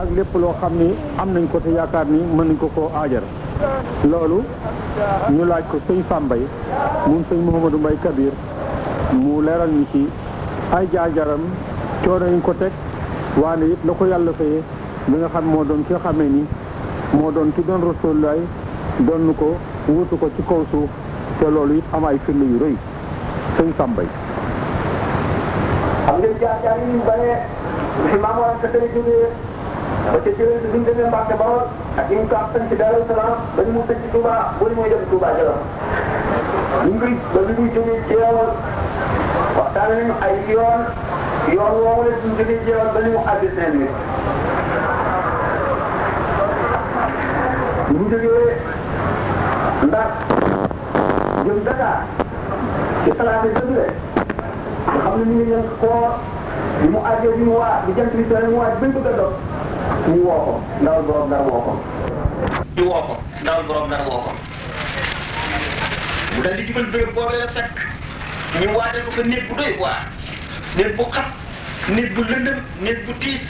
ak 0.00 0.08
lépp 0.16 0.32
loo 0.42 0.54
xam 0.60 0.72
ni 0.80 0.88
am 1.20 1.28
nañ 1.34 1.44
ko 1.52 1.58
te 1.60 1.70
yaakaar 1.76 2.06
ni 2.06 2.18
mën 2.36 2.46
nañ 2.48 2.56
ko 2.60 2.68
koo 2.74 2.88
aajar 3.00 3.22
loolu 4.10 4.38
ñu 5.34 5.44
laaj 5.50 5.64
ko 5.70 5.76
sëñ 5.86 6.00
Sambay 6.08 6.40
moom 7.06 7.22
sëñ 7.28 7.38
Mouhamadou 7.44 7.78
Mbaye 7.80 7.96
Kabir 8.04 8.32
mu 9.22 9.40
leeral 9.46 9.70
ñu 9.70 9.84
ci 9.92 10.08
ay 10.76 10.86
jaar-jaaram 10.92 11.42
coono 12.04 12.26
yi 12.32 12.40
ko 12.40 12.52
teg 12.60 12.72
waane 13.42 13.64
it 13.72 13.78
la 13.84 13.92
ko 13.92 14.04
yàlla 14.06 14.32
fayee 14.38 14.62
bi 15.08 15.16
nga 15.18 15.28
xam 15.34 15.44
moo 15.52 15.64
doon 15.64 15.84
ki 15.86 15.92
nga 15.92 16.00
xamee 16.04 16.28
ni 16.36 16.42
moo 17.12 17.30
doon 17.30 17.52
ki 17.54 17.62
doon 17.66 17.82
Rasulullaay 17.90 18.40
doon 19.06 19.34
ko 19.40 19.48
wutu 19.88 20.16
ko 20.18 20.26
ci 20.36 20.42
kaw 20.48 20.62
suuf 20.70 20.88
te 21.38 21.46
loolu 21.50 21.74
it 21.78 21.84
am 21.92 22.04
ay 22.04 22.18
firnde 22.24 22.44
yu 22.52 22.58
rëy. 22.64 22.76
Sëñ 23.56 23.68
Sambay 23.78 24.06
yi 28.94 29.00
ñu 29.02 29.49
ba 30.12 30.18
ca 30.24 30.30
jëlee 30.38 30.58
bi 30.72 30.78
ñu 30.78 30.84
demee 30.84 31.08
Mbàkke 31.10 31.34
Bawol 31.40 31.62
ak 31.98 32.10
ñu 32.10 32.26
ko 32.28 32.34
am 32.36 32.68
ci 32.68 32.74
Daaru 32.76 33.02
Salaam 33.08 33.34
ba 33.56 33.62
ñu 33.62 33.72
mu 33.72 33.82
tëj 33.88 33.98
ci 34.02 34.08
Touba 34.12 34.34
booy 34.58 34.72
mooy 34.74 34.88
dem 34.90 35.04
Touba 35.10 35.28
Jolof 35.38 35.60
ñu 36.84 36.92
ngi 36.96 37.10
ba 37.34 37.40
bi 37.46 37.52
muy 37.58 37.70
jógee 37.74 38.00
Jeewal 38.08 38.48
waxtaan 39.58 39.88
nañu 39.94 40.14
ay 40.26 40.34
yoon 40.50 40.80
yoon 41.54 41.72
woowu 41.82 42.02
la 42.06 42.10
ñu 42.24 42.30
jógee 42.38 42.58
Jeewal 42.66 42.88
ba 42.94 43.00
ni 43.04 43.10
mu 43.14 43.20
àgg 43.32 43.42
Saint-Louis 43.56 43.94
ñu 47.94 48.04
jógee 48.10 48.56
Ndar 49.86 50.08
jëm 51.46 51.58
Dakar 51.64 51.96
ci 53.04 53.10
talaata 53.16 53.48
jëndee 53.56 53.90
nga 54.90 54.98
xam 55.04 55.18
ne 55.18 55.24
ñu 55.24 55.34
ngi 55.34 55.44
leen 55.50 55.64
koor 55.80 56.10
bi 56.80 56.88
mu 56.88 56.98
àggee 57.10 57.32
bi 57.36 57.42
mu 57.44 57.54
waa 57.60 57.80
bi 57.86 57.92
jant 57.96 58.12
bi 58.16 58.24
soo 58.28 58.50
mu 58.50 58.58
waaj 58.60 58.74
bañ 58.80 58.90
bëgg 58.94 59.06
a 59.06 59.12
dog 59.18 59.32
ñu 60.08 60.22
woo 60.26 60.40
ko 60.44 60.52
ndawal 60.80 61.02
borom 61.02 61.30
dara 61.30 61.42
woo 61.42 61.60
ko. 61.66 61.72
Ñu 62.76 62.84
woo 62.90 63.02
ko 63.08 63.14
ndawal 63.42 63.62
borom 63.68 63.90
dara 63.90 64.04
woo 64.08 64.20
ko. 64.26 64.32
Mu 66.34 66.42
dal 66.42 66.56
di 66.56 66.64
jubal 66.66 66.86
béréb 66.92 67.12
boobee 67.14 67.38
la 67.38 67.48
fekk 67.48 67.74
ñu 68.60 68.66
waajal 68.76 69.02
ko 69.04 69.10
fa 69.16 69.22
néeg 69.22 69.48
bu 69.48 69.54
doy 69.56 69.72
waar. 69.78 70.02
Néeg 70.76 70.96
bu 70.96 71.04
xat 71.10 71.28
néeg 71.88 72.14
bu 72.14 72.22
lëndëm 72.22 72.58
néeg 72.80 73.04
bu 73.06 73.12
tiis 73.18 73.42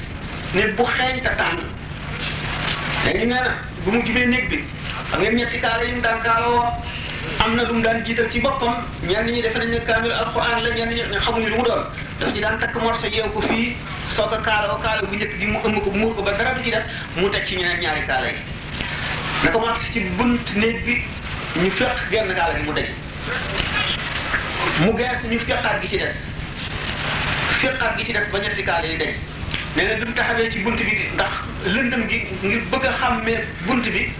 néeg 0.54 0.74
bu 0.76 0.84
xeeñ 0.84 1.20
te 1.22 1.30
tàng. 1.36 1.58
Léegi 3.04 3.26
nee 3.26 3.40
na 3.40 3.52
bu 3.84 3.90
mu 3.92 4.02
jubee 4.06 4.26
néeg 4.26 4.48
bi 4.50 4.64
xam 5.10 5.20
ngeen 5.20 5.36
ñetti 5.36 5.58
kaala 5.60 5.84
yi 5.84 5.92
mu 5.94 6.00
daan 6.00 6.20
kaala 6.22 6.48
woo? 6.48 6.66
Am 7.44 7.54
na 7.56 7.62
lu 7.64 7.74
mu 7.74 7.82
daan 7.82 8.02
jiital 8.04 8.28
ci 8.30 8.40
boppam 8.40 8.74
ñenn 9.02 9.26
ñi 9.26 9.40
defe 9.42 9.58
nañ 9.58 9.68
ne 9.70 9.78
kaamil 9.84 10.12
alquran 10.12 10.62
la 10.62 10.70
ñenn 10.74 10.90
ñi 10.90 11.18
xamuñu 11.20 11.48
lu 11.48 11.62
doon. 11.62 11.84
Daf 12.18 12.32
ci 12.34 12.40
daan 12.40 12.58
takk 12.58 12.76
morso 12.80 13.06
yeew 13.06 13.28
ko 13.32 13.40
fii 13.40 13.76
soog 14.08 14.32
a 14.32 14.38
kaala 14.40 14.78
kaala 14.82 15.02
bu 15.08 15.14
njëkk 15.16 15.38
gi 15.40 15.46
mu 15.46 15.58
ëmb 15.64 15.82
ko 15.84 15.90
muur 15.90 16.14
ko 16.14 16.22
ba 16.22 16.32
dara 16.32 16.52
du 16.54 16.62
ci 16.64 16.70
def 16.70 16.84
mu 17.16 17.28
teg 17.30 17.44
ci 17.46 17.56
ñeneen 17.56 17.80
ñaari 17.80 18.06
kaala 18.06 18.26
yi. 18.28 18.36
Naka 19.44 19.58
agsi 19.70 19.92
ci 19.92 20.00
bunt 20.18 20.46
néeg 20.54 20.84
bi 20.84 21.02
ñu 21.56 21.70
fekk 21.70 22.10
genn 22.10 22.34
kaala 22.34 22.54
gi 22.58 22.62
mu 22.62 22.72
deñ 22.72 22.88
mu 24.80 24.96
gees 24.96 25.20
ñu 25.30 25.38
fekkaat 25.38 25.80
gi 25.82 25.88
ci 25.88 25.96
des. 25.98 26.14
Fekkaat 27.60 27.96
gi 27.96 28.04
ci 28.04 28.12
des 28.12 28.26
ba 28.32 28.38
ñetti 28.38 28.62
kaala 28.62 28.86
yi 28.86 28.96
deñ 28.96 29.14
nee 29.76 29.86
na 29.86 29.94
bi 29.94 30.04
mu 30.06 30.12
taxawee 30.14 30.50
ci 30.50 30.58
bunt 30.60 30.76
bi 30.76 31.08
ndax 31.14 31.32
lëndëm 31.72 32.06
gi 32.08 32.18
ngir 32.42 32.60
bëgg 32.70 32.84
xàmmee 33.00 33.44
bunt 33.66 33.86
bi 33.88 34.12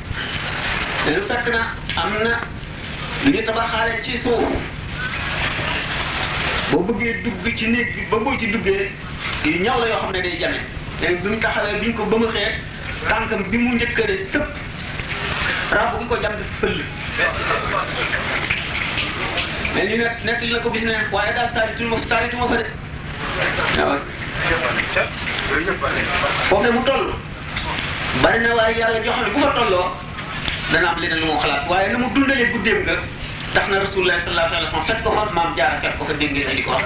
lu 1.06 1.22
fekk 1.28 1.48
na 1.52 1.74
am 2.02 2.12
na 2.22 2.40
ñu 3.24 3.42
tabaxaale 3.44 4.02
ci 4.02 4.16
suuf. 4.18 4.42
boo 6.70 6.80
bëggee 6.82 7.22
dugg 7.22 7.54
ci 7.56 7.66
néeg 7.68 7.94
bi 7.94 8.02
ba 8.10 8.16
boo 8.18 8.36
ci 8.38 8.46
duggee 8.50 8.90
yu 9.44 9.60
ñaw 9.62 9.78
la 9.80 9.86
yoo 9.88 9.98
xam 10.00 10.12
ne 10.12 10.20
day 10.22 10.38
jame. 10.38 10.60
léegi 11.00 11.22
bi 11.22 11.28
mu 11.28 11.38
taxawee 11.40 11.78
bi 11.80 11.86
ñu 11.86 11.94
ko 11.96 12.04
ba 12.04 12.16
mu 12.16 12.26
xee 12.32 12.54
tànkam 13.08 13.42
bi 13.50 13.58
mu 13.58 13.74
njëkkale 13.74 14.16
tëpp 14.32 14.48
rab 15.72 15.98
bu 15.98 16.06
ko 16.06 16.16
di 16.16 16.26
fëll 16.60 16.80
mais 19.74 19.86
ñu 19.88 19.96
nekk 19.96 20.24
nekk 20.24 20.40
li 20.42 20.52
na 20.52 20.58
ko 20.60 20.70
bis 20.70 20.82
ne 20.84 20.94
waaye 21.12 21.32
daal 21.34 21.48
saaritu 21.54 21.84
ma 21.84 21.96
saaritu 22.08 22.36
ma 22.36 22.46
fa 22.48 22.56
de. 22.56 22.64
waaw. 23.80 23.98
foofu 26.48 26.72
mu 26.72 26.82
toll. 26.84 27.14
bari 28.22 28.38
na 28.40 28.54
waaye 28.54 28.78
yàlla 28.78 29.00
joo 29.04 29.12
xam 29.14 29.24
ne 29.24 29.30
bu 29.34 29.40
fa 29.40 29.52
tolloo 29.58 29.86
dana 30.72 30.88
am 30.90 30.98
leneen 31.00 31.18
lu 31.20 31.26
mu 31.26 31.38
xalaat. 31.40 31.68
waaye 31.68 31.88
na 31.92 31.98
mu 31.98 32.08
dundalee 32.14 32.50
guddeem 32.52 32.82
nga 32.84 32.94
tax 33.54 33.64
na 33.70 33.76
rasulullah 33.82 34.16
sallallahu 34.22 34.46
alayhi 34.46 34.64
wa 34.64 34.70
sallam 34.70 34.86
fekk 34.86 35.02
ko 35.04 35.10
fa 35.16 35.22
maam 35.34 35.50
jaara 35.58 35.76
fekk 35.82 35.98
ko 35.98 36.04
fa 36.08 36.12
dégg 36.20 36.32
ngeen 36.34 36.56
di 36.56 36.62
ko 36.62 36.70
wax. 36.70 36.84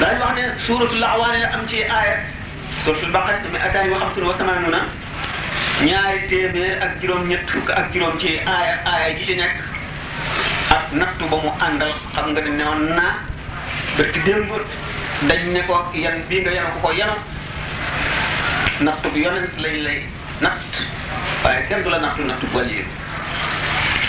Daañu 0.00 0.20
wax 0.20 0.32
ne 0.38 0.44
suuratul 0.66 1.04
awaani 1.04 1.38
la 1.42 1.48
am 1.56 1.62
ci 1.68 1.78
aaya 1.84 2.16
suuratul 2.84 3.10
baqara 3.12 3.38
mi 3.52 3.58
ataani 3.58 3.90
wa 3.94 3.98
xamsun 4.02 4.24
wa 4.26 4.34
samaanuna 4.38 4.80
ñaari 5.86 6.20
téeméer 6.28 6.82
ak 6.82 6.92
juróom-ñett 7.00 7.46
fukk 7.50 7.70
ak 7.70 7.92
juróom 7.92 8.18
ci 8.18 8.38
aaya 8.46 8.74
aaya 8.86 9.14
ji 9.18 9.24
ci 9.24 9.34
nekk. 9.36 9.56
Ak 10.70 10.92
nattu 10.92 11.24
ba 11.30 11.36
mu 11.36 11.50
àndal 11.60 11.94
xam 12.14 12.26
nga 12.32 12.40
ne 12.40 12.50
newoon 12.50 12.82
naa 12.96 13.14
bërki 13.96 14.20
démb 14.26 14.50
dañ 15.28 15.42
ne 15.52 15.60
ko 15.66 15.76
yan 15.94 16.22
bii 16.28 16.40
nga 16.42 16.50
yanu 16.52 16.68
ko 16.74 16.88
ko 16.88 16.92
yanu. 16.92 17.16
Nattu 18.80 19.08
bi 19.14 19.20
yonent 19.24 19.54
lañ 19.62 19.76
lay 19.86 19.98
natt. 20.40 20.72
Waaye 21.46 21.62
kenn 21.68 21.82
du 21.84 21.90
la 21.90 21.98
nattu 21.98 22.22
nattu 22.26 22.46
wàllu 22.54 22.82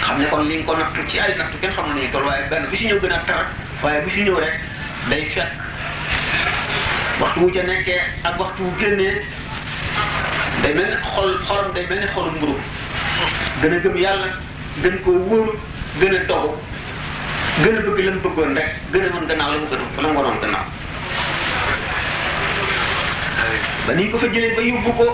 xam 0.05 0.17
ne 0.19 0.25
kon 0.31 0.43
li 0.49 0.55
nga 0.57 0.65
ko 0.65 0.77
nattu 0.77 1.01
ci 1.09 1.19
ay 1.19 1.35
nattu 1.37 1.57
kenn 1.61 1.73
xamul 1.75 1.93
nañu 1.95 2.09
toll 2.11 2.25
waaye 2.25 2.43
benn 2.49 2.65
bu 2.69 2.75
si 2.75 2.85
ñëw 2.87 2.99
gën 3.01 3.11
a 3.13 3.19
tar 3.27 3.45
waaye 3.83 4.01
bu 4.03 4.09
si 4.09 4.21
ñëw 4.23 4.39
rek 4.39 4.55
day 5.09 5.25
fekk 5.33 5.51
waxtu 7.19 7.39
wu 7.41 7.51
ca 7.53 7.61
nekkee 7.63 8.01
ak 8.23 8.39
waxtu 8.39 8.63
wu 8.63 8.71
génnee 8.79 9.21
day 10.63 10.73
mel 10.73 10.89
ne 10.89 10.97
xol 11.13 11.29
xolam 11.47 11.73
day 11.75 11.85
mel 11.89 11.99
ne 11.99 12.07
xolu 12.15 12.31
mburu 12.37 12.55
gën 13.61 13.73
a 13.73 13.79
gëm 13.85 13.97
yàlla 13.97 14.27
gën 14.83 14.97
koo 15.03 15.13
wóoru 15.29 15.53
gën 15.99 16.15
a 16.15 16.19
dogu 16.29 16.51
gën 17.63 17.77
a 17.77 17.81
bëgg 17.85 17.99
la 18.05 18.11
mu 18.11 18.19
bëggoon 18.25 18.55
rek 18.57 18.69
gën 18.93 19.05
a 19.05 19.09
mën 19.13 19.27
gannaaw 19.29 19.51
la 19.51 19.57
mu 19.57 19.67
gën 19.71 20.01
la 20.01 20.07
mu 20.07 20.17
waroon 20.17 20.39
gannaaw 20.41 20.65
ba 23.87 23.93
ni 23.93 24.09
ko 24.09 24.17
fa 24.19 24.27
jëlee 24.33 24.55
ba 24.55 24.61
yóbbu 24.61 24.91
ko 24.97 25.05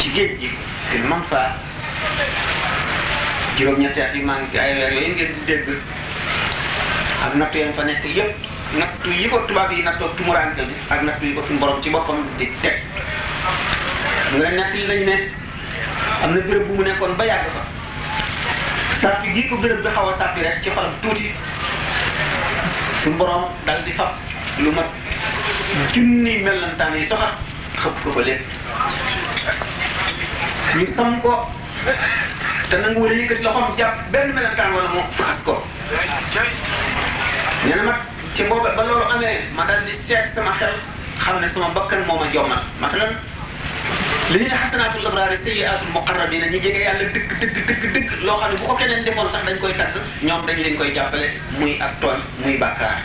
ci 0.00 0.10
géej 0.14 0.38
gi 0.40 0.50
te 0.90 0.98
man 1.08 1.22
fa. 1.30 1.56
Juróom-ñetti 3.56 4.00
at 4.00 4.14
yi 4.14 4.22
maa 4.22 4.38
ngi 4.38 4.48
fi 4.52 4.58
ay 4.58 4.74
weer 4.78 4.92
yooyu 4.92 5.14
ngeen 5.14 5.32
di 5.34 5.40
dégg. 5.46 5.68
Ak 7.24 7.34
nattu 7.34 7.58
yam 7.58 7.72
fa 7.76 7.82
nekk 7.84 8.04
yëpp 8.04 8.32
nattu 8.78 9.10
yi 9.10 9.28
ko 9.28 9.38
tubaab 9.46 9.70
yi 9.72 9.82
nattoo 9.82 10.08
tumuraanke 10.16 10.62
bi 10.66 10.74
ak 10.90 11.02
nattu 11.02 11.26
yi 11.26 11.34
ko 11.34 11.42
suñu 11.42 11.58
borom 11.58 11.80
ci 11.82 11.90
boppam 11.90 12.26
di 12.38 12.50
teg. 12.62 12.82
Mu 14.32 14.38
nga 14.38 14.50
nett 14.50 14.74
yi 14.74 14.86
nañ 14.86 15.04
ne 15.04 15.16
am 16.22 16.34
na 16.34 16.40
béréb 16.40 16.66
bu 16.66 16.74
mu 16.74 16.82
nekkoon 16.82 17.14
ba 17.16 17.24
yàgg 17.24 17.46
fa. 17.54 17.62
Sàppi 19.00 19.28
gii 19.34 19.48
ko 19.48 19.56
béréb 19.56 19.82
bi 19.82 19.88
xaw 19.94 20.08
a 20.08 20.18
sàppi 20.18 20.42
rek 20.42 20.62
ci 20.62 20.70
xolam 20.70 20.92
tuuti. 21.02 21.30
Suñu 23.02 23.16
borom 23.16 23.44
dal 23.66 23.82
di 23.84 23.92
fab 23.92 24.12
lu 24.58 24.70
mat 24.72 24.86
junni 25.92 26.38
mellantaan 26.42 26.94
yi 26.98 27.06
soxat 27.08 27.34
xëpp 27.78 28.02
ko 28.04 28.10
ko 28.10 28.20
lépp. 28.20 28.42
Ñu 30.76 30.86
sam 30.96 31.20
ko 31.22 31.32
te 32.70 32.76
nangu 32.78 33.00
wala 33.02 33.14
yëkkati 33.14 33.42
loxoom 33.42 33.76
jàpp 33.78 34.10
benn 34.12 34.32
mellantaan 34.34 34.72
wala 34.74 34.88
mu 34.94 35.00
xas 35.18 35.40
ko 35.44 35.54
nee 37.64 37.74
na 37.84 37.94
ci 38.34 38.42
booba 38.44 38.70
ba 38.76 38.82
loolu 38.82 39.04
amee 39.14 39.38
ma 39.56 39.64
dal 39.64 39.84
di 39.86 39.94
seet 39.94 40.32
sama 40.34 40.50
xel 40.58 40.74
xam 41.24 41.40
ne 41.40 41.48
sama 41.48 41.68
bakkan 41.74 42.02
moo 42.06 42.18
ma 42.18 42.26
jommal 42.32 42.62
masalan 42.80 43.14
li 44.30 44.38
ñu 44.38 44.48
ne 44.48 44.56
xasanaatul 44.62 45.06
abraari 45.06 45.36
sayyiaatul 45.44 45.92
muqarrabiina 45.94 46.46
ñi 46.50 46.60
jege 46.60 46.80
yàlla 46.86 47.04
dëgg 47.14 47.30
dëgg 47.40 47.56
dëgg 47.68 47.82
dëgg 47.94 48.10
loo 48.26 48.36
xam 48.40 48.50
ne 48.52 48.56
bu 48.58 48.66
ko 48.66 48.74
keneen 48.74 49.04
defoon 49.04 49.30
sax 49.32 49.42
dañ 49.46 49.58
koy 49.60 49.74
tagg 49.78 49.94
ñoom 50.22 50.46
dañu 50.46 50.62
leen 50.62 50.76
koy 50.76 50.94
jàppale 50.94 51.28
muy 51.58 51.78
ak 51.80 52.00
tooñ 52.00 52.18
muy 52.42 52.56
bàkkaar 52.58 52.98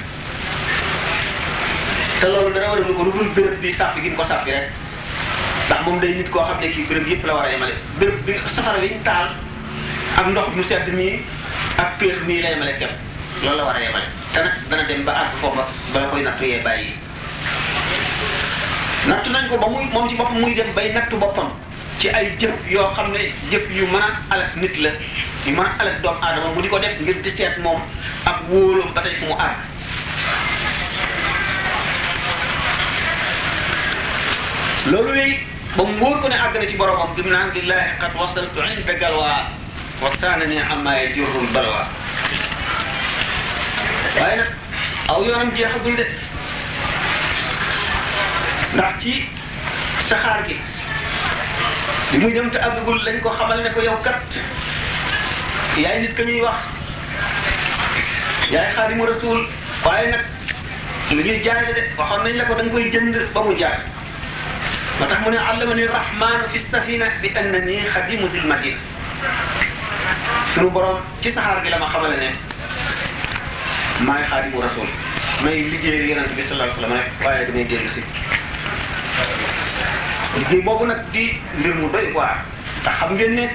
te 2.19 2.27
loolu 2.27 2.53
dara 2.53 2.69
war 2.71 2.79
a 2.81 2.93
ko 2.97 3.03
lu 3.03 3.11
dul 3.11 3.29
béréb 3.35 3.59
bi 3.61 3.73
sàppi 3.73 4.01
gi 4.01 4.09
mu 4.09 4.15
ko 4.15 4.25
sàppi 4.25 4.51
rek 4.51 4.69
ndax 5.69 5.85
moom 5.85 5.99
day 6.01 6.13
nit 6.17 6.29
koo 6.33 6.41
xam 6.49 6.57
ne 6.61 6.67
kii 6.73 6.85
béréb 6.89 7.07
yëpp 7.07 7.25
la 7.27 7.33
war 7.33 7.45
a 7.45 7.51
yemale. 7.51 7.73
Béréb 7.99 8.25
bi 8.25 8.33
safara 8.55 8.79
wi 8.81 8.89
ñu 8.89 8.99
taal 9.05 9.27
ak 10.17 10.25
ndox 10.27 10.47
mu 10.55 10.63
sedd 10.63 10.87
mii 10.97 11.21
ak 11.77 11.99
péex 11.99 12.17
mii 12.27 12.41
la 12.41 12.49
yemale 12.49 12.73
képp 12.79 12.93
loolu 13.43 13.57
la 13.57 13.63
war 13.63 13.75
a 13.75 13.81
yemale. 13.83 14.07
Te 14.33 14.39
nag 14.41 14.53
dana 14.69 14.83
dem 14.89 15.03
ba 15.05 15.11
àgg 15.13 15.37
foofa 15.41 15.67
bala 15.93 16.07
koy 16.07 16.21
nattu 16.23 16.45
yee 16.45 16.61
bàyyi. 16.65 16.89
Nattu 19.07 19.29
nañ 19.29 19.47
ko 19.49 19.57
ba 19.57 19.67
muy 19.69 19.85
moom 19.93 20.09
ci 20.09 20.15
boppam 20.15 20.39
muy 20.41 20.53
dem 20.55 20.73
bay 20.73 20.91
nattu 20.93 21.17
boppam 21.17 21.51
ci 21.99 22.09
ay 22.09 22.33
jëf 22.39 22.51
yoo 22.69 22.89
xam 22.95 23.11
ne 23.11 23.29
jëf 23.51 23.69
yu 23.69 23.85
mën 23.93 24.01
a 24.01 24.09
alak 24.33 24.55
nit 24.55 24.75
la 24.77 24.89
yu 25.45 25.53
mën 25.53 25.65
a 25.65 25.69
alak 25.81 26.01
aadama 26.21 26.49
mu 26.55 26.61
di 26.61 26.67
ko 26.69 26.79
def 26.79 26.97
ngir 26.99 27.21
di 27.21 27.29
seet 27.29 27.57
moom 27.61 27.79
ak 28.25 28.41
ba 28.95 29.01
tey 29.01 29.13
fu 29.19 29.25
mu 29.25 29.33
àgg. 29.37 29.57
Loolu 34.89 35.13
ba 35.77 35.83
mu 35.85 35.93
wóor 36.01 36.17
ko 36.21 36.27
ne 36.27 36.35
àgg 36.35 36.55
na 36.57 36.65
ci 36.67 36.75
boromam 36.77 37.13
bi 37.15 37.21
mu 37.21 37.29
naan 37.29 37.51
billahi 37.53 37.97
qad 38.01 38.13
wasaltu 38.17 38.59
inda 38.73 38.93
galwa 39.01 39.45
wastaanani 40.01 40.57
amma 40.73 40.91
yajurul 40.97 41.47
balwa. 41.53 41.85
Waaye 44.17 44.35
nag 44.41 44.49
aw 45.09 45.21
yoonam 45.23 45.51
jeexagul 45.55 45.95
de. 45.95 46.05
Ndax 48.73 48.93
ci 49.01 49.13
saxaar 50.09 50.41
gi 50.47 50.57
bi 52.11 52.17
muy 52.17 52.33
dem 52.33 52.49
te 52.49 52.57
àggagul 52.57 52.97
lañ 53.05 53.21
ko 53.21 53.29
xamal 53.29 53.61
ne 53.63 53.69
ko 53.69 53.81
yow 53.81 53.97
nit 56.01 56.13
ka 56.17 56.23
ñuy 56.23 56.41
wax 56.41 56.57
yaay 58.51 58.73
xaadimu 58.75 59.05
rasul 59.05 59.45
waaye 59.85 60.09
nag 60.09 60.25
lu 61.11 61.21
ñuy 61.23 61.39
jaay 61.45 61.73
de 61.77 61.81
waxoon 61.97 62.23
nañ 62.23 62.35
la 62.37 62.45
ko 62.45 62.53
da 62.55 62.63
nga 62.63 62.71
koy 62.73 62.89
mu 63.45 63.53
jaay. 63.59 63.98
فتح 64.99 65.27
من 65.27 65.37
علمني 65.37 65.83
الرحمن 65.83 66.39
في 66.51 66.57
السفينة 66.57 67.11
بأنني 67.21 67.89
خديم 67.89 68.29
ذي 68.33 68.39
المدينة. 68.39 68.77
شنو 70.55 70.69
برام؟ 70.69 70.99
كيف 71.23 71.35
سحارك 71.35 71.67
لما 71.67 71.85
قبلنا 71.85 72.31
ما 74.01 74.19
يخادم 74.19 74.59
رسول. 74.59 74.87
ما 75.43 75.51
يلجي 75.51 75.91
لينا 75.91 76.25
النبي 76.25 76.41
صلى 76.41 76.51
الله 76.51 76.63
عليه 76.63 76.73
وسلم. 76.73 76.89
ما 76.89 76.99
يقايا 76.99 77.43
دمي 77.43 77.63
جير 77.63 77.85
بسي 77.85 78.03
لجي 80.37 80.61
بابو 80.61 80.85
نكدي 80.85 81.33
للمضي 81.57 82.13
قوى 82.13 82.29
تخم 82.85 83.17
جنة 83.17 83.49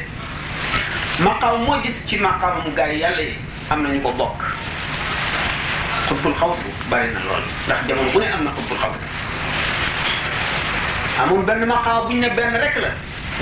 مقام 1.21 1.65
موجس 1.65 2.03
كي 2.09 2.17
مقام 2.17 2.73
مقايا 2.73 3.11
لي 3.17 3.33
أم 3.73 3.87
نني 3.87 3.99
بابوك 3.99 4.43
قطب 6.11 6.27
الخوص 6.27 6.57
بارين 6.91 7.17
اللول 7.17 7.43
لخ 7.69 7.81
جمال 7.89 8.13
قولي 8.13 8.35
أم 8.35 8.45
نقطب 8.45 8.73
الخوص 8.73 8.97
amul 11.23 11.43
benn 11.45 11.65
maqaam 11.67 12.07
bu 12.09 12.13
ñu 12.15 12.21
ne 12.21 12.29
benn 12.31 12.55
rek 12.55 12.77
la 12.83 12.91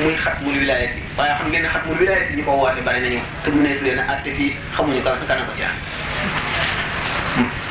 muy 0.02 0.14
xatmul 0.16 0.54
wilayati 0.58 0.98
waaye 1.18 1.32
xam 1.38 1.48
ngeen 1.48 1.62
ne 1.62 1.68
xatmul 1.68 1.96
wilayati 2.00 2.32
ñi 2.36 2.42
ko 2.42 2.50
woote 2.52 2.80
bari 2.84 3.00
nañu 3.00 3.20
te 3.44 3.50
mu 3.50 3.60
ne 3.62 3.74
si 3.74 3.84
leen 3.84 3.98
a 3.98 4.12
atte 4.12 4.30
fii 4.30 4.56
xamuñu 4.76 5.02
kan 5.02 5.18
kana 5.28 5.42
ko 5.44 5.52
ci 5.56 5.62
am 5.64 5.74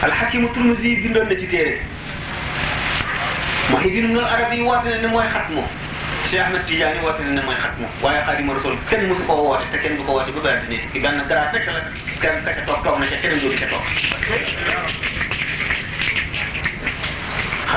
alxakimu 0.03 0.50
turmusi 0.53 0.95
bindoon 1.01 1.27
na 1.30 1.36
ci 1.38 1.48
téere 1.48 1.81
Muhyiddin 3.69 4.06
Ibn 4.12 4.18
Arabi 4.19 4.62
woote 4.62 4.86
na 4.89 4.98
ne 4.98 5.07
mooy 5.07 5.25
xatmu 5.33 5.63
Cheikh 6.25 6.42
Ahmed 6.42 6.65
Tidiane 6.65 7.01
woote 7.03 7.19
na 7.24 7.31
ne 7.31 7.42
mooy 7.42 7.56
xatmu 7.56 7.88
waaye 8.01 8.21
Xaadimu 8.25 8.53
Rasul 8.53 8.75
kenn 8.89 9.07
mosu 9.07 9.24
ko 9.24 9.33
woote 9.33 9.69
te 9.71 9.77
kenn 9.77 9.98
du 9.98 10.03
ko 10.03 10.12
woote 10.13 10.31
ba 10.31 10.42
bari 10.42 10.68
dina 10.68 10.81
ki 10.92 11.00
benn 11.00 11.21
garaat 11.27 11.53
rek 11.53 11.65
la 11.68 11.81
kenn 12.21 12.44
ka 12.45 12.51
ca 12.53 12.62
toog 12.65 12.83
toog 12.83 13.00
na 13.00 13.06
ca 13.06 13.15
keneen 13.21 13.39
jóge 13.39 13.57
ca 13.59 13.68
toog 13.69 15.00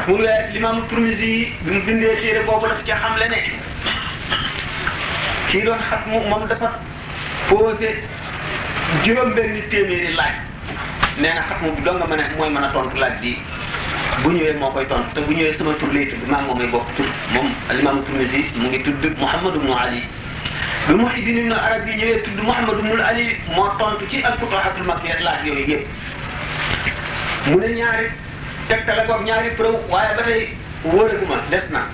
xatmul 0.05 0.21
wilaayat 0.21 0.53
limaamu 0.53 0.83
Turmisi 0.89 1.25
yi 1.27 1.53
bi 1.65 1.71
mu 1.73 1.81
bindee 1.87 2.21
téere 2.21 2.45
boobu 2.47 2.67
daf 2.69 2.85
ca 2.85 2.95
xamle 3.03 3.29
ne 3.29 3.39
kii 5.49 5.63
doon 5.65 5.79
xatmu 5.81 6.21
moom 6.29 6.47
dafa 6.49 6.69
posé 7.49 7.91
juróom 9.05 9.33
benn 9.35 9.63
téeméeri 9.71 10.13
laaj. 10.15 10.35
Nee 11.19 11.33
na 11.35 11.41
xatmu 11.41 11.73
bi 11.77 11.83
doo 11.83 11.95
nga 11.97 12.07
mën 12.07 12.21
a 12.21 12.29
mooy 12.37 12.51
mën 12.51 12.65
a 12.65 12.69
tontu 12.73 12.97
laaj 13.01 13.15
bi. 13.23 13.39
Bu 14.23 14.31
ñëwee 14.31 14.59
moo 14.61 14.71
koy 14.73 14.85
tontu. 14.87 15.09
Te 15.15 15.21
bu 15.21 15.33
ñëwee 15.33 15.55
sama 15.57 15.73
tur 15.75 15.89
lay 15.93 16.07
tudd. 16.09 16.29
Maa 16.29 16.41
ngi 16.43 16.47
moom 16.49 16.71
bokk 16.71 16.95
tur. 16.97 17.07
Moom 17.33 17.49
alimaamu 17.71 18.03
Turmisi 18.03 18.45
mu 18.57 18.69
ngi 18.69 18.83
tudd 18.83 19.05
Muhammad 19.19 19.55
ibnu 19.57 19.73
Ali. 19.73 20.03
Bi 20.89 20.95
Muhyiddin 20.95 21.39
Ibn 21.39 21.53
Arabi 21.53 21.91
yi 21.91 21.97
ñëwee 21.97 22.23
tudd 22.25 22.39
Muhammad 22.45 22.77
ibnu 22.79 23.01
Ali 23.03 23.37
moo 23.57 23.69
tontu 23.79 24.05
ci 24.09 24.21
al-Futuhatul 24.23 24.85
Makkiyya 24.85 25.21
laaj 25.25 25.47
yooyu 25.47 25.65
yëpp. 25.71 25.87
Mu 27.47 27.57
ne 27.61 27.69
ñaari 27.73 28.24
tegtale 28.69 29.05
koog 29.07 29.23
ñaari 29.25 29.51
preuve 29.57 29.79
waaye 29.89 30.15
ba 30.17 30.23
tey 30.23 30.49
wóoraguma 30.85 31.37
des 31.51 31.69
na. 31.71 31.87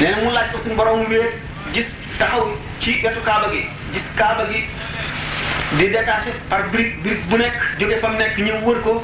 Nee 0.00 0.14
mu 0.22 0.30
laaj 0.32 0.50
ko 0.52 0.58
suñu 0.58 0.74
borom 0.76 1.06
wéet 1.08 1.32
gis 1.72 1.90
taxaw 2.18 2.52
ci 2.80 3.00
wetu 3.04 3.20
Kaaba 3.24 3.48
gi 3.52 3.62
gis 3.92 4.08
Kaaba 4.16 4.46
gi 4.52 4.64
di 5.78 5.88
détaché 5.90 6.32
par 6.48 6.68
brique 6.70 7.02
brique 7.02 7.24
bu 7.28 7.36
nekk 7.36 7.56
jóge 7.78 7.98
fa 7.98 8.08
mu 8.08 8.16
nekk 8.18 8.36
ñëw 8.38 8.60
wër 8.64 8.80
ko 8.80 9.02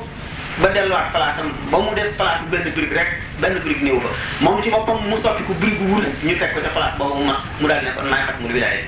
ba 0.60 0.68
delluwaat 0.68 1.10
place 1.12 1.40
am 1.40 1.52
ba 1.70 1.78
mu 1.78 1.94
des 1.94 2.10
place 2.16 2.42
benn 2.50 2.70
brique 2.76 2.92
rek 2.94 3.08
benn 3.40 3.58
brique 3.64 3.82
néew 3.82 4.00
fa. 4.00 4.08
Moom 4.40 4.62
ci 4.62 4.70
boppam 4.70 5.00
mu 5.08 5.16
soppi 5.16 5.42
ko 5.44 5.54
brique 5.54 5.78
bu 5.80 5.94
wurus 5.94 6.12
ñu 6.22 6.36
teg 6.38 6.52
ko 6.54 6.60
ca 6.60 6.68
place 6.68 6.96
boobu 6.98 7.14
mu 7.18 7.24
ma 7.24 7.40
mu 7.60 7.68
daal 7.68 7.84
ne 7.84 7.90
kon 7.96 8.04
maay 8.08 8.22
xatmul 8.26 8.52
wilaayati 8.52 8.86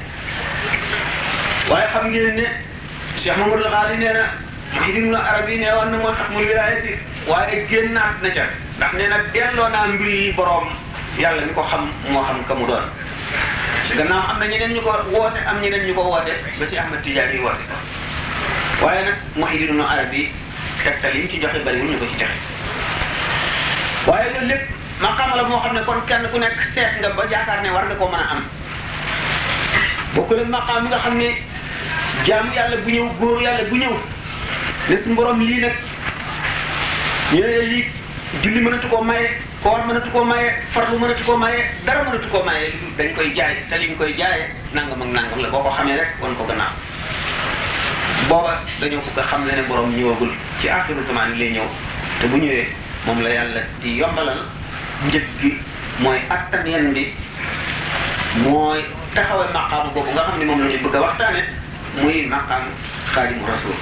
waaye 1.71 1.89
xam 1.93 2.11
ngeen 2.11 2.35
ne 2.37 2.47
Cheikh 3.17 3.37
Mamadou 3.39 3.71
Ghali 3.71 3.97
nee 3.97 4.13
Muhyiddin 4.75 5.06
Ibn 5.06 5.15
Arabi 5.15 5.55
nee 5.62 5.71
woon 5.73 5.91
na 5.94 5.99
mooy 6.03 6.15
xatmul 6.19 6.43
wilaayati 6.50 6.91
waaye 7.31 7.87
na 7.94 8.00
ca 8.35 8.44
ndax 8.76 8.93
nee 8.99 9.09
na 9.09 9.19
delloo 9.32 9.69
naa 9.71 9.87
mbir 9.87 10.09
yi 10.09 10.32
boroom 10.35 10.67
yàlla 11.19 11.43
mi 11.47 11.53
ko 11.55 11.62
xam 11.62 11.82
moo 12.11 12.23
xam 12.26 12.43
ka 12.49 12.55
doon. 12.55 12.85
Gannaaw 13.97 14.31
am 14.31 14.38
na 14.41 14.47
ñeneen 14.47 14.75
ñu 14.75 14.81
ko 14.82 14.91
woote 15.15 15.38
am 15.47 15.61
ñeneen 15.62 15.87
ñu 15.87 15.94
ko 15.94 16.03
woote 16.11 16.32
ba 16.59 16.67
si 16.67 16.79
Ahmad 16.79 17.03
Tidiane 17.03 17.32
yi 17.35 17.41
woote 17.41 17.62
waaye 18.82 19.05
nag 19.05 19.15
Muhyiddin 19.37 19.69
Ibn 19.71 19.81
Arabi 19.81 20.32
tegtal 20.82 21.15
yi 21.15 21.29
ci 21.31 21.38
joxe 21.41 21.59
bariwul 21.65 21.91
ñu 21.94 21.99
ko 21.99 22.06
ci 22.06 22.17
joxe. 22.19 22.38
Waaye 24.06 24.31
loolu 24.35 24.47
lépp 24.49 24.65
maqaama 25.00 25.37
la 25.37 25.43
moo 25.44 25.61
xam 25.62 25.75
ne 25.75 25.82
kon 25.87 26.00
kenn 26.06 26.27
ku 26.32 26.38
nekk 26.38 26.59
seet 26.75 26.99
nga 27.00 27.11
ba 27.15 27.23
jaakaar 27.31 27.62
ne 27.62 27.70
war 27.70 27.87
nga 27.87 27.94
ko 27.94 28.09
mën 28.11 28.19
a 28.20 28.27
am. 28.35 28.43
Bokkul 30.15 30.41
ak 30.41 30.49
maqaam 30.50 30.88
nga 30.91 30.99
xam 30.99 31.15
ne 31.19 31.31
jaamu 32.27 32.50
yàlla 32.55 32.77
bu 32.82 32.91
ñëw 32.91 33.09
góor 33.20 33.38
yàlla 33.43 33.65
bu 33.70 33.77
ñëw 33.77 33.94
ne 34.89 34.97
su 34.99 35.15
borom 35.15 35.41
lii 35.41 35.61
nag 35.61 35.73
ñu 37.33 37.41
ne 37.41 37.61
lii 37.71 37.85
julli 38.43 38.61
mënatu 38.61 38.89
koo 38.89 39.03
maye 39.03 39.31
koor 39.63 39.81
mënatu 39.89 40.11
koo 40.11 40.25
maye 40.25 40.53
farlu 40.75 40.99
mënatu 40.99 41.25
koo 41.25 41.37
maye 41.37 41.59
dara 41.87 42.03
mënatu 42.05 42.29
koo 42.29 42.43
maye 42.45 42.73
dañ 42.99 43.15
koy 43.17 43.33
jaay 43.35 43.55
te 43.71 43.79
liñ 43.79 43.97
koy 43.97 44.13
jaayee 44.19 44.49
nangam 44.75 45.03
ak 45.03 45.09
nangam 45.09 45.41
la 45.43 45.49
boo 45.49 45.63
ko 45.63 45.71
xamee 45.71 45.97
rek 45.97 46.09
wan 46.21 46.35
ko 46.37 46.45
gannaaw. 46.45 46.73
Booba 48.29 48.61
dañoo 48.81 49.01
bëgg 49.01 49.19
a 49.19 49.23
xam 49.23 49.45
ne 49.47 49.63
borom 49.69 49.91
ñëwagul 49.97 50.31
ci 50.61 50.69
axiru 50.69 51.01
zaman 51.07 51.39
lay 51.39 51.51
ñëw 51.53 51.69
te 52.21 52.27
bu 52.27 52.37
ñëwee 52.37 52.67
moom 53.07 53.23
la 53.23 53.29
yàlla 53.31 53.61
di 53.81 53.97
yombalal 53.97 54.41
njëg 55.07 55.25
gi 55.41 55.51
mooy 55.99 56.19
attan 56.29 56.67
yen 56.67 56.93
bi 56.93 57.13
mooy 58.45 58.85
taxawee 59.15 59.49
maqaamu 59.53 59.91
boobu 59.95 60.11
nga 60.13 60.23
xam 60.25 60.39
ne 60.39 60.45
moom 60.45 60.61
la 60.61 60.69
ñu 60.71 60.79
bëgg 60.85 60.95
a 60.97 61.01
waxtaane 61.01 61.41
muy 62.03 62.27
maqaam 62.27 62.65
rasul 63.49 63.73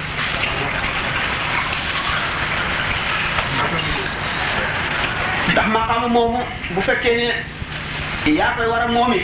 ndax 5.53 5.67
maqaamu 5.75 6.07
moomu 6.09 6.39
bu 6.75 6.81
fekkee 6.81 7.15
ne 7.17 8.33
yaa 8.39 8.53
koy 8.57 8.67
war 8.67 8.81
a 8.81 8.87
moomi 8.87 9.21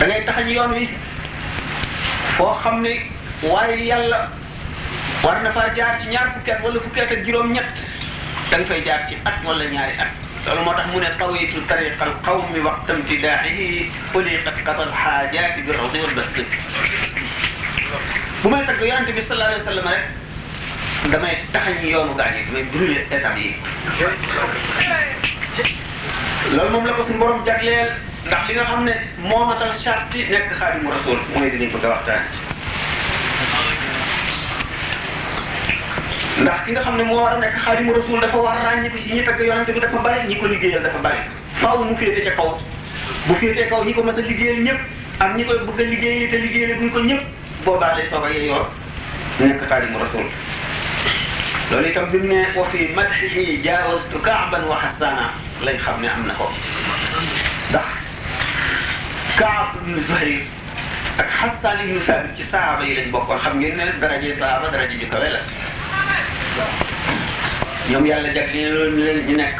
da 0.00 0.06
ngay 0.06 0.24
taxañ 0.24 0.48
yoon 0.56 0.72
wi 0.78 0.88
foo 2.36 2.52
xam 2.62 2.82
ne 2.82 2.92
waaye 3.42 3.76
yàlla 3.90 4.28
war 5.24 5.40
na 5.42 5.50
faa 5.52 5.68
jaar 5.74 5.98
ci 6.00 6.06
ñaar 6.08 6.28
fukki 6.34 6.50
at 6.50 6.62
wala 6.64 6.80
fukki 6.80 7.00
at 7.00 7.12
ak 7.12 7.24
juróom-ñett 7.26 7.92
da 8.50 8.56
nga 8.58 8.66
fay 8.66 8.82
jaar 8.84 9.06
ci 9.08 9.16
at 9.24 9.44
wala 9.44 9.64
ñaari 9.64 9.94
at. 9.98 10.12
Loolu 10.46 10.62
moo 10.64 10.74
tax 10.74 10.86
mu 10.92 11.00
ne 11.00 11.08
tawitu 11.18 11.60
tariqa 11.66 12.04
al 12.04 12.14
qawmi 12.22 12.60
waqtam 12.60 13.02
tidaaxihi 13.04 13.90
uliqat 14.14 14.62
qada 14.64 14.82
al 14.88 14.92
xaajaati 15.02 15.60
bi 15.66 15.72
rawdi 15.72 15.98
wal 16.04 16.14
basti 16.14 16.44
bu 18.42 18.48
may 18.50 18.64
tagg 18.64 18.80
yonente 18.80 19.12
bi 19.12 19.20
sallallahu 19.20 19.50
alayhi 19.50 19.64
wa 19.64 19.70
sallam 19.70 19.88
rek 19.92 20.04
damay 21.10 21.38
taxañ 21.52 21.78
yoonu 21.86 22.14
gaa 22.16 22.28
yi 22.36 22.44
damay 22.46 22.62
brûler 22.72 23.06
étape 23.10 23.38
yi 23.38 23.54
loolu 26.54 26.70
moom 26.70 26.86
la 26.86 26.92
ko 26.92 27.02
suñu 27.02 27.18
borom 27.18 27.44
jagleel 27.46 27.90
ndax 28.26 28.48
li 28.48 28.54
nga 28.54 28.64
xam 28.64 28.84
ne 28.84 28.92
moo 29.18 29.44
matal 29.46 29.72
charte 29.82 30.14
yi 30.18 30.24
nekk 30.30 30.50
xaadimu 30.52 30.90
rasul 30.90 31.18
mooy 31.34 31.50
dinañ 31.50 31.70
bëgg 31.72 31.84
a 31.84 31.88
waxtaan. 31.88 32.22
Ndax 36.42 36.58
ki 36.64 36.72
nga 36.72 36.82
xam 36.82 36.96
ne 36.96 37.02
moo 37.04 37.20
war 37.22 37.32
a 37.34 37.38
nekk 37.38 37.56
xaadimu 37.64 37.92
rasul 37.94 38.20
dafa 38.20 38.36
war 38.38 38.56
a 38.56 38.62
ràññi 38.66 38.90
ko 38.90 38.98
si 38.98 39.12
ñi 39.12 39.22
tagg 39.24 39.40
yonente 39.40 39.72
bi 39.72 39.80
dafa 39.80 39.98
bari 39.98 40.26
ñi 40.28 40.36
ko 40.36 40.46
liggéeyal 40.46 40.82
dafa 40.82 40.98
bari. 40.98 41.18
Faaw 41.60 41.82
mu 41.84 41.96
féete 41.96 42.20
ca 42.24 42.30
kaw. 42.36 42.58
Bu 43.26 43.34
féetee 43.34 43.68
kaw 43.68 43.84
ñi 43.84 43.92
ko 43.94 44.02
mas 44.02 44.18
a 44.18 44.20
liggéeyal 44.20 44.62
ñëpp 44.62 44.80
ak 45.20 45.36
ñi 45.36 45.44
koy 45.44 45.58
bëgg 45.66 45.80
a 45.80 45.84
liggéeyal 45.84 46.28
te 46.30 46.36
liggéeyal 46.36 46.78
guñ 46.78 46.90
ko 46.90 47.00
ñëpp 47.00 47.22
boobaa 47.64 47.94
lay 47.96 48.06
soog 48.06 48.24
a 48.24 48.30
yeeyoo 48.30 48.66
nekk 49.40 49.62
xaadimu 49.68 49.98
rasul 49.98 50.24
لولي 51.72 51.90
تمدني 51.90 52.56
وفي 52.56 52.88
مدحه 52.96 53.62
جاوزت 53.64 54.16
كعبا 54.24 54.64
وحسانا. 54.64 55.30
لن 55.62 55.78
خبني 55.78 56.14
أمنا 56.14 56.34
خوف 56.34 56.50
صح 57.72 57.84
كعب 59.38 59.68
بن 59.86 60.02
زهري. 60.08 60.46
أك 61.20 61.30
حسان 61.30 61.86
بن 61.86 62.00
ثابت 62.00 62.38
صحابة 62.52 62.84
يلن 62.84 63.10
بقوة 63.10 63.38
خمجين 63.38 64.00
درجة 64.00 64.32
صحابة 64.32 64.68
درجة 64.68 64.94
جكويلة 65.04 65.42
يوم 67.90 68.06
يالا 68.06 68.32
جاكلين 68.32 68.68
لول 68.74 68.90
ملل 68.92 69.26
جنك. 69.26 69.56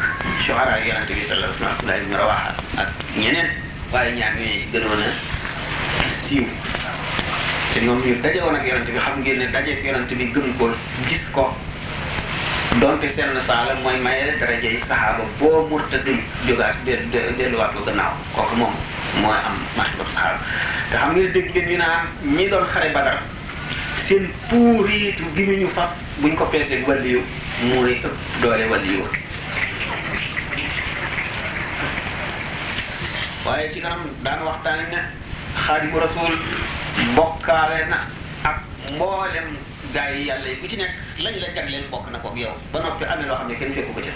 شعراء 0.47 0.81
يلن 0.87 1.05
تبي 1.07 1.21
صلى 1.23 1.33
الله 1.35 1.45
عليه 1.47 1.55
وسلم 1.55 1.87
لا 1.87 1.95
يلن 1.95 2.13
رواحة 2.15 2.55
أك 2.77 2.89
ينن 3.17 3.49
وين 3.93 4.17
يعني 4.17 4.45
نعم، 4.45 4.55
يشدنونا 4.55 5.13
سيو. 6.03 6.43
ci 7.73 7.79
ñoom 7.85 8.01
ñu 8.01 8.15
dajé 8.23 8.41
won 8.41 8.55
ak 8.55 8.65
yaronte 8.65 8.89
bi 8.91 8.97
xam 8.97 9.21
ngeen 9.21 9.37
ne 9.39 9.45
dajé 9.53 9.71
ak 9.77 9.83
yaronte 9.85 10.13
bi 10.17 10.25
gëm 10.33 10.57
ko 10.57 10.73
gis 11.05 11.29
ko 11.29 11.53
donte 12.77 13.07
seen 13.09 13.33
saala 13.47 13.73
mooy 13.83 13.97
maye 14.05 14.37
daraje 14.39 14.67
yi 14.73 14.79
saxaaba 14.79 15.23
boo 15.39 15.65
murtadul 15.69 16.19
jógaat 16.47 16.75
de 16.85 16.95
delluwaat 17.37 17.73
ko 17.73 17.81
gannaaw 17.87 18.13
kooku 18.35 18.55
moom 18.55 18.73
mooy 19.21 19.37
am 19.49 19.57
martaba 19.77 20.05
saxaaba. 20.09 20.39
Te 20.91 20.97
xam 20.97 21.11
ngeen 21.15 21.31
dégg 21.33 21.49
ngeen 21.49 21.69
ñu 21.69 21.77
naan 21.77 22.01
ñi 22.37 22.47
doon 22.49 22.65
xare 22.65 22.89
badar 22.93 23.17
seen 23.95 24.29
puuriitu 24.49 25.23
gi 25.35 25.43
ñu 25.61 25.67
fas 25.67 26.15
buñ 26.21 26.35
ko 26.35 26.45
peesee 26.45 26.83
wàlliyu 26.87 27.21
mooy 27.73 27.93
ëpp 27.97 28.15
doole 28.41 28.65
wàlliyu 28.71 29.03
waaye 33.45 33.71
ci 33.73 33.81
kanam 33.81 34.01
daan 34.23 34.43
waxtaane 34.45 34.85
ne 34.93 34.99
xaadimu 35.65 35.99
rasul 35.99 36.37
bokkaale 37.15 37.85
na 37.89 37.99
ak 38.43 38.61
mboolem 38.93 39.57
gaa 39.93 40.09
yi 40.13 40.25
yàlla 40.29 40.47
yi 40.49 40.55
ku 40.61 40.67
ci 40.67 40.77
nekk 40.77 40.93
lañ 41.23 41.35
la 41.41 41.47
jagleel 41.55 41.85
bokk 41.91 42.11
na 42.11 42.19
kook 42.19 42.37
yow 42.37 42.53
ba 42.73 42.79
noppi 42.79 43.05
amee 43.05 43.25
loo 43.27 43.37
xam 43.37 43.47
ne 43.47 43.55
kenn 43.59 43.73
fekku 43.73 43.93
ko 43.93 44.01
ca 44.05 44.11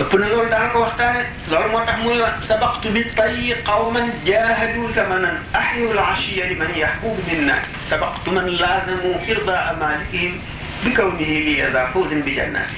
ëpp 0.00 0.12
na 0.20 0.26
loolu 0.28 0.48
daana 0.52 0.68
ko 0.72 0.80
waxtaane 0.84 1.22
loolu 1.50 1.68
moo 1.72 1.84
tax 1.88 1.98
muy 2.04 2.16
sabaqtu 2.48 2.90
bi 2.94 3.02
tayyi 3.16 3.54
qawman 3.68 4.10
jahadu 4.28 4.88
thamanan 4.96 5.36
ahyu 5.60 5.90
al 5.92 5.98
ashiya 6.12 6.46
liman 6.52 6.72
yahbubu 6.76 7.22
minnaati 7.28 7.70
sabaqtu 7.90 8.30
man 8.38 8.46
laazamu 8.60 9.12
irdaa 9.32 9.72
malikihim 9.80 10.40
bi 10.84 10.90
kawnihi 10.98 11.36
li 11.46 11.54
ada 11.68 11.86
fawzin 11.92 12.20
bi 12.26 12.36
jannaati 12.36 12.74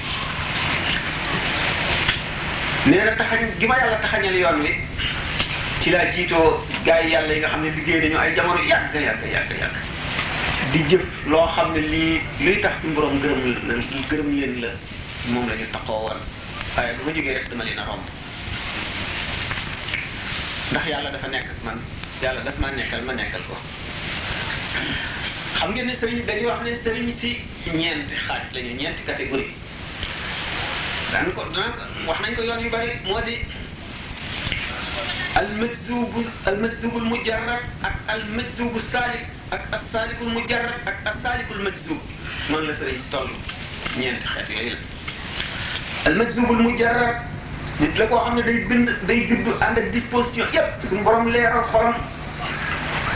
nee 2.91 3.11
taxañ 3.19 3.41
gi 3.61 3.67
ma 3.67 3.77
yàlla 3.83 3.97
taxañal 4.05 4.37
yoon 4.43 4.61
wi 4.67 4.73
ci 5.89 5.95
laa 5.95 6.13
jiitoo 6.13 6.61
gars 6.85 7.03
yi 7.05 7.13
yàlla 7.13 7.33
yi 7.33 7.41
nga 7.41 7.49
xam 7.49 7.63
ne 7.65 7.71
liggéey 7.71 8.01
nañu 8.01 8.19
ay 8.21 8.35
jamono 8.37 8.61
yàgg 8.63 8.95
yàgg 8.95 9.23
yàgg 9.33 9.53
yàgg. 9.61 9.77
Di 10.73 10.81
jëf 10.91 11.05
loo 11.27 11.47
xam 11.55 11.73
ne 11.73 11.81
lii 11.81 12.21
luy 12.45 12.61
tax 12.61 12.81
suñu 12.81 12.93
borom 12.95 13.17
gërëm 13.23 13.41
la 13.69 13.75
gërëm 14.11 14.29
leen 14.37 14.61
la 14.61 14.69
moom 15.33 15.49
la 15.49 15.55
ñu 15.57 15.65
taxoo 15.73 16.01
woon. 16.05 16.21
Waaye 16.77 16.93
bu 16.99 17.05
ma 17.07 17.13
jógee 17.17 17.33
rek 17.35 17.49
dama 17.49 17.65
leen 17.65 17.79
a 17.79 17.85
romb. 17.89 18.05
Ndax 20.71 20.85
yàlla 20.93 21.11
dafa 21.11 21.29
nekk 21.29 21.49
ak 21.55 21.65
man 21.65 21.81
yàlla 22.23 22.41
daf 22.45 22.59
ma 22.59 22.71
nekkal 22.71 23.03
ma 23.09 23.13
nekkal 23.15 23.43
ko. 23.49 23.57
Xam 25.57 25.71
ngeen 25.73 25.87
ne 25.87 25.95
sëriñ 25.95 26.27
dañuy 26.27 26.47
wax 26.53 26.61
ne 26.69 26.73
sëriñ 26.85 27.09
si 27.17 27.41
ñeenti 27.73 28.15
xaaj 28.15 28.53
lañu 28.53 28.77
ñeenti 28.77 29.03
catégorie. 29.09 29.55
Daan 31.13 31.33
ko 31.33 31.49
dana 31.49 31.73
wax 32.07 32.21
nañ 32.21 32.35
ko 32.37 32.43
yoon 32.43 32.61
yu 32.61 32.69
bari 32.71 32.93
moo 33.05 33.21
di 33.25 33.41
المجذوب 35.39 36.25
المجذوب 36.49 36.97
المجرد 36.97 37.61
أك 37.85 37.95
المجذوب 38.15 38.77
السالك 38.77 39.27
أك 39.53 39.65
السالك 39.75 40.17
المجرد 40.23 40.75
أك 40.87 40.99
السالك 41.07 41.53
المجذوب 41.53 41.99
من 42.51 42.61
لا 42.67 42.75
سري 42.75 42.97
ستول 42.97 43.31
نينت 43.99 44.25
خيت 44.25 44.51
يوي 44.51 44.75
المجذوب 46.07 46.51
المجرد 46.53 47.17
نيت 47.81 47.99
لاكو 47.99 48.19
خامني 48.19 48.43
داي 48.43 48.57
بند 48.65 48.91
داي 49.07 49.21
جيب 49.27 49.63
اند 49.63 49.79
ديسبوزيسيون 49.79 50.49
ياب 50.55 50.79
سون 50.83 51.05
بروم 51.05 51.29
لير 51.29 51.63
خولم 51.63 51.95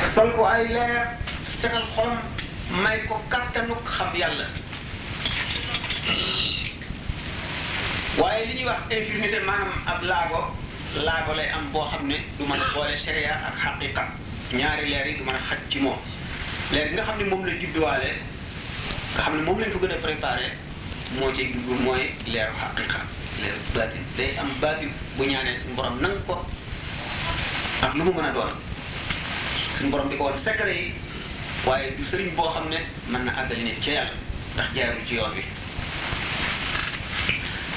سالكو 0.03 0.45
أي 0.45 0.69
لير 0.69 1.07
سيتال 1.45 1.85
خولم 1.97 2.19
مايكو 2.71 3.17
كاتانو 3.31 3.75
خاب 3.85 4.15
يالا. 4.15 4.47
وايي 8.19 8.47
لي 8.47 8.55
ني 8.55 8.65
واخ 8.65 8.77
انفيرنيتي 8.93 9.39
مانام 9.41 9.69
اب 9.89 10.03
لاغو 10.03 10.45
laago 10.97 11.33
lay 11.35 11.49
am 11.49 11.71
boo 11.73 11.85
xam 11.87 12.07
ne 12.07 12.17
du 12.39 12.45
mën 12.45 12.61
a 12.61 12.67
boole 12.75 12.97
sharia 12.97 13.35
ak 13.47 13.57
xaqiqa 13.57 14.09
ñaari 14.53 14.89
leer 14.91 15.07
yi 15.07 15.15
du 15.19 15.25
mën 15.25 15.35
a 15.35 15.39
xaj 15.39 15.59
ci 15.71 15.79
moom. 15.81 15.97
Leer 16.73 16.93
nga 16.93 17.03
xam 17.03 17.19
ne 17.19 17.25
moom 17.25 17.45
la 17.47 17.53
judduwaale 17.59 18.11
nga 19.15 19.23
xam 19.23 19.37
ne 19.37 19.43
moom 19.43 19.59
lañ 19.61 19.71
ko 19.73 19.79
gën 19.79 19.93
a 19.93 19.97
préparé 19.97 20.53
moo 21.19 21.33
ciy 21.35 21.53
dugg 21.53 21.81
mooy 21.81 22.13
leeru 22.27 22.53
xaqiqa 22.61 23.01
baatin. 23.75 24.03
Day 24.17 24.37
am 24.39 24.51
baatin 24.61 24.91
bu 25.17 25.25
ñaanee 25.25 25.57
suñu 25.57 25.75
borom 25.75 26.01
nang 26.01 26.21
ko 26.27 26.45
ak 27.83 27.95
lu 27.95 28.05
mu 28.05 28.13
mën 28.13 28.25
a 28.25 28.33
doon. 28.33 28.53
Suñu 29.73 29.91
borom 29.91 30.09
di 30.11 30.17
ko 30.17 30.25
woon 30.25 30.37
secret 30.39 30.75
yi 30.77 30.95
waaye 31.65 31.97
du 31.97 32.05
sëriñ 32.05 32.35
boo 32.37 32.49
xam 32.51 32.69
ne 32.69 32.77
mën 33.09 33.25
na 33.25 33.33
àggali 33.33 33.63
nit 33.65 33.81
ci 33.81 33.91
yàlla 33.93 34.13
ndax 34.55 34.75
jaarul 34.75 35.05
ci 35.07 35.15
yoon 35.15 35.33
wi. 35.35 35.45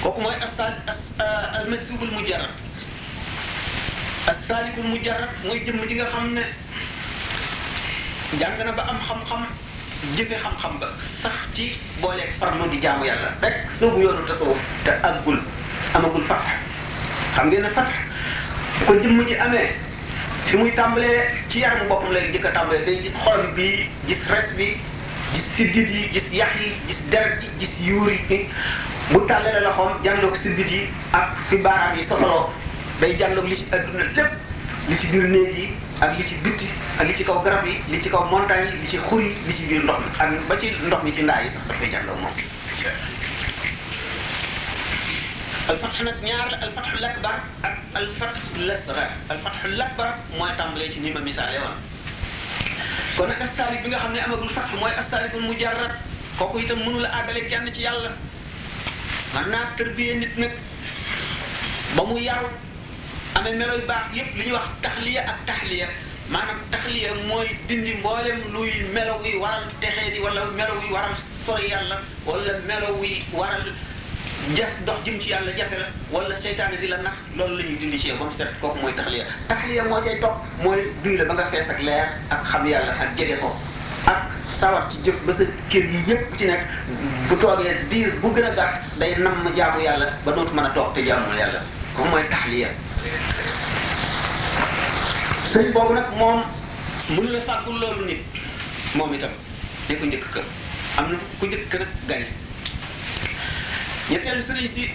Kooku 0.02 0.22
mooy 0.22 0.36
as 0.44 0.60
almajzubul 1.60 2.12
mujarrad 2.12 2.52
asaalikul 4.28 4.84
mujarrad 4.90 5.30
mooy 5.46 5.60
jëmm 5.66 5.86
ji 5.88 5.96
nga 5.96 6.06
xam 6.10 6.34
ne 6.34 6.42
jàng 8.40 8.58
ba 8.76 8.84
am 8.90 9.00
xam-xam 9.08 9.44
jëfe 10.18 10.36
xam-xam 10.44 10.80
ba 10.80 10.88
sax 11.00 11.36
ci 11.54 11.72
booleeg 12.02 12.34
farlu 12.40 12.68
di 12.70 12.80
jaamu 12.82 13.06
yàlla. 13.06 13.30
Rek 13.42 13.70
soobu 13.72 14.02
yoonu 14.02 14.26
tasawuf 14.26 14.60
te 14.84 14.92
àggul 15.04 15.40
amagul 15.94 16.24
fatx. 16.26 16.44
Xam 17.36 17.48
ngeen 17.50 17.62
ne 17.64 17.70
fatx 17.70 17.92
bu 18.80 18.86
ko 18.86 18.94
jëmm 19.00 19.26
ji 19.28 19.36
amee 19.38 19.76
fi 20.46 20.58
muy 20.58 20.72
tàmbalee 20.74 21.30
ci 21.50 21.60
yaramu 21.60 21.88
boppam 21.90 22.12
lay 22.12 22.30
njëkk 22.30 22.46
a 22.46 22.52
tàmbalee. 22.52 22.86
Day 22.86 23.02
gis 23.02 23.16
xolam 23.24 23.54
bi 23.56 23.90
gis 24.08 24.26
res 24.30 24.54
bi 24.58 24.78
gis 25.34 25.46
siddit 25.56 25.90
yi 25.90 26.10
gis 26.12 26.32
yax 26.34 26.50
yi 26.60 26.74
gis 26.88 27.04
deret 27.10 27.42
yi 27.44 27.50
gis 27.60 27.80
yuur 27.88 28.12
yi. 28.12 28.50
Bu 29.12 29.22
tàllalee 29.28 29.70
jànloog 30.04 30.36
siddit 30.36 30.72
yi 30.72 30.88
ak 31.14 31.38
fi 31.48 31.58
baaraam 31.58 31.98
yi 31.98 32.04
sofaloo. 32.04 32.50
Day 33.02 33.16
jànloog 33.20 33.48
li 33.48 33.56
ci 33.56 33.66
adduna 33.72 34.04
lépp 34.16 34.32
li 34.90 34.96
ci 34.98 35.08
biir 35.08 35.24
néeg 35.30 35.52
yi 35.58 35.66
ak 36.02 36.18
li 36.18 36.24
ci 36.24 36.36
bitti 36.44 36.68
ak 37.00 37.08
li 37.08 37.14
ci 37.16 37.24
kaw 37.24 37.42
garab 37.44 37.66
yi 37.66 37.76
li 37.90 38.00
ci 38.02 38.10
kaw 38.10 38.24
montagne 38.32 38.68
yi 38.72 38.78
li 38.82 38.88
ci 38.88 38.98
xur 38.98 39.22
yi 39.22 39.36
li 39.48 39.54
ci 39.54 39.64
biir 39.66 39.84
ndox 39.84 40.00
mi 40.00 40.10
ak 40.20 40.48
ba 40.48 40.58
ci 40.58 40.72
ndox 40.88 41.04
mi 41.04 41.12
ci 41.14 41.22
ndaa 41.24 41.42
yi 41.44 41.50
sax 41.50 41.64
dafay 41.68 41.90
jànloog 41.92 42.20
moom. 42.22 42.34
Alfatx 45.68 46.02
nag 46.06 46.22
ñaar 46.24 46.52
la 46.52 46.58
alfatxul 46.62 47.04
akbar 47.06 47.36
ak 47.64 47.76
alfatxul 47.96 48.70
asgar 48.72 49.10
alfatxul 49.30 49.82
akbar 49.82 50.10
mooy 50.38 50.52
tàmbalee 50.58 50.92
ci 50.92 51.00
ni 51.00 51.12
ma 51.12 51.20
misaale 51.20 51.58
woon. 51.60 51.78
Kon 53.18 53.28
nag 53.28 53.42
asaalik 53.42 53.82
bi 53.84 53.90
nga 53.90 53.98
xam 53.98 54.14
ne 54.14 54.20
amagul 54.20 54.50
fatx 54.50 54.70
mooy 54.80 54.92
asaalikul 54.94 55.42
mujarrad. 55.42 55.92
Kooku 56.38 56.60
itam 56.60 56.80
mënula 56.86 57.10
àggale 57.10 57.48
kenn 57.50 57.74
ci 57.74 57.82
yàlla. 57.82 58.12
Man 59.34 59.50
naa 59.50 59.74
tërbiyee 59.78 60.16
nit 60.20 60.38
nag 60.38 60.52
ba 61.96 62.04
mu 62.06 62.18
amee 63.36 63.54
melo 63.60 63.74
yu 63.80 63.86
baax 63.88 64.06
yépp 64.18 64.36
li 64.38 64.44
ñuy 64.46 64.54
wax 64.54 64.68
taxliya 64.82 65.22
ak 65.32 65.40
taxliya 65.46 65.88
maanaam 66.30 66.60
taxliya 66.72 67.14
mooy 67.28 67.48
dindi 67.68 67.94
mboolem 68.00 68.40
luy 68.54 68.72
melo 68.94 69.14
wuy 69.24 69.36
waral 69.44 69.64
texee 69.82 70.12
di 70.14 70.20
wala 70.20 70.46
melo 70.58 70.74
wuy 70.80 70.90
waral 70.94 71.16
sori 71.46 71.70
yàlla 71.70 71.98
wala 72.26 72.54
melo 72.68 72.96
wuy 73.00 73.22
waral 73.34 73.64
ja 74.56 74.66
dox 74.86 75.02
jëm 75.06 75.20
ci 75.20 75.30
yàlla 75.30 75.52
jafe 75.58 75.78
la 75.80 75.88
wala 76.12 76.38
seytaane 76.38 76.78
di 76.80 76.88
la 76.88 76.98
nax 76.98 77.14
loolu 77.38 77.58
la 77.58 77.64
ñuy 77.64 77.78
dindi 77.78 77.98
ci 78.00 78.08
yow 78.10 78.18
ba 78.18 78.26
mu 78.26 78.32
set 78.32 78.48
kooku 78.62 78.78
mooy 78.80 78.94
taxliya 78.94 79.26
taxliya 79.48 79.84
moo 79.84 80.02
cay 80.02 80.20
topp 80.20 80.36
mooy 80.64 80.82
duy 81.04 81.18
la 81.18 81.26
ba 81.26 81.34
nga 81.34 81.46
fees 81.52 81.70
ak 81.70 81.82
leer 81.82 82.08
ak 82.30 82.44
xam 82.44 82.66
yàlla 82.68 82.92
ak 83.02 83.16
jege 83.18 83.38
ko 83.40 83.56
ak 84.08 84.30
sawar 84.48 84.88
ci 84.90 84.98
jëf 85.04 85.18
ba 85.26 85.34
sa 85.34 85.44
kër 85.70 85.84
yi 85.86 86.00
yépp 86.08 86.38
ci 86.38 86.46
nekk 86.46 86.62
bu 87.30 87.36
toogee 87.38 87.74
diir 87.90 88.12
bu 88.22 88.30
gën 88.34 88.46
a 88.46 88.52
gàtt 88.52 88.82
day 89.00 89.16
namm 89.18 89.50
jaamu 89.56 89.82
yàlla 89.82 90.08
ba 90.26 90.32
dootu 90.32 90.54
mën 90.54 90.66
a 90.66 90.70
toog 90.70 90.94
te 90.94 91.02
jaamul 91.06 91.36
yàlla 91.38 91.62
kooku 91.96 92.10
mooy 92.10 92.24
taxliya 92.30 92.70
sëñ 95.52 95.72
boobu 95.74 95.94
nag 95.94 96.10
moom 96.18 96.44
mënu 97.10 97.30
la 97.32 97.42
fàggul 97.42 97.80
loolu 97.80 98.06
nit 98.06 98.22
moom 98.96 99.14
itam 99.14 99.32
ne 99.90 99.96
ko 99.96 100.06
njëkk 100.06 100.26
ka 100.34 100.42
am 100.98 101.12
na 101.12 101.18
ku 101.40 101.46
njëkk 101.48 101.68
ka 101.70 101.78
nag 101.80 101.92
gañe 102.08 102.28
ñetteelu 104.10 104.42
sëriñ 104.42 104.68
si 104.68 104.90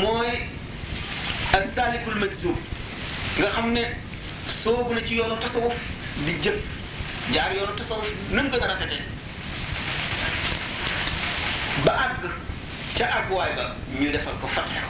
mooy 0.00 0.30
asaalikul 1.58 2.18
majzub 2.20 2.56
nga 3.38 3.48
xam 3.54 3.72
ne 3.72 3.82
soobu 4.46 4.94
na 4.94 5.00
ci 5.06 5.14
yoonu 5.14 5.36
tasawuf 5.40 5.74
di 6.26 6.32
jëf. 6.42 6.54
Jaar 7.32 7.52
yoonu 7.52 7.74
tasawuf 7.76 8.08
na 8.32 8.42
mu 8.42 8.48
gën 8.50 8.62
a 8.62 8.66
rafete. 8.68 9.02
Ba 11.84 11.92
àgg 11.92 12.22
ca 12.96 13.04
àgguwaay 13.18 13.52
ba 13.56 13.76
ñu 14.00 14.10
defal 14.10 14.32
ko 14.40 14.46
fatxe 14.48 14.80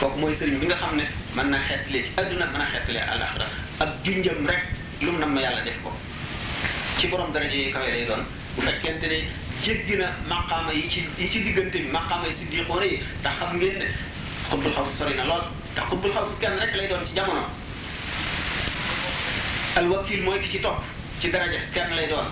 kooku 0.00 0.18
mooy 0.18 0.34
sëriñ 0.34 0.58
bi 0.60 0.66
nga 0.66 0.76
xam 0.76 0.96
ne 0.96 1.04
mën 1.34 1.50
na 1.50 1.58
xeetalee 1.58 2.02
ci 2.04 2.10
adduna 2.16 2.46
mën 2.46 2.60
a 2.60 2.64
xeetalee 2.66 3.02
àlaxira 3.14 3.46
ak 3.80 3.88
junjam 4.04 4.46
rek 4.46 4.62
lu 5.00 5.12
mu 5.12 5.18
nam 5.18 5.32
ma 5.34 5.40
yàlla 5.40 5.62
def 5.62 5.78
ko 5.82 5.92
ci 6.98 7.08
borom 7.08 7.32
daraja 7.32 7.54
yi 7.56 7.70
kawe 7.70 7.86
lay 7.90 8.04
doon 8.06 8.24
bu 8.54 8.60
fekkente 8.62 9.06
ne 9.08 9.18
jéggi 9.62 9.96
na 9.96 10.12
maqaama 10.28 10.72
yi 10.72 10.88
ci 10.88 11.04
yi 11.18 11.30
ci 11.30 11.42
diggante 11.42 11.74
bi 11.78 11.88
maqaama 11.90 12.26
yi 12.26 12.32
siddiqoona 12.32 12.84
yi 12.86 13.02
ndax 13.20 13.34
xam 13.38 13.56
ngeen 13.56 13.78
ne 13.78 13.86
xutbul 14.50 14.72
xaw 14.72 14.84
sori 14.84 15.14
na 15.14 15.24
lool 15.24 15.44
ndax 15.72 15.84
xutbul 15.90 16.12
xaw 16.12 16.24
kenn 16.40 16.58
rek 16.58 16.74
lay 16.76 16.88
doon 16.88 17.04
ci 17.04 17.14
jamono 17.14 17.44
al 19.76 19.88
wakil 19.88 20.22
mooy 20.22 20.38
ki 20.40 20.48
ci 20.48 20.60
topp 20.60 20.82
ci 21.20 21.30
daraja 21.30 21.58
kenn 21.72 21.90
lay 21.94 22.06
doon 22.08 22.26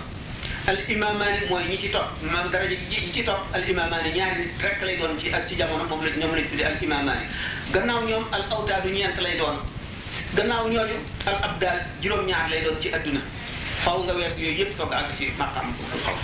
al 0.67 0.77
imamaani 0.91 1.39
mooy 1.49 1.63
ñi 1.69 1.77
ci 1.77 1.89
topp 1.89 2.09
maanaam 2.21 2.51
daraja 2.51 2.75
ñi 2.75 3.11
ci 3.13 3.23
topp 3.23 3.41
al 3.55 3.63
imamaani 3.69 4.11
ñaari 4.11 4.35
nit 4.41 4.61
rek 4.61 4.81
lay 4.81 4.97
doon 4.97 5.17
ci 5.19 5.31
ak 5.33 5.47
ci 5.47 5.55
jamono 5.55 5.83
moom 5.89 6.03
la 6.03 6.09
ñoom 6.11 6.35
lañ 6.35 6.47
tuddee 6.49 6.65
al 6.65 6.77
imamaani 6.81 7.25
gannaaw 7.71 8.01
ñoom 8.03 8.25
al 8.31 8.43
awtaadu 8.51 8.89
ñeent 8.89 9.17
lay 9.21 9.37
doon 9.37 9.57
gannaaw 10.35 10.67
ñooñu 10.67 10.97
al 11.25 11.37
abdaal 11.43 11.79
juróom-ñaar 12.01 12.49
lay 12.49 12.61
doon 12.63 12.79
ci 12.81 12.89
àdduna. 12.93 13.21
Faw 13.83 14.03
nga 14.03 14.13
wees 14.13 14.35
yooyu 14.37 14.57
yëpp 14.59 14.73
soo 14.73 14.87
ko 14.87 14.93
àgg 14.95 15.11
ci 15.13 15.31
maqam 15.37 15.73
xaw. 16.03 16.15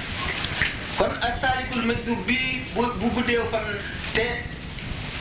Kon 0.98 1.12
asaalikul 1.22 1.84
majzub 1.86 2.20
bi 2.26 2.38
bu 2.76 2.82
bu 3.00 3.10
guddee 3.16 3.46
fan 3.52 3.64
te 4.14 4.26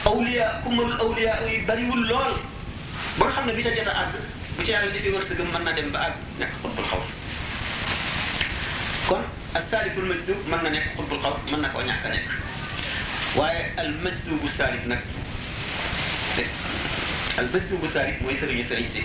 awliya 0.07 0.61
kumalul 0.65 0.99
awliya 1.01 1.35
yi 1.47 1.59
bariwul 1.67 2.07
lool. 2.09 2.35
Ba 3.19 3.27
xam 3.31 3.47
ne 3.47 3.53
bi 3.53 3.63
ca 3.63 3.71
jot 3.75 3.87
a 3.87 3.95
àgg 4.03 4.15
bu 4.57 4.63
ci 4.65 4.71
yàlla 4.71 4.91
defee 4.93 5.13
wërsëgam 5.13 5.47
mën 5.53 5.63
na 5.65 5.73
dem 5.73 5.91
ba 5.93 5.99
àgg 6.09 6.17
nekk 6.39 6.53
xutbul 6.63 6.85
xaws 6.87 7.13
kon 9.13 9.25
asaalikul 9.61 10.07
majzub 10.09 10.39
mën 10.49 10.63
na 10.65 10.71
nekk 10.73 10.87
xutbul 10.97 11.19
xaws 11.21 11.41
mën 11.51 11.61
na 11.61 11.69
koo 11.69 11.83
ñàkk 11.85 12.05
a 12.07 12.09
nekk. 12.09 12.29
Waaye 13.37 13.63
al 13.83 13.91
majzubu 14.05 14.49
salik 14.49 14.87
nag 14.89 15.03
te 16.37 16.47
al 17.39 17.49
majzubu 17.53 17.87
salik 17.95 18.21
mooy 18.23 18.37
sëriñu 18.41 18.65
sëriñ 18.65 18.89
si. 18.89 19.03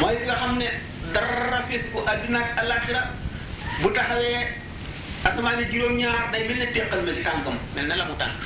Mooy 0.00 0.16
bi 0.20 0.24
nga 0.26 0.36
xam 0.42 0.56
ne 0.58 0.68
dara 1.12 1.62
fees 1.68 1.84
ko 1.92 2.04
àddina 2.06 2.38
ak 2.44 2.58
alaxira 2.62 3.02
bu 3.82 3.90
taxawee 3.92 4.46
asamaan 5.24 5.60
yi 5.60 5.66
juróom-ñaar 5.72 6.30
day 6.32 6.46
mel 6.48 6.58
ne 6.58 6.66
teqal 6.72 7.02
ma 7.02 7.12
ci 7.12 7.22
tànkam 7.22 7.58
mel 7.74 7.86
ne 7.88 7.94
la 7.96 8.04
mu 8.04 8.14
tànk. 8.18 8.38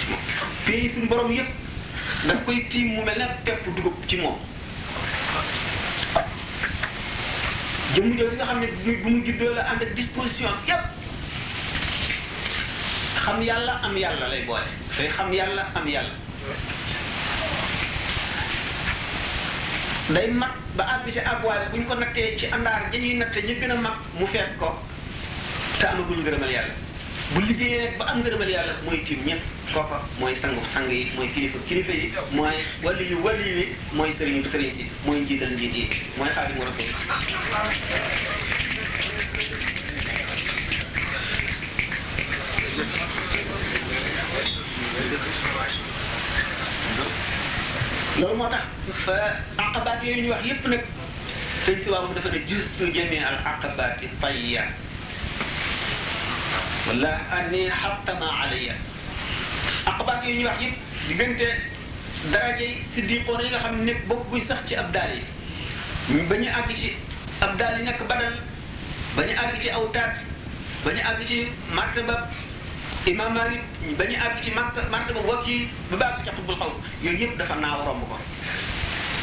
Ci 0.00 0.06
moom. 0.10 0.20
Pays 0.66 0.92
suñu 0.92 1.08
borom 1.08 1.32
yépp 1.32 1.48
daf 2.28 2.44
koy 2.44 2.66
tiim 2.68 2.94
mu 2.96 3.02
mel 3.04 3.16
ne 3.18 3.26
pepp 3.44 3.64
dugub 3.76 3.96
ci 4.06 4.16
moom. 4.20 4.36
Jëmm 7.94 8.16
jooju 8.18 8.36
nga 8.36 8.44
xam 8.46 8.60
ne 8.60 8.66
bu 8.84 8.92
bu 9.02 9.08
mu 9.10 9.24
juddoo 9.24 9.54
la 9.54 9.62
ànd 9.70 9.82
ak 9.82 9.94
disposition 9.94 10.50
yépp. 10.66 10.82
Xam 13.24 13.42
yàlla 13.42 13.80
am 13.82 13.96
yàlla 13.96 14.28
lay 14.28 14.42
boole. 14.44 14.68
Day 14.98 15.08
xam 15.08 15.32
yàlla 15.32 15.62
am 15.74 15.86
yàlla. 15.88 16.14
Day 20.14 20.28
mat 20.30 20.50
ba 20.76 20.84
àgg 20.84 21.12
ci 21.12 21.18
àgguwaay 21.20 21.68
bu 21.72 21.78
ñu 21.78 21.84
ko 21.86 21.94
nattee 21.94 22.36
ci 22.36 22.46
àndaar 22.46 22.90
dañuy 22.92 23.14
natte 23.14 23.40
ñu 23.42 23.54
gën 23.60 23.70
a 23.70 23.74
mag 23.74 23.94
mu 24.18 24.26
fees 24.26 24.50
ko 24.58 24.78
te 25.78 25.86
amagul 25.86 26.18
ngërëmal 26.20 26.50
yàlla. 26.50 26.74
Bu 27.34 27.40
liggéeyee 27.40 27.80
rek 27.86 27.98
ba 27.98 28.04
am 28.10 28.20
ngërëmal 28.20 28.50
yàlla 28.50 28.72
mooy 28.84 29.02
tiim 29.04 29.24
ñëpp 29.24 29.42
kooka 29.72 29.96
mooy 30.20 30.34
sangu 30.34 30.62
sang 30.72 30.90
yi 30.90 31.10
mooy 31.16 31.28
kilifa 31.34 31.58
kilifa 31.68 31.92
yi 31.92 32.12
mooy 32.32 32.56
wali 32.84 33.04
yu 33.10 33.18
wali 33.24 33.44
yi 33.58 33.64
mooy 33.96 34.10
sëriñu 34.12 34.44
sëriñ 34.52 34.70
si 34.76 34.82
mooy 35.06 35.20
njiital 35.20 35.50
njiit 35.54 35.74
yi 35.78 35.84
mooy 36.18 36.30
xaadimu 36.34 36.64
rasul 36.64 36.88
loolu 48.20 48.36
moo 48.38 48.48
tax 48.52 48.62
aqabaat 49.64 50.00
yooyu 50.06 50.22
ñu 50.24 50.30
wax 50.32 50.42
yépp 50.48 50.64
nag 50.72 50.82
sëñ 51.64 51.76
Tuubaa 51.84 52.02
mu 52.06 52.14
dafa 52.14 52.28
ne 52.30 52.38
justu 52.48 52.84
jami 52.94 53.18
al 53.18 53.38
aqabaati 53.52 54.06
tayya 54.20 54.62
wala 56.86 57.10
anni 57.36 57.62
xattama 57.80 58.28
alayya 58.42 58.74
aqabaat 59.86 60.24
yooyu 60.24 60.40
ñu 60.40 60.46
wax 60.46 60.60
yëpp 60.62 60.74
diggante 61.08 61.48
darajey 62.32 62.82
siddiqoon 62.82 63.40
yi 63.40 63.48
nga 63.48 63.58
xam 63.58 63.84
ne 63.84 63.92
nekk 64.08 64.42
sax 64.42 64.64
ci 64.66 64.74
ab 64.76 64.92
daal 64.92 65.12
yi. 65.14 65.22
ba 66.28 66.36
ñu 66.36 66.48
àgg 66.48 66.70
ci 66.76 66.92
ab 67.40 67.56
yi 67.78 67.84
nekk 67.84 68.00
badal 68.08 68.34
ba 69.16 69.22
ñu 69.24 69.32
àgg 69.36 69.60
ci 69.60 69.68
aw 69.70 69.88
taat 69.92 70.24
ba 70.84 70.90
ñu 70.92 71.00
àgg 71.00 71.26
ci 71.26 71.48
martaba 71.72 72.28
imam 73.06 73.32
Malik 73.34 73.62
ba 73.98 74.04
ñu 74.04 74.16
àgg 74.16 74.42
ci 74.42 74.50
mart 74.50 74.76
martaba 74.90 75.20
wakil 75.20 75.68
ba 75.90 75.96
ba 75.96 76.06
àgg 76.12 76.24
ci 76.24 76.30
xutbul 76.30 76.56
xaws 76.56 76.76
yooyu 77.02 77.18
yëpp 77.18 77.36
dafa 77.38 77.54
naaw 77.56 77.84
romb 77.84 78.02
ko. 78.08 78.18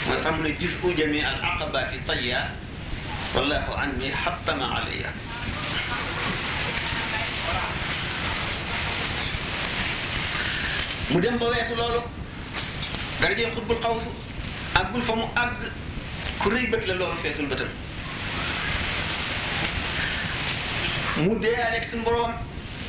Mooy 0.07 0.17
xam 0.23 0.41
ne 0.41 0.49
gis 0.59 0.77
u 0.83 0.93
jami 0.97 1.21
al 1.21 1.37
aqabati 1.41 1.97
tayya 2.05 2.49
wallahu 3.35 3.71
anni 3.77 4.09
xattama 4.23 4.65
alayya. 4.81 5.09
Mu 11.11 11.19
dem 11.19 11.37
ba 11.37 11.45
weesu 11.49 11.75
loolu. 11.75 12.01
Darajee 13.21 13.51
xutbul 13.55 13.79
xaws 13.81 14.07
àggul 14.75 15.01
fa 15.03 15.15
mu 15.15 15.25
àgg. 15.35 15.59
Ku 16.39 16.49
rëy 16.49 16.67
bët 16.71 16.85
la 16.87 16.93
loolu 16.95 17.17
feesul 17.21 17.45
bëtam. 17.47 17.67
Mu 21.17 21.37
dee 21.39 21.55
ak 21.55 21.83
suñu 21.89 22.03
borom 22.03 22.33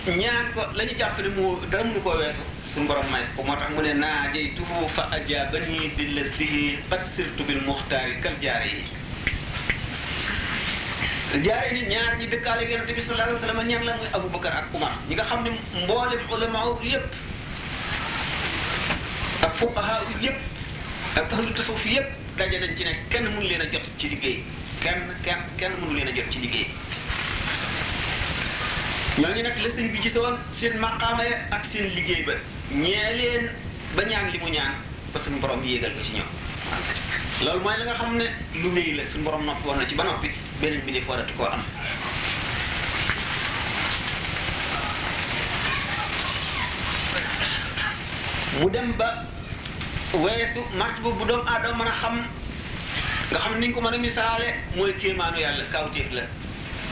ñaan 0.06 0.52
ko 0.54 0.62
la 0.74 0.84
ñu 0.84 0.94
jàpp 0.98 1.18
ne 1.20 1.28
mu 1.28 1.58
dara 1.70 1.84
mënu 1.84 2.00
koo 2.02 2.16
weesu. 2.16 2.40
Suñu 2.72 2.86
borom 2.86 3.06
may 3.10 3.22
ko 3.36 3.42
moo 3.42 3.56
tax 3.56 3.70
mu 3.74 3.82
ne 3.82 3.92
naa 3.94 4.30
jey 4.32 4.52
tufu 4.54 4.88
fa 4.94 5.08
ajabani 5.12 5.92
billas 5.96 6.30
bihi 6.38 6.78
qad 6.90 7.04
sirtu 7.14 7.44
bil 7.44 7.60
muxtaari 7.66 8.20
kal 8.22 8.32
jaare 8.40 8.66
yi 8.66 8.84
jaare 11.44 11.72
ni 11.72 11.82
ñaar 11.92 12.16
ñi 12.18 12.26
dëkkaale 12.28 12.70
yonent 12.70 12.92
bi 12.94 13.00
sallallahu 13.00 13.28
alayhi 13.28 13.40
wa 13.40 13.48
sallam 13.48 13.66
ñan 13.68 13.84
la? 13.84 13.94
Muy 13.96 14.08
Aboubacar 14.12 14.52
ak 14.52 14.74
Umar. 14.74 14.92
Ñi 15.08 15.14
nga 15.14 15.24
xam 15.24 15.42
ne 15.44 15.50
mboolem 15.84 16.20
ulama 16.30 16.60
yépp 16.82 17.12
ak 19.42 19.52
fuqaha 19.58 20.00
yépp 20.22 20.38
ak 21.16 21.32
ahlu 21.32 21.52
tasawuf 21.54 21.84
yépp 21.86 22.06
daje 22.38 22.58
nañ 22.60 22.74
ci 22.76 22.84
ne 22.84 22.92
kenn 23.10 23.24
mënu 23.24 23.42
leen 23.48 23.62
jot 23.72 23.82
ci 23.98 24.08
liggéey 24.08 24.42
kenn 24.80 25.02
kenn 25.24 25.40
kenn 25.58 25.72
mënu 25.80 25.94
leen 25.94 26.14
jot 26.16 26.30
ci 26.30 26.38
liggéey 26.38 26.66
ñooñu 29.18 29.42
nag 29.42 29.56
la 29.62 29.68
sëñ 29.74 29.90
bi 29.92 30.00
gisoon 30.02 30.38
seen 30.52 30.78
maqaama 30.78 31.24
ak 31.50 31.64
seen 31.66 31.90
liggéey 31.94 32.22
ba 32.24 32.32
ñee 32.74 33.50
ba 33.96 34.02
ñaan 34.04 34.30
li 34.32 34.38
ñaan 34.50 34.74
ba 35.12 35.20
suñu 35.20 35.38
borom 35.40 35.62
yéegal 35.64 35.92
ko 35.94 36.00
ci 36.02 36.12
ñoom 36.12 36.30
la 37.44 37.52
nga 37.84 37.94
lu 38.54 38.68
wéy 38.72 38.94
la 38.94 39.06
suñu 39.06 39.24
borom 39.24 39.44
woon 39.64 39.78
na 39.78 39.86
ci 39.86 39.94
ba 39.94 40.04
bi 40.22 40.30
am 41.52 41.62
mu 48.60 48.68
dem 48.70 48.92
ba 48.96 49.31
weesu 50.14 50.60
martaba 50.76 51.10
bu 51.10 51.24
doomu 51.24 51.44
aadama 51.48 51.84
mën 51.84 51.88
a 51.88 51.92
xam 52.00 52.16
nga 53.30 53.38
xam 53.38 53.58
ni 53.60 53.66
ñu 53.68 53.74
ko 53.74 53.80
mën 53.80 53.94
a 53.94 53.98
misaale 53.98 54.48
mooy 54.76 54.92
kéemaanu 55.00 55.38
yàlla 55.40 55.64
kawtéef 55.72 56.10
la 56.12 56.22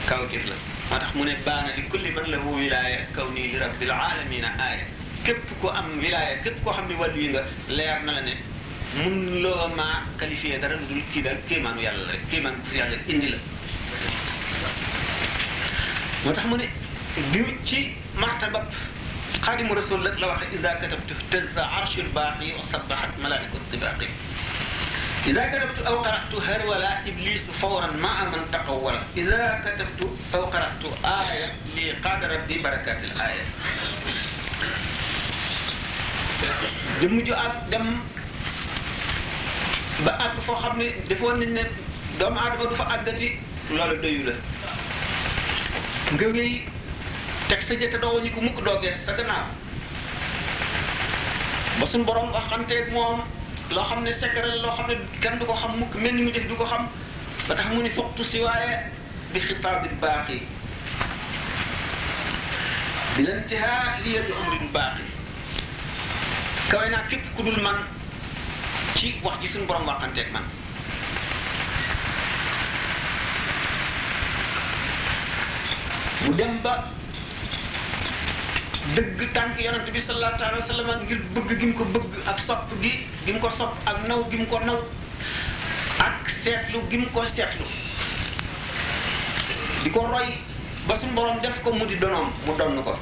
kawtéef 0.07 0.45
la. 0.49 0.55
Moo 0.89 0.99
tax 0.99 1.13
mu 1.13 1.23
ne 1.25 1.35
baana 1.45 1.69
li 1.75 1.83
kulli 1.89 2.11
man 2.11 2.25
lahu 2.31 2.55
wilaaya 2.57 3.05
kaw 3.15 3.27
nii 3.31 3.47
li 3.51 3.57
rabbil 3.59 3.91
alamina 3.91 4.49
aaya. 4.59 4.83
Képp 5.23 5.45
ko 5.61 5.69
am 5.69 5.99
wilaaya 6.01 6.37
képp 6.43 6.63
koo 6.63 6.73
xam 6.73 6.87
ne 6.87 6.95
wàllu 6.95 7.19
yi 7.21 7.29
nga 7.29 7.43
leer 7.69 8.01
na 8.03 8.11
la 8.11 8.21
ne 8.21 8.33
mun 8.95 9.41
loo 9.43 9.67
maa 9.75 10.03
qualifié 10.17 10.57
dara 10.59 10.75
lu 10.75 10.85
dul 10.89 11.01
kii 11.13 11.21
daal 11.21 11.37
kéemaanu 11.47 11.79
yàlla 11.81 12.97
indi 13.07 13.29
la. 13.29 13.37
Moo 16.25 16.33
tax 16.33 16.45
mu 16.45 16.55
ne 16.57 16.67
bi 17.31 17.45
ci 17.63 17.93
martabab 18.15 18.65
خادم 19.41 19.71
رسول 19.73 19.99
الله 20.07 20.19
لو 20.19 20.29
إذا 20.53 20.73
كتبت 20.73 21.09
اهتز 21.11 21.57
عرش 21.59 21.97
الباقي 21.99 22.53
وصبحت 22.59 23.09
ملائكة 23.23 23.59
الباقي 23.73 24.07
إذا 25.27 25.45
كتبت 25.47 25.79
أو 25.87 26.01
قرأت 26.01 26.33
هرولا 26.35 26.99
إبليس 27.07 27.49
فورا 27.61 27.87
ما 27.87 28.23
من 28.25 28.41
تقول. 28.51 28.95
إذا 29.17 29.61
كتبت 29.65 30.13
أو 30.35 30.45
قرأت 30.45 30.83
آية 31.05 31.47
لقاد 31.77 32.23
ربي 32.23 32.57
بركات 32.61 33.03
الآية. 33.03 33.45
dem 37.01 37.21
ju 37.25 37.33
ak 37.33 37.69
dem 37.69 38.01
ba 40.05 40.11
ak 40.25 40.41
fo 40.45 40.53
xamni 40.57 40.89
defo 41.09 41.33
nit 41.37 41.49
ne 41.49 41.63
doom 42.19 42.37
adama 42.37 42.75
fa 42.77 42.85
agati 42.97 43.37
lolu 43.69 43.95
doyu 44.01 44.23
la 44.25 44.33
nga 46.13 46.27
teg 47.51 47.61
sa 47.67 47.75
jëte 47.75 47.99
doo 47.99 48.15
wañu 48.15 48.31
ko 48.31 48.39
mukk 48.41 48.63
doo 48.63 48.79
gees 48.81 48.95
sa 49.05 49.11
gannaaw 49.19 49.45
ba 51.79 51.85
suñ 51.85 52.03
borom 52.07 52.31
waxanteeg 52.31 52.91
moom 52.95 53.19
loo 53.75 53.83
xam 53.89 54.03
ne 54.03 54.11
secret 54.15 54.55
loo 54.63 54.71
xam 54.71 54.87
ne 54.87 54.95
kenn 55.21 55.35
du 55.39 55.45
ko 55.45 55.53
xam 55.53 55.75
mukk 55.79 55.95
mel 55.99 56.15
ni 56.15 56.21
mu 56.23 56.31
def 56.31 56.47
du 56.47 56.55
ko 56.55 56.65
xam 56.65 56.87
ba 57.47 57.55
tax 57.55 57.67
mu 57.75 57.81
ni 57.83 57.89
foqtu 57.91 58.23
si 58.23 58.39
waaye 58.39 58.87
bi 59.33 59.39
xitaabil 59.39 59.95
baaqi 60.01 60.39
bi 63.15 63.21
lantihaa 63.27 63.99
liya 64.03 64.21
bi 64.27 64.31
umrin 64.31 64.67
baaqi 64.71 65.03
kawe 66.71 66.85
naa 66.89 67.03
képp 67.09 67.35
ku 67.35 67.43
dul 67.43 67.59
man. 67.61 67.83
Ci 68.95 69.15
wax 69.23 69.39
ji 69.41 69.47
suñu 69.47 69.65
borom 69.67 69.85
waxanteeg 69.87 70.31
man. 70.31 70.43
Mu 76.25 76.33
dem 76.37 76.61
ba 76.63 76.85
dëgg 78.95 79.21
tànk 79.33 79.59
yonent 79.61 79.89
bi 79.93 80.01
sallallahu 80.01 80.41
alayhi 80.41 80.61
wa 80.65 80.67
sallam 80.73 81.03
ngir 81.05 81.19
bëgg 81.35 81.59
gi 81.59 81.73
ko 81.77 81.83
bëgg 81.93 82.13
ak 82.27 82.39
sopp 82.39 82.71
gi 82.81 82.91
gi 83.25 83.33
ko 83.39 83.49
sopp 83.49 83.77
ak 83.85 84.07
naw 84.07 84.25
gi 84.31 84.45
ko 84.49 84.59
naw 84.65 84.79
ak 86.01 86.29
seetlu 86.43 86.81
gi 86.89 86.97
mu 86.97 87.07
ko 87.13 87.25
seetlu. 87.25 87.65
Di 89.83 89.89
ko 89.89 90.05
roy 90.09 90.33
ba 90.87 90.97
suñu 90.97 91.13
borom 91.13 91.39
def 91.41 91.61
ko 91.63 91.71
mu 91.73 91.85
di 91.85 91.95
donoom 91.97 92.33
mu 92.45 92.55
donn 92.57 92.83
ko. 92.83 92.97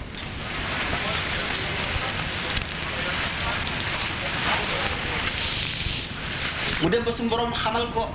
Mu 6.81 6.89
dem 6.89 7.03
ba 7.03 7.11
suñu 7.11 7.29
borom 7.29 7.53
xamal 7.53 7.87
ko 7.95 8.07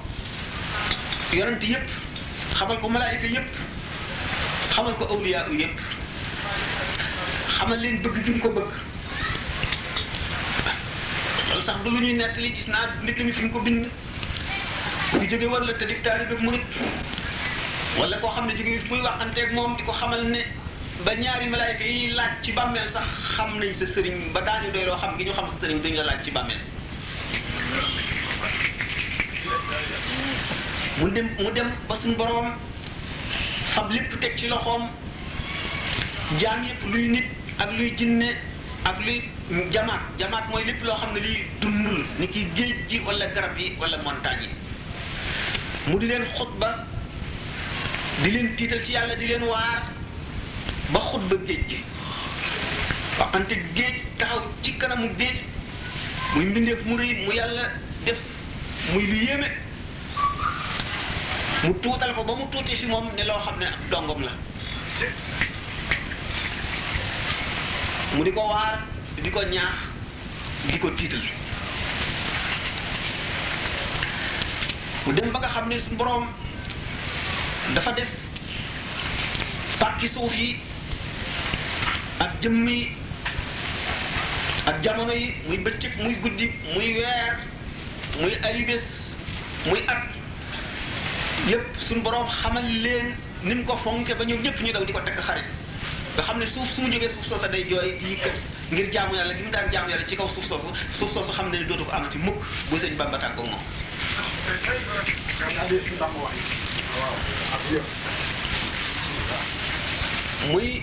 yonent 1.33 1.63
yépp 1.65 1.89
xamal 2.55 2.77
ko 2.79 2.89
malaayika 2.89 3.27
yépp 3.27 3.49
xamal 4.71 4.95
ko 4.97 5.05
awliya 5.09 5.49
yépp 5.51 5.94
xamal 7.65 7.81
leen 7.81 8.01
bëgg 8.05 8.17
gi 8.25 8.39
ko 8.45 8.49
bëgg. 8.53 8.73
loolu 11.49 11.63
sax 11.65 11.77
du 11.85 11.91
lu 11.91 12.01
ñuy 12.01 12.13
nettali 12.13 12.51
gis 12.55 12.67
naa 12.69 12.87
nit 13.03 13.19
mi 13.25 13.33
fi 13.33 13.43
ñu 13.45 13.51
ko 13.53 13.61
bind. 13.61 13.87
bu 15.13 15.25
jóge 15.31 15.47
war 15.49 15.61
la 15.65 15.73
te 15.73 15.87
di 15.87 15.95
taalibe 16.03 16.37
murit. 16.43 16.61
wala 17.99 18.19
koo 18.21 18.29
xam 18.35 18.47
ne 18.47 18.55
jóge 18.57 18.83
muy 18.91 19.01
waxanteeg 19.01 19.53
moom 19.55 19.77
di 19.77 19.83
ko 19.83 19.93
xamal 19.93 20.25
ne 20.29 20.41
ba 21.05 21.15
ñaari 21.15 21.47
malaayka 21.49 21.85
yi 21.85 22.11
laaj 22.13 22.33
ci 22.43 22.53
bàmmeel 22.53 22.89
sax 22.89 23.07
xam 23.37 23.59
nañ 23.59 23.73
sa 23.73 23.87
sëriñ 23.87 24.33
ba 24.35 24.41
daañu 24.43 24.71
doy 24.73 24.85
xam 25.01 25.17
gi 25.19 25.25
ñu 25.25 25.33
xam 25.33 25.49
sa 25.49 25.57
sëriñ 25.61 25.81
dañ 25.83 25.95
la 25.97 26.03
laaj 26.05 26.23
ci 26.25 26.31
bàmmeel. 26.31 26.61
mu 30.99 31.09
dem 31.11 31.29
mu 31.39 31.51
dem 31.53 31.73
ba 31.89 31.97
suñ 31.97 32.13
boroom 32.17 32.53
fab 33.75 33.91
lépp 33.91 34.21
teg 34.21 34.37
ci 34.37 34.49
loxoom 34.49 34.83
jaam 36.39 36.61
luy 36.93 37.09
nit 37.09 37.44
ak 37.59 37.71
luy 37.79 37.91
jinne 37.97 38.37
ak 38.85 38.99
luy 39.05 39.23
jamaat. 39.71 40.01
Jamaat 40.19 40.49
mooy 40.51 40.65
lépp 40.65 40.83
loo 40.85 40.97
xam 40.97 41.13
ne 41.15 41.21
lii 41.21 41.45
dundul 41.61 42.05
ni 42.19 42.27
ki 42.29 42.47
géej 42.55 42.75
gi 42.89 42.99
wala 43.07 43.27
garab 43.29 43.59
yi 43.59 43.77
wala 43.81 43.97
montagne 44.03 44.43
yi. 44.43 44.55
Mu 45.87 45.99
di 45.99 46.07
leen 46.07 46.25
xutba 46.37 46.87
di 48.23 48.31
leen 48.31 48.55
tiital 48.57 48.83
ci 48.85 48.93
yàlla 48.93 49.15
di 49.17 49.27
leen 49.27 49.43
waar 49.43 49.83
ba 50.93 51.01
xutba 51.01 51.37
géej 51.47 51.65
gi. 51.69 51.85
Waxante 53.19 53.55
géej 53.75 53.95
taxaw 54.19 54.43
ci 54.63 54.73
kanamu 54.77 55.09
géej. 55.19 55.41
Muy 56.35 56.45
mbindeef 56.47 56.85
mu 56.85 56.97
rëy 56.97 57.25
mu 57.27 57.33
yàlla 57.33 57.71
def 58.05 58.19
muy 58.93 59.07
lu 59.07 59.15
yéeme. 59.17 59.49
Mu 61.65 61.73
tuutal 61.81 62.13
ko 62.15 62.25
ba 62.25 62.35
mu 62.35 62.47
tuuti 62.51 62.77
si 62.77 62.87
moom 62.87 63.09
ne 63.17 63.25
loo 63.25 63.39
xam 63.45 63.59
ne 63.59 63.67
ab 63.67 63.81
dongom 63.91 64.23
la. 64.23 64.33
Mu 68.15 68.23
di 68.25 68.31
ko 68.33 68.41
waar 68.47 68.79
di 69.23 69.31
ko 69.31 69.41
ñaax 69.43 69.75
di 70.71 70.79
ko 70.79 70.91
tiital. 70.95 71.21
Mu 75.07 75.13
dem 75.13 75.31
ba 75.33 75.39
nga 75.41 75.49
xam 75.49 75.69
ne 75.69 75.79
su 75.79 75.91
boroom 75.97 76.27
dafa 77.75 77.93
def 77.93 78.09
pàkki 79.79 80.09
suuf 80.09 80.33
yi 80.39 80.61
ak 82.21 82.41
jëmm 82.41 82.69
yi 82.69 82.93
ak 84.67 84.81
jamono 84.83 85.13
yi 85.13 85.35
muy 85.49 85.59
bëccëg 85.59 85.93
muy 86.03 86.15
guddi 86.23 86.53
muy 86.75 86.89
weer 86.99 87.39
muy 88.21 88.33
muy 89.67 89.81
at. 89.89 90.03
Yépp 91.49 91.77
suñu 91.79 92.01
boroom 92.03 92.29
xamal 92.29 92.65
leen 92.65 93.17
ni 93.43 93.55
mu 93.55 93.65
ko 93.65 93.77
fonke 93.77 94.15
ba 94.15 94.25
ñoom 94.25 94.41
ñëpp 94.43 94.61
ñu 94.65 94.73
daw 94.73 94.85
di 94.85 94.93
ko 94.93 95.01
tekk 95.01 95.19
xarit 95.21 95.45
nga 96.15 96.23
xam 96.23 96.39
ne 96.39 96.47
suuf 96.47 96.69
su 96.71 96.81
mu 96.83 96.89
jógee 96.93 97.09
suuf 97.09 97.27
soosa 97.27 97.49
day 97.49 97.65
jooy 97.69 97.97
di 97.99 98.15
yëkkat 98.15 98.37
ngir 98.73 98.91
jaamu 98.93 99.15
yàlla 99.17 99.35
gi 99.35 99.43
mu 99.43 99.51
daan 99.51 99.71
jaamu 99.73 99.91
yàlla 99.91 100.07
ci 100.07 100.17
kaw 100.17 100.29
suuf 100.29 100.47
soosu 100.47 100.69
suuf 100.91 101.11
soosu 101.13 101.33
xam 101.33 101.51
ne 101.51 101.65
dootu 101.65 101.85
ko 101.85 101.93
amati 101.93 102.19
mukk 102.19 102.39
bu 102.71 102.77
sëñ 102.77 102.97
Bamba 102.97 103.19
tàggoog 103.19 103.47
moom 103.51 103.63
muy 110.53 110.83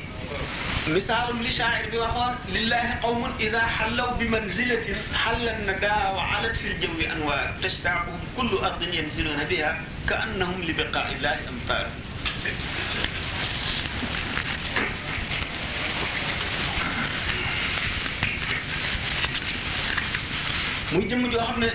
misaalum 0.93 1.41
li 1.45 1.51
shaa'ir 1.57 1.89
bi 1.91 1.97
waxoon 2.03 2.33
lillahi 2.53 2.93
qawmun 3.01 3.31
ida 3.39 3.61
xallaw 3.77 4.09
bi 4.19 4.25
manzilatin 4.33 4.97
xalla 5.23 5.53
nadaa 5.67 6.13
wa 6.17 6.23
alat 6.37 6.55
fi 6.61 6.67
ljawi 6.81 7.05
anwaar 7.15 7.53
tashtaaquhum 7.61 8.19
kullu 8.35 8.57
ardin 8.69 8.91
yanziluuna 8.99 9.45
biha 9.51 9.71
ka 10.09 10.15
annahum 10.25 10.61
li 10.67 10.73
biqaa 10.73 11.07
illahi 11.15 11.45
amtaar 11.53 11.85
muy 20.91 21.07
jëmm 21.09 21.29
joo 21.31 21.41
xam 21.45 21.59
ne 21.59 21.67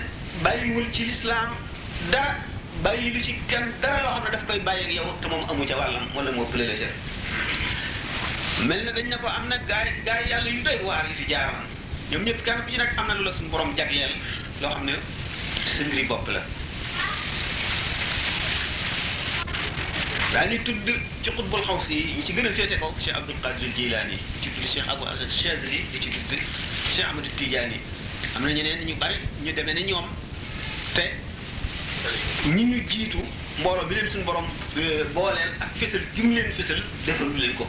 bàyyiwul 0.43 0.91
ci 0.93 1.05
lislaam 1.05 1.49
dara 2.11 2.37
bàyyi 2.83 3.11
lu 3.13 3.21
ci 3.21 3.33
kenn 3.47 3.71
dara 3.81 4.01
loo 4.03 4.11
xam 4.13 4.23
ne 4.25 4.31
daf 4.31 4.45
koy 4.47 4.59
bàyyi 4.59 4.99
ak 4.99 5.21
te 5.21 5.27
moom 5.27 5.43
amu 5.49 5.65
ca 5.65 5.75
wàllam 5.77 6.05
wala 6.15 6.31
moo 6.31 6.45
le 6.55 6.65
la 6.67 6.75
ca. 6.75 6.85
mel 8.67 8.83
na 8.85 8.91
dañ 8.91 9.07
ne 9.09 9.17
ko 9.17 9.27
am 9.27 9.47
na 9.49 9.57
gaay 9.67 9.89
gaay 10.05 10.29
yàlla 10.29 10.49
yu 10.49 10.61
doy 10.63 10.77
waar 10.83 11.05
yi 11.09 11.13
fi 11.15 11.25
jaaroon. 11.31 11.65
ñoom 12.11 12.23
ñëpp 12.23 12.43
kenn 12.45 12.61
ku 12.63 12.69
ci 12.71 12.79
am 12.81 13.07
na 13.07 13.13
lu 13.13 13.23
la 13.23 13.31
suñu 13.31 13.49
borom 13.49 13.75
jagleel 13.75 14.13
loo 14.61 14.69
xam 14.69 14.85
ne 14.85 14.93
sa 15.65 15.83
mbiri 15.83 16.03
bopp 16.05 16.27
la. 16.29 16.41
daañu 20.33 20.61
tudd 20.63 20.87
ci 21.23 21.31
xutbul 21.31 21.61
xaw 21.63 21.79
si 21.81 22.13
ñu 22.15 22.21
ci 22.21 22.33
gën 22.33 22.45
a 22.45 22.51
féete 22.53 22.77
kaw 22.77 22.93
Cheikh 22.99 23.15
Abdul 23.17 23.35
Qadir 23.41 23.69
Jilaani 23.75 24.15
di 24.15 24.41
ci 24.41 24.49
tudd 24.51 24.65
Cheikh 24.65 24.87
Abou 24.87 25.07
Asad 25.07 25.29
Chadli 25.29 25.81
di 25.91 25.99
ci 25.99 26.09
tudd 26.11 26.37
Cheikh 26.93 27.05
Ahmadou 27.07 27.31
Tidiane 27.35 27.79
am 28.37 28.43
na 28.45 28.51
ñeneen 28.53 28.85
ñu 28.85 28.95
bari 29.01 29.15
ñu 29.43 29.51
demee 29.51 29.73
ne 29.73 29.81
ñoom 29.89 30.05
te 30.93 31.03
ñi 32.55 32.63
ñu 32.65 32.77
jiitu 32.89 33.17
mbooloo 33.59 33.85
bi 33.89 33.95
leen 33.95 34.07
suñu 34.07 34.23
borom 34.25 34.45
booleel 35.15 35.51
ak 35.59 35.71
fësal 35.79 36.03
gi 36.13 36.21
mu 36.21 36.33
leen 36.35 36.51
fësal 36.53 36.81
defal 37.05 37.29
leen 37.41 37.53
ko. 37.55 37.65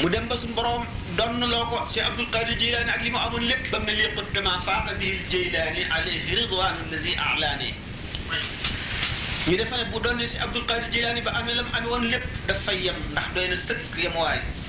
Mu 0.00 0.08
dem 0.08 0.28
ba 0.28 0.36
suñu 0.36 0.54
borom 0.54 0.86
donn 1.16 1.40
loo 1.50 1.64
ko 1.66 1.86
Cheikh 1.92 2.06
Abdul 2.06 2.30
Qadir 2.30 2.56
Jilaani 2.58 2.90
ak 2.90 3.02
li 3.02 3.10
mu 3.10 3.18
amoon 3.18 3.42
lépp 3.50 3.70
ba 3.72 3.78
mel 3.80 3.96
ni 3.96 4.14
qudama 4.14 4.60
faaqa 4.64 4.94
bihi 4.94 5.18
Jilaani 5.30 5.82
alayhi 5.90 6.34
ridwaanu 6.38 6.78
allazi 6.86 7.12
alaani. 7.18 7.74
Ñu 9.48 9.56
defa 9.56 9.76
ne 9.76 9.84
bu 9.90 9.98
doon 10.00 10.20
si 10.26 10.38
Abdul 10.38 10.64
Qadir 10.66 10.90
Jilaani 10.92 11.22
ba 11.22 11.30
amee 11.34 11.54
lam 11.54 11.66
amee 11.74 11.88
woon 11.90 12.06
lépp 12.10 12.24
daf 12.46 12.62
fay 12.64 12.78
yem 12.86 12.96
ndax 13.10 13.26
doy 13.34 13.50
sëkk 13.56 13.98
yemuwaay. 13.98 14.38
mu 14.38 14.59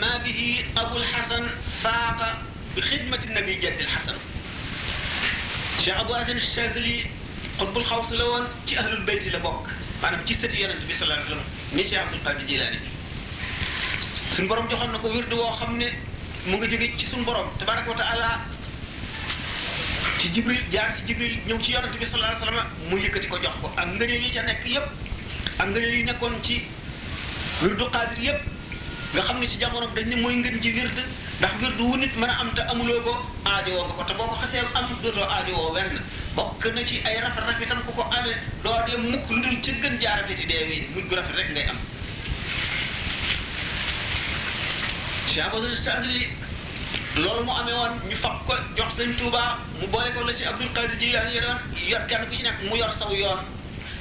ma 0.00 0.18
bihi 0.24 0.64
abul 0.76 1.02
xasan 1.12 1.44
faaqa 1.82 2.28
bi 2.74 2.80
xidmati 2.80 3.28
nabi 3.32 3.58
jaddil 3.60 3.86
xasan 3.86 4.16
Cheikh 5.78 5.96
Abou 6.00 6.14
Hasan 6.14 6.38
Chadli 6.40 7.04
xutbul 7.58 7.84
xaws 7.84 8.10
la 8.12 8.24
woon 8.24 8.46
ci 8.66 8.76
ahlul 8.76 9.04
bayti 9.04 9.30
la 9.30 9.38
bokk 9.38 9.68
maanaam 10.00 10.24
ci 10.24 10.34
sëti 10.34 10.56
yonent 10.62 10.80
bi 10.86 10.94
sallallahu 10.94 11.20
alayhi 11.20 11.32
wa 11.32 11.36
sallam 11.36 11.76
ni 11.76 11.82
Cheikh 11.84 11.98
Abdul 12.00 12.20
Qadir 12.24 12.46
Jilaani 12.48 12.78
suñu 14.30 14.48
borom 14.48 14.68
joxoon 14.70 14.92
na 14.92 14.98
ko 14.98 15.08
wirdu 15.08 15.36
woo 15.36 15.52
xam 15.60 15.76
ne 15.76 15.86
mu 16.46 16.56
nga 16.56 16.66
jóge 16.68 16.96
ci 16.96 17.06
suñu 17.06 17.24
borom 17.24 17.48
tabaraka 17.58 17.90
wa 17.90 17.96
taala 17.96 18.40
ci 20.18 20.30
jibril 20.32 20.60
jaar 20.70 20.88
ci 20.96 21.02
jibril 21.06 21.36
ñëw 21.46 21.60
ci 21.60 21.72
yonent 21.72 21.92
bi 21.98 22.04
sallallahu 22.06 22.32
alayhi 22.32 22.44
wa 22.44 22.62
sallam 22.62 22.88
mu 22.88 22.96
yëkkati 22.98 23.28
ko 23.28 23.36
jox 23.42 23.54
ko 23.60 23.70
ak 23.76 23.86
ngëneel 23.86 24.22
yi 24.24 24.30
ca 24.30 24.42
nekk 24.42 24.64
yépp 24.64 24.86
ak 25.58 25.66
ngëneel 25.68 25.94
yi 25.94 26.02
nekkoon 26.04 26.42
ci 26.42 26.64
wirdu 27.62 27.84
qaadir 27.92 28.18
yépp 28.24 28.53
nga 29.14 29.22
xam 29.22 29.38
ne 29.38 29.46
si 29.46 29.56
jamono 29.58 29.86
dañ 29.94 30.06
ne 30.08 30.16
mooy 30.16 30.34
ngën 30.36 30.60
ji 30.60 30.70
wird 30.72 30.98
ndax 31.38 31.52
wird 31.60 31.78
wu 31.80 31.96
nit 31.96 32.14
mën 32.16 32.28
a 32.30 32.34
am 32.40 32.52
te 32.54 32.62
amuloo 32.62 33.00
ko 33.06 33.12
aajowoo 33.46 33.84
nga 33.86 33.94
ko 33.94 34.02
te 34.04 34.14
boo 34.14 34.26
ko 34.26 34.36
xasee 34.42 34.62
am 34.74 34.86
dootoo 35.02 35.22
aajowoo 35.28 35.72
wenn. 35.74 36.00
Bokk 36.34 36.64
na 36.74 36.82
ci 36.84 37.00
ay 37.06 37.20
rafet 37.22 37.44
rafetam 37.46 37.80
ku 37.86 37.92
ko 37.92 38.02
amee 38.10 38.34
doo 38.64 38.98
mukk 39.10 39.30
lu 39.30 39.40
dul 39.40 39.60
ci 39.62 39.72
gën 39.82 39.96
dee 39.98 40.08
rafet 41.16 41.36
rek 41.36 41.50
ngay 41.54 41.66
am. 41.70 41.78
Abou 45.46 45.60
Chadli 45.84 46.28
loolu 47.16 47.44
mu 47.44 47.52
amee 47.52 47.72
woon 47.74 47.94
ñu 48.10 48.16
fab 48.16 48.44
ko 48.46 48.54
jox 48.76 48.94
sëñ 48.98 49.14
Touba 49.16 49.58
mu 49.80 49.86
boole 49.86 50.10
ko 50.12 50.24
la 50.24 50.32
si 50.32 50.44
Abdul 50.44 50.72
Qadir 50.72 50.98
Jilaani 50.98 51.34
yore 51.34 51.46
woon 51.46 51.60
yor 51.88 52.02
kenn 52.08 52.26
ku 52.26 52.34
ci 52.34 52.42
nekk 52.42 52.58
mu 52.68 52.76
yor 52.76 52.90
saw 52.90 53.10
yoon 53.14 53.40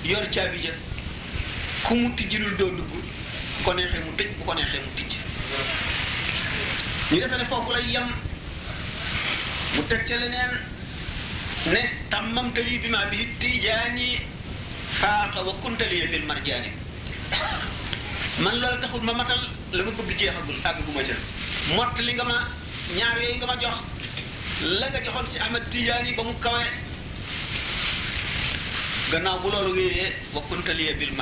yor 0.04 0.26
caabi 0.34 0.58
ja 0.58 0.72
ku 1.84 1.94
mu 1.96 2.10
tijjilul 2.16 2.56
doo 2.58 2.72
dugg 2.72 3.13
bu 3.64 3.70
ko 3.72 3.76
neexee 3.80 4.00
mu 4.04 4.12
tëj 4.20 4.30
bu 4.38 4.44
ko 4.46 4.54
neexee 4.60 4.80
mu 4.84 4.92
tijj 4.98 5.14
ñu 7.12 7.20
defee 7.24 7.38
ne 7.40 7.46
foofu 7.48 7.72
lay 7.72 7.86
yem 7.94 8.08
mu 9.76 9.82
teg 9.88 10.02
ca 10.08 10.16
leneen 10.20 10.52
ne 11.74 11.82
tàmmamtali 12.12 12.80
bi 12.84 12.90
ma 12.90 13.06
bi 13.12 13.20
tijaani 13.40 14.08
faaqa 15.00 15.40
wa 15.48 15.54
kuntali 15.64 16.08
bil 16.12 16.26
marjaani 16.32 16.70
man 18.44 18.56
loolu 18.62 18.80
taxul 18.82 19.02
ma 19.02 19.14
matal 19.14 19.40
la 19.72 19.84
ma 19.84 19.92
bëgg 19.92 20.12
jeexagul 20.20 20.60
àgguma 20.70 21.02
ca 21.08 21.16
mott 21.76 21.96
li 22.00 22.14
nga 22.14 22.24
ma 22.32 22.38
ñaar 22.98 23.18
yooyu 23.22 23.38
nga 23.38 23.46
ma 23.48 23.56
jox 23.62 23.78
la 24.80 24.88
nga 24.90 25.00
si 25.32 25.38
Ahmad 25.40 25.64
ba 26.18 26.24
mu 26.24 26.34
kawe 26.44 26.64
gannaaw 29.12 29.40
bu 29.40 29.48
wa 30.36 30.42
bil 31.00 31.14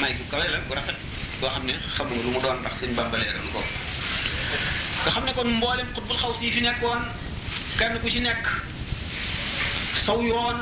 may 0.00 0.12
bu 0.14 0.24
kawe 0.30 0.46
la 0.48 0.58
bu 0.68 0.74
rafet 0.74 0.96
boo 1.40 1.48
xam 1.50 1.64
ne 1.66 1.72
xamu 1.96 2.14
lu 2.22 2.30
mu 2.34 2.40
doon 2.40 2.58
ndax 2.60 2.74
suñ 2.80 2.94
Bàmba 2.94 3.18
leeral 3.18 3.48
ko. 3.52 3.60
Nga 5.04 5.10
xam 5.10 5.24
ne 5.24 5.32
kon 5.32 5.48
mboolem 5.58 5.88
xutbul 5.94 6.16
xaw 6.16 6.32
si 6.34 6.50
fi 6.50 6.60
nekkoon 6.60 7.02
kenn 7.78 7.98
ku 8.00 8.08
ci 8.08 8.20
nekk 8.20 8.44
saw 10.04 10.20
yoon 10.22 10.58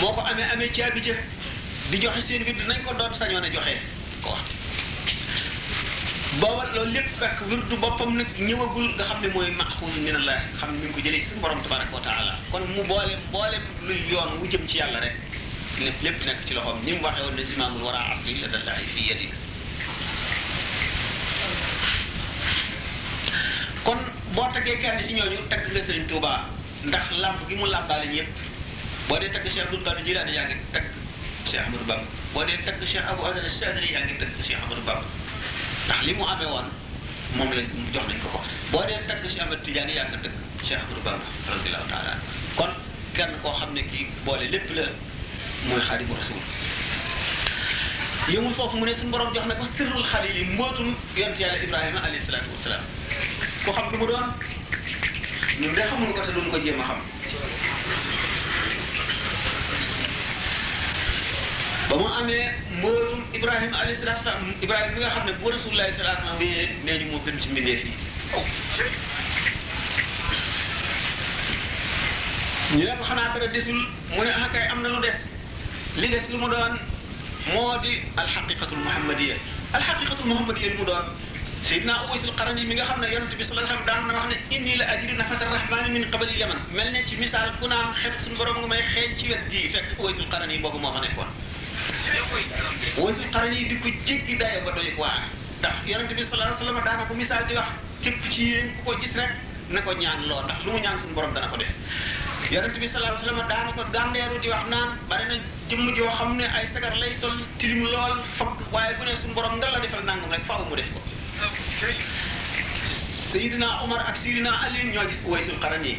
moo 0.00 0.12
ko 0.14 0.20
amee 0.30 0.48
amee 0.52 0.70
caabi 0.72 1.00
ja 1.02 1.14
di 1.90 1.98
joxe 2.00 2.20
seen 2.22 2.42
wird 2.44 2.60
nañ 2.68 2.82
ko 2.84 2.94
doon 2.94 3.14
sañoon 3.14 3.44
a 3.44 3.50
joxe 3.50 3.74
ko 4.22 4.30
wax. 4.30 4.42
Booba 6.40 6.64
loolu 6.74 6.92
lépp 6.92 7.08
fekk 7.18 7.40
wirdu 7.50 7.76
boppam 7.80 8.14
nag 8.16 8.26
ñëwagul 8.38 8.94
nga 8.94 9.04
xam 9.04 9.20
ne 9.22 9.28
mooy 9.28 9.50
maxuus 9.50 9.96
min 10.04 10.14
Allah 10.14 10.40
xam 10.58 10.72
ne 10.72 10.78
mi 10.78 10.86
ngi 10.88 10.92
ko 10.94 11.00
jëlee 11.00 11.20
ci 11.20 11.26
suñu 11.28 11.40
borom 11.40 11.60
tabaraka 11.62 11.94
wa 11.94 12.00
taala. 12.00 12.32
Kon 12.52 12.62
mu 12.74 12.82
boole 12.86 13.14
mboolem 13.28 13.62
luy 13.86 13.98
yoon 14.10 14.38
wu 14.40 14.46
jëm 14.46 14.66
ci 14.68 14.76
yàlla 14.78 15.00
rek. 15.00 15.16
Lépp 15.80 16.02
lépp 16.02 16.24
nekk 16.26 16.44
ci 16.46 16.54
loxoom. 16.54 16.78
Ni 16.84 16.92
mu 16.92 17.02
waxee 17.02 17.22
woon 17.24 17.36
ne 17.78 17.82
wara 17.84 17.98
la 18.08 18.72
fi 18.74 19.02
yadi. 19.08 19.28
Kon 23.84 23.98
boo 24.34 24.46
teggee 24.52 24.76
kenn 24.78 25.00
si 25.00 25.12
ñooñu 25.14 25.48
teg 25.48 25.60
nga 25.72 25.80
Sëriñ 25.86 26.06
Tuubaa 26.06 26.44
ndax 26.84 27.10
làmp 27.18 27.48
gi 27.48 27.54
mu 27.56 27.66
làmbaale 27.66 28.06
ñëpp 28.06 28.28
boo 29.08 29.18
dee 29.18 29.30
tagg 29.30 29.44
Cheikh 29.48 29.64
Abdul 29.64 29.82
Qadir 29.82 30.04
Jilaani 30.04 30.32
yaa 30.34 30.44
ngi 30.46 30.56
tagg 30.72 30.86
Cheikh 31.46 31.60
Ahmadou 31.62 31.84
Bamba. 31.86 32.04
Boo 32.34 32.44
dee 32.44 32.58
tagg 32.64 32.80
Cheikh 32.84 33.04
Abou 33.10 33.24
Hasan 33.24 33.48
Chadili 33.48 33.92
yaa 33.92 34.04
ngi 34.04 34.18
tagg 34.18 34.34
Cheikh 34.42 34.58
Ahmadou 34.62 34.82
Bamba. 34.84 35.04
Ndax 35.86 36.00
li 36.06 36.12
mu 36.14 36.24
amee 36.26 36.46
woon 36.52 36.68
jox 37.92 38.04
nañ 38.08 38.18
ko 38.22 38.28
ko. 38.34 38.40
Tagg 39.08 39.22
Cheikh 39.24 39.40
Ahmad 39.42 39.62
Tidiane 39.64 39.94
tagg 39.94 40.32
Cheikh 40.62 40.80
Bamba 41.04 41.24
radiyallahu 41.48 41.88
taala 41.88 42.14
kon 42.56 42.72
kenn 43.14 43.32
koo 43.42 43.52
xam 43.52 43.72
ne 43.74 43.82
boole 44.24 44.46
la 44.52 44.58
mooy 45.66 45.80
Xaadimu 45.80 46.14
Rasuul 46.14 46.42
yëmul 48.28 48.54
foofu 48.54 48.76
mu 48.76 48.84
ne 48.86 48.92
suñu 48.94 49.10
borom 49.10 49.32
jox 49.34 49.46
na 49.46 49.54
ko 49.54 49.64
sirrul 49.64 50.04
xalil 50.04 50.36
yi 50.36 50.44
mbootum 50.54 50.94
yonent 51.16 51.38
yàlla 51.40 51.62
Ibrahima 51.64 51.98
alayhi 52.00 52.20
salaatu 52.22 52.50
wasalaam 52.52 52.84
ko 53.64 53.72
xam 53.72 53.90
lu 53.92 53.98
mu 53.98 54.06
doon 54.06 54.26
ñun 55.60 55.72
de 55.74 55.82
xamuñu 55.82 56.12
ko 56.14 56.20
te 56.20 56.32
duñu 56.32 56.50
ko 56.50 56.58
jéem 56.60 56.80
a 56.80 56.84
xam 56.84 57.00
ba 61.88 61.96
mu 61.96 62.06
amee 62.20 62.52
mbootum 62.78 63.24
Ibrahima 63.32 63.76
alayhi 63.80 63.98
salaatu 64.00 64.20
wasalaam 64.20 64.54
Ibrahima 64.62 64.94
bi 64.94 65.00
nga 65.00 65.10
xam 65.10 65.24
ne 65.26 65.32
bu 65.40 65.50
rasulullahi 65.50 65.92
salaatu 65.92 66.20
wasalaam 66.20 66.38
wéyee 66.38 66.68
nee 66.84 66.98
ñu 66.98 67.10
moo 67.12 67.20
gën 67.24 67.38
ci 67.40 67.48
mbindeef 67.48 67.84
yi 67.84 67.92
ñu 72.76 72.84
ko 72.98 73.04
xanaa 73.04 73.32
dara 73.34 73.46
desul 73.48 73.78
mu 74.14 74.22
ne 74.24 74.30
ah 74.36 74.48
kay 74.52 74.68
lu 74.84 75.00
des 75.00 75.37
li 76.00 76.08
des 76.08 76.28
lu 76.30 76.38
mu 76.38 76.48
doon 76.48 76.74
moo 77.52 77.76
di 77.82 77.92
alxaqiqatul 78.16 78.78
muhammadiya 78.86 79.34
alxaqiqatul 79.74 80.26
muhammadiya 80.26 80.68
lu 80.72 80.78
mu 80.78 80.84
doon 80.84 81.06
Seydina 81.62 81.94
Uwaysul 82.06 82.30
Qarani 82.38 82.64
mi 82.66 82.74
nga 82.74 82.84
xam 82.86 83.00
ne 83.00 83.08
yonent 83.10 83.34
bi 83.34 83.42
sallallahu 83.42 83.66
alayhi 83.66 83.82
wasallam 83.82 84.06
daan 84.06 84.14
wax 84.14 84.26
ne 84.30 84.56
inni 84.56 84.76
la 84.78 84.84
ajidu 84.94 85.14
nafata 85.18 85.44
rahmani 85.50 85.90
min 85.90 86.04
qabalil 86.10 86.38
yaman 86.38 86.58
mel 86.72 86.88
ne 86.92 87.02
ci 87.04 87.16
misaal 87.16 87.50
ku 87.60 87.66
naan 87.66 87.92
xet 87.94 88.14
suñu 88.22 88.36
borom 88.38 88.58
nga 88.62 88.66
may 88.68 88.82
ci 89.18 89.26
wet 89.28 89.42
fekk 89.50 89.98
Uwaysul 89.98 90.28
Qarani 90.30 90.58
boobu 90.62 90.78
moo 90.78 90.92
fa 90.94 91.00
nekkoon. 91.00 91.26
Uwaysul 92.98 93.26
Qarani 93.34 93.66
di 93.68 93.76
ko 93.82 93.88
jéggi 94.06 94.38
dayo 94.38 94.62
ba 94.64 94.70
doy 94.70 94.94
waar. 94.96 95.26
Ndax 95.58 95.74
yonent 95.86 96.14
bi 96.14 96.22
sallallahu 96.22 96.62
alayhi 96.62 96.78
wasallam 96.78 97.08
ko 97.08 97.14
misaal 97.14 97.42
di 97.48 97.54
wax 97.58 97.68
képp 98.02 98.22
ci 98.30 98.54
ku 98.78 98.90
ko 98.92 98.98
gis 99.02 99.14
rek 99.18 99.34
ko 99.84 99.92
ñaan 99.98 100.28
loo 100.30 100.42
ndax 100.46 100.58
lu 100.64 100.70
mu 100.72 100.78
ñaan 100.78 100.98
suñu 100.98 101.14
borom 101.14 101.34
dana 101.34 101.48
ko 101.50 101.56
def 101.56 101.68
yonent 102.50 102.76
bi 102.80 102.86
sallallahu 102.88 103.12
alayhi 103.14 103.26
wasallam 103.26 103.48
daana 103.48 103.70
ko 103.76 103.82
gàndeeru 103.92 104.36
di 104.40 104.48
wax 104.48 104.64
naan 104.72 104.90
bari 105.08 105.24
na 105.30 105.36
jëmm 105.68 105.94
joo 105.96 106.08
xam 106.18 106.36
ne 106.36 106.44
ay 106.56 106.66
sagar 106.66 106.94
lay 106.96 107.12
sol 107.12 107.34
tilim 107.58 107.82
lool 107.84 108.14
fokk 108.38 108.58
waaye 108.72 108.94
bu 108.98 109.04
ne 109.04 109.12
suñu 109.20 109.34
borom 109.34 109.56
nga 109.58 109.68
la 109.70 109.78
defal 109.80 110.02
nangam 110.04 110.30
rek 110.32 110.44
faaw 110.48 110.64
mu 110.68 110.74
def 110.76 110.88
ko. 110.94 111.00
Seydina 113.32 113.82
Omar 113.84 114.00
ak 114.08 114.16
Seydina 114.16 114.50
Ali 114.64 114.88
ñoo 114.92 115.04
gis 115.08 115.20
Uwaysul 115.26 115.58
Qarani 115.60 115.98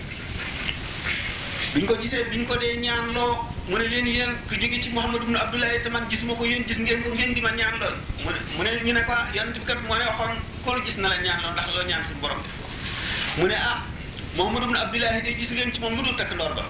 biñ 1.75 1.85
ko 1.85 1.93
gisee 2.01 2.23
biñ 2.31 2.45
ko 2.49 2.57
dee 2.57 2.77
ñaan 2.81 3.13
loo 3.13 3.45
mu 3.69 3.77
ne 3.77 3.85
leen 3.87 4.07
yéen 4.07 4.33
ku 4.49 4.55
jóge 4.57 4.81
ci 4.81 4.89
Muhammad 4.89 5.21
ibn 5.21 5.35
Abdullahi 5.37 5.81
te 5.83 5.89
man 5.89 6.09
gisuma 6.09 6.33
ko 6.33 6.43
yéen 6.45 6.65
gis 6.65 6.79
ngeen 6.79 7.03
ko 7.03 7.09
ngeen 7.13 7.33
di 7.37 7.41
ma 7.41 7.51
ñaan 7.53 7.77
lool 7.79 7.95
mu 8.57 8.63
ne 8.63 8.69
ñu 8.83 8.93
ne 8.93 9.03
ko 9.05 9.13
yonent 9.37 9.53
bi 9.59 9.65
kat 9.65 9.77
moo 9.85 9.93
ne 9.97 10.05
waxoon 10.09 10.33
ko 10.65 10.81
gis 10.81 10.97
na 10.97 11.09
la 11.09 11.17
ñaan 11.21 11.41
lool 11.45 11.53
ndax 11.53 11.67
loo 11.75 11.85
ñaan 11.85 12.03
suñu 12.05 12.19
borom 12.21 12.41
def 12.41 12.53
ko. 12.57 12.67
Mu 13.37 13.47
ne 13.47 13.53
ah 13.53 13.77
Muhammad 14.35 14.63
ibn 14.63 14.75
Abdullahi 14.75 15.21
de 15.21 15.31
gis 15.37 15.51
ngeen 15.51 15.71
ci 15.73 15.79
moom 15.81 15.95
lu 15.95 16.01
dul 16.03 16.15
takk 16.15 16.33
ndoor 16.33 16.53
ba 16.53 16.65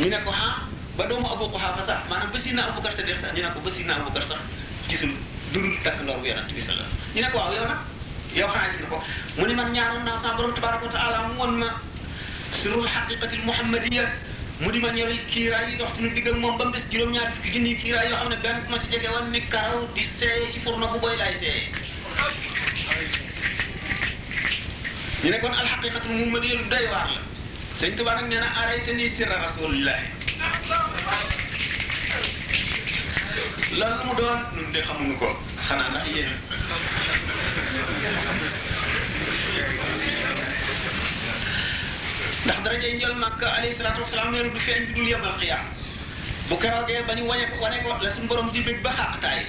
ñu 0.00 0.08
ne 0.08 0.18
ko 0.24 0.30
ah 0.30 0.64
ba 0.96 1.06
doomu 1.06 1.26
Abu 1.28 1.48
Quhafa 1.52 1.82
sax 1.86 2.08
maanaam 2.08 2.30
ba 2.32 2.38
Sidna 2.38 2.62
Abubakar 2.68 2.92
Sadiq 2.92 3.16
sax 3.18 3.32
ñu 3.36 3.42
ne 3.42 3.50
ko 3.54 3.60
ba 3.60 3.70
Sidna 3.70 3.94
Abubakar 3.96 4.22
sax 4.22 4.40
gisul 4.88 5.10
lu 5.52 5.60
dul 5.60 5.78
takk 5.84 6.00
ndoor 6.02 6.18
bu 6.18 6.26
yonent 6.26 6.52
bi 6.52 6.60
sallallahu 6.60 6.88
alayhi 6.88 6.96
wasallam. 6.96 7.14
Ñu 7.14 7.20
ne 7.22 7.28
ko 7.32 7.38
waaw 7.38 7.52
yow 7.54 7.66
nag 7.68 7.80
yow 8.34 8.48
gis 8.48 8.78
nga 8.80 8.88
ko 8.88 8.96
mu 9.38 9.46
ne 9.46 9.54
man 9.54 9.72
ñaanoon 9.72 10.04
naa 10.04 10.18
sama 10.18 10.34
borom 10.36 10.54
tabaraka 10.54 10.84
wa 10.86 10.92
taala 10.92 11.18
mu 11.28 11.34
won 11.40 11.52
ma 11.58 11.68
sirrul 12.50 12.88
xaqiqatil 12.88 13.42
muhammadiya 13.44 14.04
mu 14.60 14.70
di 14.72 14.80
ma 14.80 14.90
ñoril 14.92 15.20
kiiraay 15.30 15.70
yi 15.70 15.76
dox 15.76 15.92
suñu 15.94 16.10
digg 16.14 16.26
ak 16.28 16.34
moom 16.36 16.56
ba 16.58 16.64
mu 16.64 16.72
des 16.72 16.84
juróom-ñaar 16.90 17.32
fukki 17.34 17.50
junniy 17.52 17.76
kiiraay 17.76 18.08
yoo 18.10 18.16
xam 18.18 18.28
ne 18.28 18.36
benn 18.36 18.58
ma 18.70 18.78
si 18.78 18.88
jege 18.90 19.08
woon 19.08 19.30
ni 19.30 19.40
karaw 19.48 19.86
di 19.94 20.02
seey 20.04 20.50
ci 20.52 20.60
furna 20.60 20.86
bu 20.86 20.98
boy 20.98 21.16
laay 21.16 21.34
seey 21.34 21.70
ñu 25.22 25.30
ne 25.30 25.38
kon 25.40 25.52
alxaqiqatul 25.52 26.12
muhammadiya 26.12 26.54
lu 26.60 26.64
doy 26.70 26.86
waar 26.92 27.08
la. 27.14 27.20
Sëñ 27.78 27.96
Tuba 27.96 28.14
nag 28.14 28.26
nee 28.28 28.38
na 28.40 28.48
arrêté 28.62 28.92
nii 28.94 29.08
sirra 29.16 29.36
rasulillahi 29.46 30.06
loolu 33.78 34.04
mu 34.06 34.14
doon? 34.20 34.38
Ñun 34.56 34.72
de 34.72 34.80
xamuñu 34.82 35.14
ko. 35.18 35.28
Xanaa 35.68 35.88
ndax 35.90 36.06
yéen. 36.14 36.32
Ndax 42.44 42.58
darajay 42.64 42.92
njël 42.96 43.14
Makka 43.16 43.46
alayhi 43.56 43.74
salaatu 43.74 44.00
wasalaam 44.02 44.32
nee 44.32 44.42
na 44.42 44.48
du 44.54 44.60
feeñ 44.60 44.94
dul 44.94 45.06
yemal 45.08 45.34
xiyaam 45.40 45.64
bu 46.48 46.56
keroogee 46.58 47.02
ba 47.06 47.14
ñu 47.14 47.24
wañe 47.30 47.46
ko 47.52 47.56
wane 47.62 47.78
ko 47.82 47.88
la 48.02 48.10
suñu 48.10 48.26
borom 48.28 48.50
di 48.52 48.60
bég 48.62 48.80
ba 48.82 48.90
xaqtaay 48.90 49.40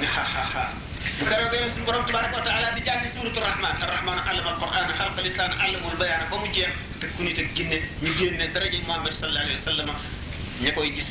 ne 0.00 0.06
xa 0.06 0.22
xa 0.32 0.42
xa 0.52 0.64
keroogee 1.26 1.60
la 1.60 1.68
suñu 1.72 1.84
borom 1.84 2.04
tabaraka 2.06 2.36
wa 2.36 2.42
taala 2.44 2.70
di 2.76 2.82
rahman 3.40 3.74
arrahman. 3.82 4.18
Allama 4.28 4.50
alquran 4.54 4.88
xalqa 4.98 5.20
linsaan 5.22 5.52
allamul 5.60 5.96
bayaana 5.98 6.24
ba 6.30 6.36
mu 6.38 6.46
jeex 6.52 6.72
te 7.00 7.06
ku 7.16 7.22
Muhammad 8.86 9.12
sallallahu 9.12 9.44
alayhi 9.44 9.60
wa 9.60 9.66
sallam 9.70 9.88
ña 10.62 10.70
koy 10.74 10.90
gis 10.94 11.10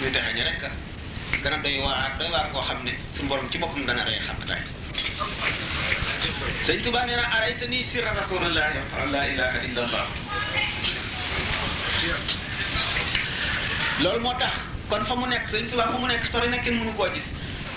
ñu 0.00 0.10
texe 0.12 0.30
ña 0.36 0.44
rek 0.44 0.62
gën 1.42 1.52
a 1.52 1.56
doy 1.62 1.78
waar 1.80 2.16
doy 2.18 2.30
waar 2.30 2.48
koo 2.52 2.62
xam 2.62 2.84
ne 2.84 2.92
suñu 3.12 3.28
borom 3.28 3.50
ci 3.50 3.58
boppam 3.58 3.84
dana 3.86 4.04
rey 4.04 4.18
xaqtaay 4.26 4.62
sëñ 6.66 6.82
Tuba 6.82 7.04
nee 7.06 7.16
na 7.16 7.24
arayta 7.36 7.66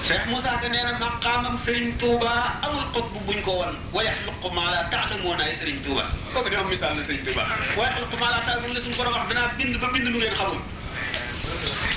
Cheikh 0.03 0.25
Moussa 0.29 0.57
Ka 0.61 0.67
nee 0.69 0.83
na 0.83 0.93
maqaamam 0.99 1.57
Serigne 1.57 1.97
Touba 1.97 2.59
amul 2.63 2.85
xut 2.93 3.05
bu 3.13 3.19
buñ 3.27 3.41
ko 3.43 3.51
won. 3.59 3.73
Wa 3.93 4.01
yaxluqu 4.03 4.49
maa 4.53 4.69
laa 4.71 4.85
taalamuuna 4.93 5.43
ay 5.43 5.55
Serigne 5.55 5.81
Touba. 5.85 6.03
Kooku 6.33 6.49
am 6.55 6.67
misaal 6.69 6.95
na 6.95 7.03
Serigne 7.03 7.25
Touba. 7.25 7.43
Wa 7.77 7.83
yaxluqu 7.89 8.15
maa 8.21 8.31
laa 8.33 8.43
taalamuuna 8.45 8.73
la 8.77 8.81
suñu 8.83 8.95
borom 8.97 9.13
wax 9.13 9.25
danaa 9.29 9.47
bind 9.57 9.75
ba 9.81 9.87
bind 9.93 10.07
lu 10.13 10.17
ngeen 10.19 10.35
xamul. 10.39 10.59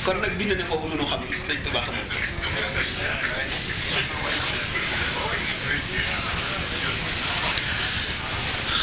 Kon 0.05 0.17
nag 0.21 0.33
bind 0.39 0.53
ne 0.59 0.65
foofu 0.65 0.87
lu 0.89 1.05
xam 1.11 1.21
xamul 1.21 1.35
Serigne 1.47 1.65
Touba 1.65 1.81
xamul. 1.87 2.07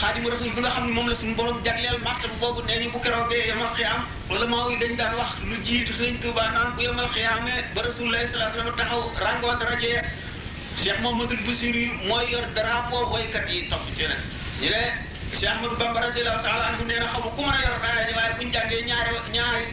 Xaadimu 0.08 0.30
rasul 0.32 0.48
bi 0.56 0.62
nga 0.63 0.72
xam 0.72 0.86
ne 0.96 1.02
la 1.10 1.15
suñu 1.15 1.36
borom 1.36 1.58
jagleel 1.65 2.00
martaba 2.06 2.34
boobu 2.39 2.62
nee 2.67 2.80
ñu 2.82 2.89
bu 2.93 3.00
keroogee 3.04 3.48
yamal 3.52 3.72
xiyaam 3.76 4.02
wala 4.30 4.46
maa 4.48 4.70
yi 4.72 4.76
dañ 4.82 4.96
daan 5.00 5.13
wax 5.20 5.32
lu 5.50 5.56
jiitu 5.67 5.91
sëñ 6.00 6.15
Tuuba 6.22 6.43
naan 6.56 6.70
bu 6.76 6.82
yamal 6.88 7.10
xiyaamee 7.15 7.60
ba 7.76 7.82
rasulullahi 7.88 8.24
alayhi 8.24 8.58
wasallam 8.58 8.76
taxaw 8.80 9.02
rango 9.26 9.50
daraje 9.60 9.91
Cheikh 10.82 11.00
Mouhamadoul 11.04 11.41
Boussiri 11.46 11.86
mooy 12.08 12.26
yor 12.32 12.46
drapeau 12.56 13.04
woykat 13.12 13.46
yi 13.52 13.67
topp 13.70 13.84
ci 13.98 14.04
nag 14.08 14.22
ñu 14.62 14.70
ne 14.76 14.84
Cheikh 15.36 15.50
Ahmadou 15.52 15.76
Bamba 15.82 16.00
radiyallahu 16.08 16.41
taala 16.46 16.63
anhu 16.72 16.84
nee 16.88 17.00
xamu 17.13 17.30
yor 17.65 17.76
raaya 17.84 18.34
buñ 18.39 18.50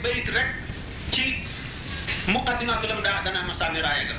bayit 0.02 0.28
rek 0.36 0.48
ci 1.12 1.24
dana 3.24 3.40
ma 3.46 3.54
raaya 3.86 4.04
ga 4.08 4.16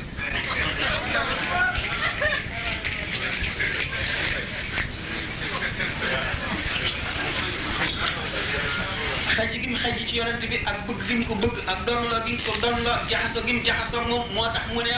xaj 9.35 9.51
gi 9.61 9.67
mu 9.69 9.77
xaj 9.83 9.97
ci 10.07 10.15
yonent 10.17 10.43
bi 10.49 10.57
ak 10.71 10.77
bëgg 10.87 11.01
gi 11.07 11.25
ko 11.27 11.35
bëgg 11.43 11.57
ak 11.73 11.79
donnloo 11.87 12.19
gi 12.25 12.31
mu 12.35 12.41
ko 12.45 12.53
donnloo 12.63 12.97
jaxasoo 13.09 13.43
gi 13.47 13.53
mu 13.53 13.61
jaxasoo 13.67 14.03
moom 14.09 14.23
moo 14.35 14.47
tax 14.53 14.65
mu 14.73 14.81
ne 14.81 14.91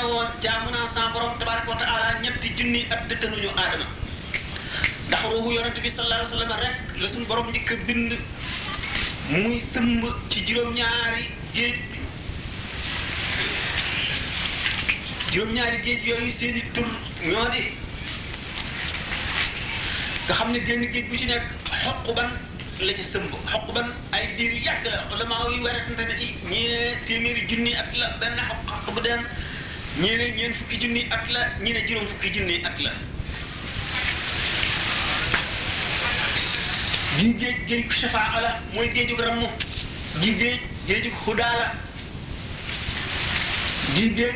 jaamu 0.44 0.70
naa 0.76 0.88
sa 0.94 1.10
borom 1.14 1.34
tabaraka 1.40 1.70
wa 1.72 1.76
taala 1.82 2.20
ñetti 2.24 2.54
junni 2.58 2.82
at 2.94 3.02
dëttanuñu 3.10 3.50
aadama 3.58 3.86
ndax 5.08 5.22
ruuxu 5.32 5.52
yonent 5.58 5.78
bi 5.84 5.90
sallallahu 5.90 6.20
alayhi 6.22 6.34
wa 6.34 6.40
sallam 6.40 6.60
rek 6.64 6.76
la 7.02 7.08
suñu 7.10 7.26
borom 7.26 7.48
a 7.50 7.76
bind 7.88 8.12
muy 9.30 9.60
sëmb 9.72 10.04
ci 10.30 10.40
juróom-ñaari 10.48 11.24
géej 11.56 11.76
juróom-ñaari 15.32 15.78
géej 15.86 16.02
yooyu 16.08 16.32
seeni 16.40 16.62
tur 16.74 16.88
ñoo 17.30 17.48
di 17.54 17.62
nga 20.28 20.34
xam 20.36 20.52
ne 20.52 20.60
génn 20.68 20.84
géej 20.92 21.08
bu 21.10 21.16
ci 21.18 21.26
nekk 21.26 21.44
xoq 21.84 22.16
ban 22.16 22.30
la 22.86 22.94
ca 22.94 23.04
sëmb 23.04 23.32
xoq 23.52 23.68
ban 23.76 23.88
ay 24.12 24.36
diir 24.38 24.54
yàgg 24.66 24.86
la 24.92 25.00
wala 25.12 25.26
maa 25.26 25.48
yu 25.56 25.62
werante 25.64 26.04
na 26.10 26.16
ci 26.20 26.28
ñii 26.52 26.68
ne 26.68 26.80
téeméeri 27.06 27.48
junni 27.50 27.74
at 27.76 27.92
la 27.98 28.08
benn 28.20 28.36
xoq 28.48 28.60
xoq 28.86 28.94
bu 28.96 29.02
dem 29.02 29.22
ñii 30.02 30.18
ne 30.18 30.26
ñeent 30.38 30.56
fukki 30.60 30.78
junni 30.82 31.02
at 31.16 31.26
la 31.34 31.42
ñii 31.64 31.74
ne 31.74 31.82
juróom 31.88 32.08
fukki 32.08 32.30
junni 32.34 32.56
at 32.66 32.78
la 32.84 32.92
ji 37.18 37.34
géej 37.40 37.58
géej 37.68 37.92
shafaa 38.00 38.42
la 38.42 38.52
mooy 38.74 38.90
géejug 38.94 39.20
rammu 39.20 39.48
ji 40.22 40.32
géej 40.42 40.60
géejug 40.88 41.14
hudaa 41.26 41.54
la 41.62 41.68
ji 43.96 44.10
géej 44.18 44.36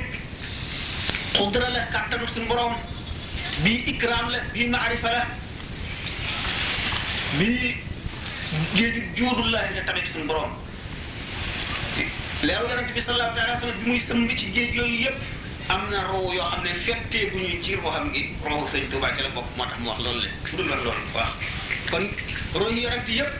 xudra 1.36 1.70
la 1.70 1.82
kàttanu 1.94 2.28
suñu 2.28 2.48
borom 2.48 2.74
bii 3.64 3.84
ikraam 3.92 4.30
la 4.30 4.40
bii 4.54 4.68
maarifa 4.70 5.12
la 5.12 5.24
bii 7.39 7.76
géejug 8.76 9.04
juudullahi 9.15 9.76
la 9.76 9.82
tamit 9.84 10.06
suñu 10.08 10.26
borom. 10.28 10.52
Leeru 12.44 12.65
yonent 12.70 12.91
bi 12.94 13.02
sallallahu 13.02 13.38
alayhi 13.38 13.54
wa 13.54 13.60
sallam 13.62 13.78
bi 13.84 13.89
muy 13.89 14.00
sëmb 14.00 14.30
ci 14.38 14.46
géej 14.56 14.74
yooyu 14.76 14.98
yëpp 15.06 15.20
am 15.70 15.89
na 15.91 16.00
roo 16.10 16.34
yoo 16.34 16.48
xam 16.52 16.63
ne 16.63 16.74
fetteeguñu 16.74 17.62
ci 17.62 17.76
roo 17.76 17.91
xam 17.91 18.10
ngi 18.10 18.22
roo 18.44 18.65
sëñ 18.67 18.89
Tuubaa 18.89 19.13
ci 19.15 19.22
la 19.22 19.30
bokk 19.30 19.46
moo 19.58 19.65
tax 19.65 19.78
mu 19.80 19.89
wax 19.89 20.00
loolu 20.04 20.22
le 20.22 20.30
dul 20.58 20.67
woon 20.70 20.82
loolu 20.84 21.06
wax 21.13 21.30
kon 21.91 22.10
roo 22.60 22.70
yi 22.72 22.82
yonent 22.82 23.08
yëpp 23.08 23.32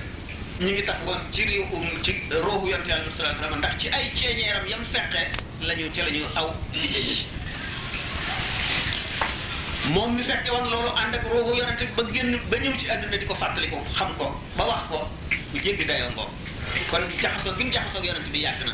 ñu 0.62 0.72
ngi 0.72 0.84
tax 0.86 1.00
woon 1.06 1.18
ci 1.32 1.42
réew 1.46 1.66
ci 2.04 2.12
roohu 2.30 2.68
yonent 2.70 2.88
yàlla 2.88 3.10
sallallahu 3.10 3.18
alayhi 3.20 3.42
wa 3.42 3.44
sallam 3.44 3.60
ndax 3.60 3.78
ci 3.82 3.88
ay 3.90 4.06
ceeñeeram 4.14 4.66
yam 4.70 4.84
feqee 4.94 5.28
la 5.68 5.74
ñu 5.76 5.90
ci 5.94 6.02
la 6.02 6.10
ñu 6.12 6.24
aw 6.36 6.50
moom 9.90 10.16
mi 10.16 10.24
fekke 10.24 10.52
woon 10.52 10.70
loolu 10.70 10.92
ànd 11.02 11.16
ak 11.16 11.26
roohu 11.34 11.56
yonent 11.58 11.82
ba 11.98 12.04
génn 12.14 12.40
ba 12.50 12.58
ñëw 12.58 12.78
ci 12.78 12.90
àdduna 12.90 13.18
di 13.18 13.26
ko 13.26 13.36
fàttali 13.36 13.68
ko 13.70 13.84
xam 13.96 14.16
ko 14.18 14.30
ba 14.58 14.64
wax 14.66 14.82
ko 14.90 15.10
bu 15.52 15.58
jéggi 15.60 15.86
dayoo 15.86 16.12
ngoo. 16.12 16.30
Kon 16.90 17.02
jaxasoo 17.22 17.56
gi 17.58 17.64
mu 17.64 17.72
jaxasoo 17.72 18.00
ak 18.00 18.06
yonent 18.06 18.30
bi 18.32 18.40
yàgg 18.40 18.64
na. 18.66 18.74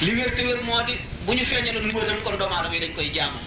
Li 0.00 0.12
wér 0.14 0.34
te 0.34 0.42
wér 0.42 0.60
moo 0.62 0.82
di 0.82 0.98
bu 1.24 1.32
ñu 1.34 1.44
feeñaloon 1.44 1.86
mbóotam 1.88 2.20
kon 2.22 2.36
doomu 2.38 2.54
aadama 2.54 2.78
dañ 2.78 2.92
koy 2.94 3.10
jaamu. 3.14 3.38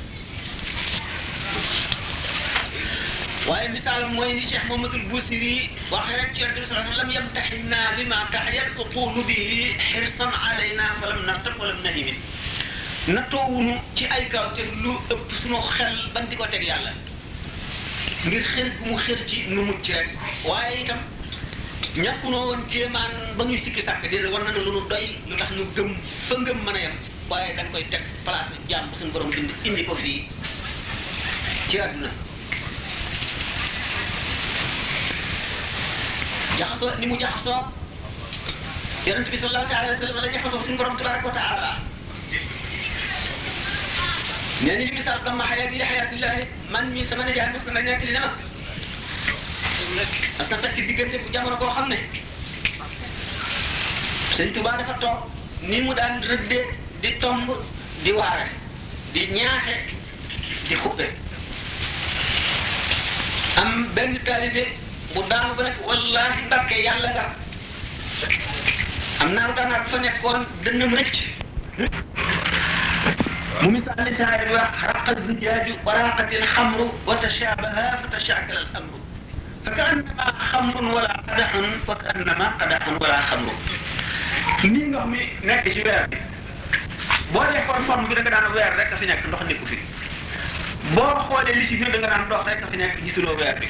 Waaye 3.48 3.70
misaal 3.70 4.08
mooy 4.12 4.34
ni 4.34 4.42
Cheikh 4.42 4.64
Mohamadul 4.68 5.04
Busiri 5.10 5.70
waxee 5.92 6.18
rek 6.18 6.34
ci 6.34 6.42
yonent 6.42 6.60
bi 6.60 6.66
sallallahu 6.66 6.92
alayhi 6.92 6.96
wa 6.96 6.96
sallam 6.96 7.12
yamtaxinna 7.16 7.78
bima 7.96 8.28
taxyal 8.32 8.68
uqulu 8.80 9.24
bihi 9.24 9.76
xirsan 9.92 10.32
alayna 10.50 10.96
falam 11.00 11.24
nartab 11.26 11.56
walam 11.60 11.80
nahimi 11.84 12.16
nattoowunu 13.08 13.74
ci 13.96 14.06
ay 14.12 14.28
kaw 14.28 14.52
te 14.54 14.64
lu 14.84 14.92
ëpp 15.14 15.32
suñu 15.42 15.60
xel 15.76 15.96
ban 16.14 16.28
di 16.30 16.36
ko 16.36 16.46
teg 16.48 16.64
yàlla. 16.64 16.92
ngir 18.26 18.44
xër 18.44 18.68
gu 18.78 18.86
mu 18.90 18.98
xër 18.98 19.20
ci 19.26 19.44
nu 19.48 19.62
mucc 19.64 19.88
rek. 19.88 20.10
waaye 20.46 20.82
itam 20.82 21.00
ñàkkunoo 21.96 22.46
woon 22.48 22.66
kéemaan 22.68 23.12
ba 23.38 23.44
ñuy 23.46 23.58
sikki 23.58 23.82
sàkk 23.82 24.02
déedéet 24.10 24.32
war 24.32 24.44
na 24.44 24.52
lu 24.52 24.72
nu 24.72 24.82
doy 24.90 25.18
lu 25.28 25.36
tax 25.38 25.50
nu 25.52 25.64
gëm 25.76 25.96
fa 26.28 26.36
ngëm 26.36 26.60
mën 26.66 26.76
a 26.76 26.80
yem. 26.80 26.96
waaye 27.30 27.56
dañ 27.56 27.72
koy 27.72 27.86
teg 27.90 28.04
place 28.26 28.54
jàmm 28.70 28.94
suñu 28.96 29.12
borom 29.12 29.30
bind 29.32 29.52
indi 29.64 29.84
ko 29.86 29.96
fii 29.96 30.28
ci 31.70 31.80
àdduna. 31.80 32.10
jaxasoo 36.58 36.96
ni 37.00 37.06
mu 37.08 37.16
jaxasoo 37.20 37.62
yonent 39.06 39.30
bi 39.32 39.38
sallallahu 39.38 39.74
alayhi 39.74 39.94
wa 39.96 40.00
sallam 40.08 40.16
la 40.24 40.32
jaxasoo 40.34 40.62
suñu 40.62 40.78
borom 40.78 40.98
tabaraka 40.98 41.28
wa 41.28 41.34
taala 41.34 41.72
nee 41.72 41.76
ni 41.78 41.78
li 41.78 42.44
misaal 42.44 42.44
dama 42.44 42.44
xayaati 42.44 42.44
li 42.44 42.46
xayaatillahi 43.98 44.47
man 46.72 46.86
mii 46.94 47.06
sama 47.06 47.24
nijaay 47.24 47.50
mos 47.54 47.64
na 47.66 47.72
ma 47.74 47.82
nekk 47.82 48.02
li 48.06 48.12
ne 48.12 48.20
ma 48.20 48.32
parce 50.38 50.50
que 50.50 50.56
fekk 50.64 50.88
diggante 50.88 51.18
bu 51.24 51.30
jamono 51.34 51.58
boo 51.58 51.70
xam 51.76 51.88
ne 51.90 51.98
sëñ 54.36 54.52
Tuubaa 54.54 54.78
dafa 54.78 54.94
toog 55.02 55.20
ni 55.62 55.82
mu 55.82 55.94
daan 55.94 56.22
rëddee 56.30 56.66
di 57.02 57.12
tomb 57.22 57.50
di 58.04 58.12
waare 58.12 58.48
di 59.14 59.22
ñaaxe 59.38 59.76
di 60.68 60.76
xuppe 60.76 61.06
am 63.62 63.88
benn 63.96 64.20
taalibe 64.26 64.64
bu 65.14 65.22
daanu 65.30 65.54
ba 65.56 65.64
nekk 65.64 65.86
wallaahi 65.88 66.42
mbàkke 66.48 66.76
yàlla 66.84 67.10
nga 67.14 67.26
am 69.22 69.34
naa 69.34 69.52
gànnaar 69.56 69.86
fa 69.88 69.98
nekkoon 70.00 70.46
dënnam 70.64 70.94
rëcc 70.98 71.18
ممس 73.62 73.88
النساء 73.88 74.58
حرق 74.82 75.10
الزجاج 75.10 75.74
وراقت 75.86 76.34
الخمر 76.34 76.92
وتشابها 77.08 78.02
فتشاكل 78.04 78.58
الامر 78.58 79.00
فكأنما 79.66 80.26
خمر 80.52 80.84
ولا 80.84 81.14
قدح 81.28 81.56
وكأنما 81.88 82.48
قدح 82.62 82.88
ولا 83.02 83.22
خمر. 83.22 83.54
نيغا 84.64 85.06
مي 85.06 85.30
نيك 85.44 85.70
سي 85.70 85.84
وير 85.84 86.08
بو 87.34 87.44
دي 87.44 87.62
فور 87.68 87.82
فورم 87.82 88.06
بي 88.06 88.16
داغا 88.16 88.30
نان 88.30 88.52
وير 88.52 88.76
رك 88.80 88.96
في 88.96 89.06
نيك 89.06 89.26
ندوخ 89.28 89.42
نيكو 89.42 89.66
في 89.66 89.78
بو 90.96 91.02
خولي 91.02 91.54
لي 91.54 91.62
سي 91.66 91.76
داغا 91.76 92.08
نان 92.10 92.22
ندوخ 92.26 92.48
رك 92.48 92.66
في 92.72 92.78
نيك 92.78 92.96
جيسلو 93.04 93.38
وير 93.38 93.60
بي 93.60 93.70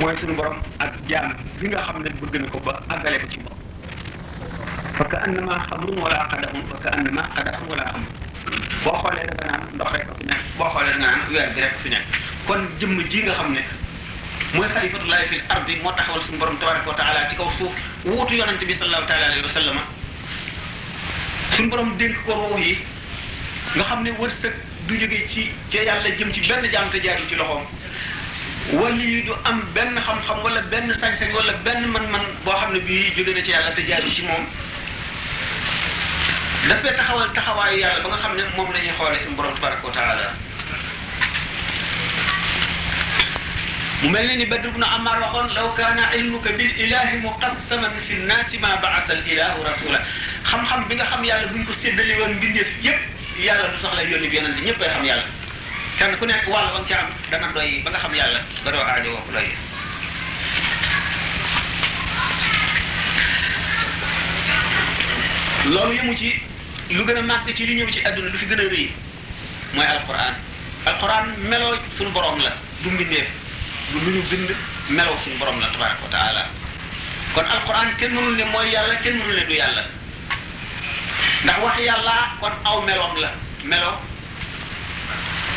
موي 0.00 0.16
سونو 0.16 0.34
بروم 0.34 0.62
اك 0.80 0.92
جام 1.08 1.36
ليغا 1.60 1.82
خامني 1.82 2.08
بوغ 2.08 2.36
نكو 2.36 2.58
با 2.58 2.82
اغالي 2.90 3.18
كو 3.18 3.28
سي 3.30 3.36
بو 3.36 3.50
فكانما 4.98 5.58
خمر 5.58 5.90
ولا 5.90 6.22
قدح 6.22 6.52
وكانما 6.70 7.22
قدح 7.22 7.58
ولا 7.68 7.92
خمر 7.92 8.25
boo 8.84 8.92
xoolee 9.02 9.26
da 9.26 9.34
nga 9.34 9.46
naan 9.50 9.68
ndox 9.74 9.90
rek 9.92 10.06
fi 10.18 10.24
nekk 10.26 10.42
boo 10.58 10.68
xoolee 10.72 10.92
da 10.92 10.98
nga 10.98 11.06
naan 11.06 11.20
weer 11.32 11.48
bi 11.54 11.60
rek 11.60 11.74
fi 11.82 11.88
nekk. 11.88 12.06
Kon 12.46 12.68
jëmm 12.78 13.00
ji 13.10 13.22
nga 13.22 13.32
xam 13.34 13.52
ne 13.52 13.62
mooy 14.54 14.68
xalifatullahi 14.68 15.26
fil 15.28 15.42
ardi 15.48 15.76
moo 15.82 15.92
taxawal 15.92 16.22
suñu 16.22 16.38
borom 16.38 16.56
tabaraka 16.58 16.88
wa 16.88 16.94
taala 16.94 17.28
ci 17.28 17.36
kaw 17.36 17.50
suuf 17.50 17.72
wuutu 18.04 18.34
yonante 18.34 18.64
bi 18.64 18.74
sallallahu 18.74 19.06
taala 19.06 19.24
alayhi 19.26 19.42
wa 19.42 19.48
sallam 19.48 19.78
suñu 21.50 21.68
borom 21.70 21.96
dénk 21.96 22.16
ko 22.24 22.32
ruux 22.34 22.58
yi 22.60 22.78
nga 23.74 23.84
xam 23.84 24.02
ne 24.02 24.10
wërsëg 24.10 24.52
du 24.86 24.98
jóge 25.00 25.26
ci 25.32 25.50
ca 25.70 25.82
yàlla 25.82 26.10
jëm 26.18 26.32
ci 26.32 26.40
benn 26.48 26.70
jaam 26.72 26.88
te 26.90 27.00
jaarul 27.02 27.26
ci 27.28 27.34
loxoom. 27.34 27.64
Wali 28.72 29.04
yi 29.06 29.22
du 29.22 29.32
am 29.44 29.62
benn 29.74 29.94
xam-xam 29.98 30.42
wala 30.42 30.60
benn 30.62 30.90
sañ-sañ 30.92 31.32
wala 31.34 31.52
benn 31.64 31.86
man-man 31.90 32.22
boo 32.44 32.52
xam 32.54 32.72
ne 32.72 32.80
bii 32.80 33.12
jóge 33.16 33.34
na 33.34 33.42
ci 33.42 33.50
yàlla 33.50 33.70
te 33.74 33.82
jaarul 33.86 34.12
ci 34.14 34.22
moom. 34.22 34.46
Dafay 36.68 36.92
taxawal 36.98 37.28
taxawaayu 37.36 37.78
yàlla 37.82 38.00
ba 38.04 38.08
nga 38.10 38.18
xam 38.22 38.32
ne 38.36 38.42
moom 38.56 38.70
la 38.72 38.78
ñuy 38.80 38.94
xoolee 38.98 39.20
suñu 39.22 39.36
borom 39.36 39.54
tabaraka 39.54 39.88
taala. 39.92 40.26
Mu 44.02 44.08
mel 44.10 44.26
ne 44.26 44.34
ni 44.36 44.46
Badr 44.46 44.68
ibn 44.68 44.82
Ammar 44.82 45.18
waxoon 45.22 45.48
law 45.56 45.68
kaana 45.78 46.12
ilmuka 46.16 46.50
bil 46.58 46.72
ilahi 46.84 47.16
muqassaman 47.24 47.94
fi 48.06 48.14
nnaasi 48.14 48.58
ma 48.58 48.76
baasa 48.82 49.12
al 49.16 49.22
ilahu 49.32 49.62
rasula 49.64 49.98
xam-xam 50.50 50.80
bi 50.88 50.94
nga 50.96 51.04
xam 51.10 51.22
yàlla 51.24 51.46
buñ 51.52 51.64
ko 51.66 51.72
séddale 51.72 52.14
woon 52.20 52.32
mbindeef 52.36 52.68
yépp 52.82 53.00
yàlla 53.46 53.68
du 53.72 53.78
soxla 53.78 54.02
yónni 54.02 54.28
bi 54.28 54.36
yonente 54.36 54.60
ñëpp 54.66 54.80
ay 54.82 54.88
xam 54.94 55.04
yàlla. 55.04 55.26
Kenn 55.98 56.16
ku 56.18 56.24
nekk 56.26 56.44
wàll 56.52 56.68
ba 56.74 56.78
nga 56.80 56.88
ca 56.88 56.96
am 57.02 57.10
dana 57.30 57.48
doy 57.54 57.80
ba 57.84 57.90
nga 57.90 57.98
xam 57.98 58.14
yàlla 58.14 58.40
ba 58.64 58.70
doo 58.72 58.82
aajo 58.84 59.10
woo 59.16 59.32
doy. 59.32 59.48
Loolu 65.66 65.92
yëmu 65.98 66.14
ci 66.16 66.40
lu 66.90 67.04
gën 67.04 67.16
a 67.16 67.22
màgg 67.22 67.52
ci 67.54 67.66
li 67.66 67.74
ñëw 67.74 67.90
ci 67.90 68.00
àdduna 68.04 68.28
lu 68.30 68.38
fi 68.38 68.46
gën 68.46 68.60
a 68.60 68.68
rëy 68.68 68.90
mooy 69.74 69.86
alquran 69.86 70.34
alquran 70.86 71.34
meloo 71.48 71.74
suñu 71.96 72.10
borom 72.12 72.38
la 72.38 72.52
du 72.82 72.90
mbindeef 72.90 73.26
du 73.92 73.98
lu 74.00 74.10
ñu 74.18 74.22
bind 74.30 74.50
melow 74.88 75.16
suñu 75.18 75.36
borom 75.38 75.58
la 75.60 75.66
tabaraka 75.68 76.02
wa 76.02 76.08
taala. 76.10 76.46
Kon 77.34 77.44
alquran 77.44 77.94
kenn 77.98 78.12
mënul 78.14 78.36
ne 78.36 78.44
mooy 78.44 78.70
yàlla 78.70 78.94
kenn 79.02 79.16
mënul 79.18 79.34
ne 79.34 79.44
du 79.46 79.52
yàlla. 79.54 79.82
Ndax 81.44 81.58
wax 81.62 81.78
yàlla 81.80 82.14
kon 82.40 82.52
aw 82.64 82.80
meloom 82.82 83.16
la. 83.20 83.30
Melo 83.64 84.00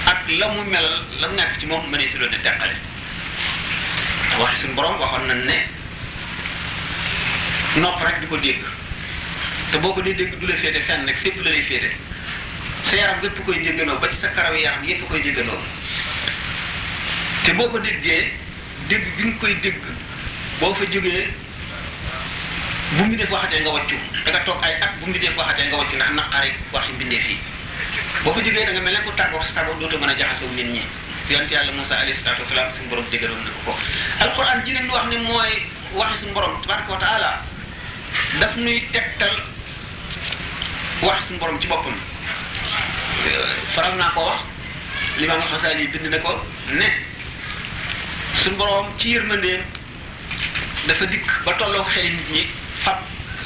ak 0.06 0.30
la 0.40 0.48
mu 0.50 0.64
mel 0.64 0.88
la 1.20 1.28
mu 1.28 1.36
nekk 1.36 1.60
ci 1.60 1.66
moom 1.68 1.90
mënee 1.90 2.08
si 2.10 2.18
doon 2.18 2.30
ne 2.32 2.38
teqale. 2.42 2.76
Waxi 4.40 4.62
suñu 4.62 4.74
borom 4.74 4.98
waxoon 5.00 5.28
nañ 5.28 5.46
ne 5.46 5.58
nopp 7.82 8.02
rek 8.04 8.20
di 8.22 8.28
ko 8.28 8.38
dégg 8.38 8.64
te 9.72 9.78
boo 9.80 9.94
ko 9.94 10.02
dee 10.02 10.14
dégg 10.16 10.38
du 10.40 10.48
la 10.48 10.56
féete 10.56 10.82
fenn 10.88 11.06
rek 11.08 11.18
fépp 11.18 11.42
la 11.44 11.52
lay 11.52 11.62
féete. 11.62 11.92
Sa 12.84 12.96
yaram 12.96 13.22
gépp 13.22 13.40
koy 13.46 13.60
déggandoo 13.64 14.00
ba 14.00 14.10
ci 14.10 14.18
sa 14.18 14.28
karaw 14.30 14.56
yaram 14.56 14.84
yépp 14.84 15.08
koy 15.08 15.22
déggandoo 15.22 15.60
te 17.44 17.52
boo 17.54 17.70
ko 17.70 17.80
déggee 17.80 18.32
dégg 18.88 19.04
gi 19.18 19.26
nga 19.28 19.38
koy 19.40 19.56
dégg 19.62 19.82
boo 20.60 20.74
fa 20.74 20.86
jógee 20.92 21.28
bu 22.98 23.04
mu 23.06 23.16
def 23.16 23.30
waxatee 23.30 23.62
nga 23.62 23.70
wàccu. 23.72 23.96
Da 24.26 24.32
nga 24.32 24.40
toog 24.46 24.64
ay 24.64 24.74
at 24.82 24.98
bu 25.00 25.06
mu 25.08 25.18
def 25.20 25.36
waxatee 25.38 25.68
nga 25.68 25.78
wàccu 25.78 25.96
ndax 25.96 26.12
naqari 26.18 26.54
waxi 26.74 26.92
mbindee 26.94 27.20
fii 27.22 27.38
boo 28.24 28.34
ko 28.34 28.42
jógee 28.42 28.66
da 28.66 28.72
nga 28.72 28.82
mel 28.82 28.94
ne 28.94 29.02
ku 29.06 29.12
tàggoo 29.16 29.42
sa 29.42 29.54
sago 29.62 29.74
dootoo 29.80 30.00
mën 30.00 30.10
a 30.10 30.16
nit 30.56 30.66
ñi. 30.74 30.82
Yonent 31.30 31.52
yàlla 31.52 31.72
Moussa 31.72 31.96
alayhi 31.96 32.18
salaatu 32.18 32.42
wasalaam 32.42 32.72
suñu 32.74 32.90
borom 32.90 33.06
déggaloon 33.12 33.44
na 33.46 33.52
ko 33.66 33.76
alquran 34.20 34.66
ji 34.66 34.74
leen 34.74 34.90
wax 34.90 35.06
ne 35.14 35.18
mooy 35.18 35.52
waxi 35.94 36.18
suñu 36.26 36.34
borom 36.34 36.62
tabaraka 36.62 36.98
taala 36.98 37.44
daf 38.40 38.56
nuy 38.58 38.82
tegtal 38.92 39.36
wax 41.02 41.28
suñu 41.28 41.40
borom 41.40 41.60
ci 41.62 41.68
boppam 41.68 41.96
faral 43.72 43.96
naa 43.98 44.12
ko 44.16 44.22
wax 44.26 44.40
limaam 45.18 45.42
Xasaali 45.52 45.88
bind 45.88 46.08
na 46.12 46.18
ko 46.20 46.46
ne 46.72 46.88
suñu 48.36 48.58
borom 48.58 48.88
ci 48.98 49.10
yërmandeem 49.16 49.62
dafa 50.88 51.06
dikk 51.06 51.26
ba 51.46 51.54
tolloo 51.54 51.84
xel 51.84 52.04
nit 52.12 52.30
ñi 52.32 52.44
fab 52.84 52.98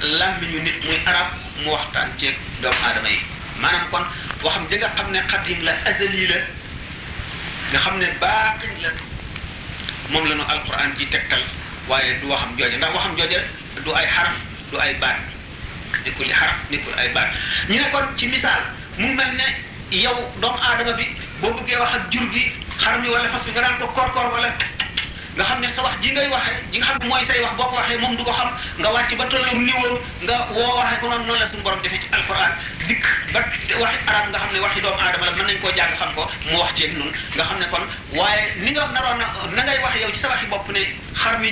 làmmiñu 0.01 0.59
nit 0.61 0.77
muy 0.85 0.97
arab 1.05 1.27
mu 1.63 1.71
waxtaan 1.71 2.09
ceeg 2.17 2.35
doomu 2.61 2.77
aadama 2.85 3.09
yi 3.09 3.19
maanaam 3.61 3.89
kon 3.91 4.05
waxam 4.43 4.67
ja 4.69 4.89
xam 4.95 5.11
ne 5.11 5.19
xadim 5.27 5.59
la 5.63 5.71
azali 5.85 6.27
la 6.27 6.37
nga 7.71 7.79
xam 7.79 7.97
ne 7.99 8.07
baaxin 8.19 8.73
la 8.81 8.89
moom 10.09 10.25
la 10.25 10.35
nu 10.35 10.43
alquran 10.47 10.93
ji 10.97 11.05
tegtal 11.07 11.43
waaye 11.87 12.19
du 12.21 12.27
waxam 12.27 12.55
jooje 12.57 12.77
ndax 12.77 12.91
waxam 12.93 13.15
jooje 13.17 13.39
du 13.85 13.91
ay 13.93 14.07
xaraf 14.07 14.35
du 14.71 14.77
ay 14.79 14.93
baat 15.01 15.32
li 16.05 16.33
xaraf 16.33 16.55
nekkul 16.69 16.93
ay 16.97 17.09
ñu 17.69 17.77
ne 17.81 17.89
kon 17.91 18.05
ci 18.17 18.27
misaal 18.27 18.61
mu 18.97 19.07
mel 19.13 19.31
ne 19.35 19.47
yow 19.91 20.17
doomu 20.41 20.57
aadama 20.61 20.93
bi 20.93 21.05
boo 21.41 21.51
bëggee 21.53 21.77
wax 21.79 21.93
ak 21.95 22.11
jur 22.11 22.25
gi 22.31 22.51
xar 22.77 22.99
mi 22.99 23.09
wala 23.09 23.29
fas 23.29 23.43
bi 23.45 23.51
nga 23.51 23.61
daan 23.61 23.77
ko 23.79 23.87
korkor 23.87 24.31
wala 24.33 24.49
nga 25.35 25.43
xam 25.45 25.59
ne 25.61 25.67
sa 25.75 25.81
wax 25.83 25.95
ji 26.01 26.11
ngay 26.11 26.27
waxee 26.29 26.57
ji 26.71 26.77
nga 26.79 26.85
xam 26.87 26.97
ne 27.01 27.07
mooy 27.09 27.25
say 27.25 27.41
wax 27.41 27.53
boo 27.57 27.65
ko 27.69 27.75
waxee 27.75 27.97
moom 27.97 28.15
du 28.15 28.23
ko 28.23 28.31
xam 28.31 28.49
nga 28.77 28.89
wàcc 28.93 29.15
ba 29.17 29.25
tollu 29.25 29.57
niwoom 29.65 29.97
nga 30.25 30.35
woo 30.53 30.77
waxee 30.77 30.99
ko 31.01 31.07
noonu 31.09 31.25
noonu 31.25 31.39
la 31.41 31.47
suñu 31.47 31.63
borom 31.63 31.81
defee 31.81 31.99
ci 32.01 32.07
alquran 32.11 32.51
ba 33.33 33.39
arab 34.07 34.25
nga 34.29 34.39
waxi 34.61 34.81
la 34.81 34.91
nañ 34.97 35.97
xam 35.97 36.13
ko 36.15 36.29
mu 36.51 36.57
wax 36.57 36.73
ceeg 36.77 36.97
nun. 36.97 37.11
Nga 37.35 37.65
kon 37.71 37.83
waaye 38.13 38.53
ni 38.57 38.71
nga 38.71 38.85
naroon 38.93 39.17
na 39.17 39.25
na 39.55 39.61
ngay 39.63 39.79
wax 39.83 39.93
yow 40.01 40.11
ci 40.13 40.19
sa 40.19 40.29
waxi 40.29 40.45
bopp 40.45 40.69
ne 40.71 40.81
xar 41.15 41.37
mi 41.39 41.49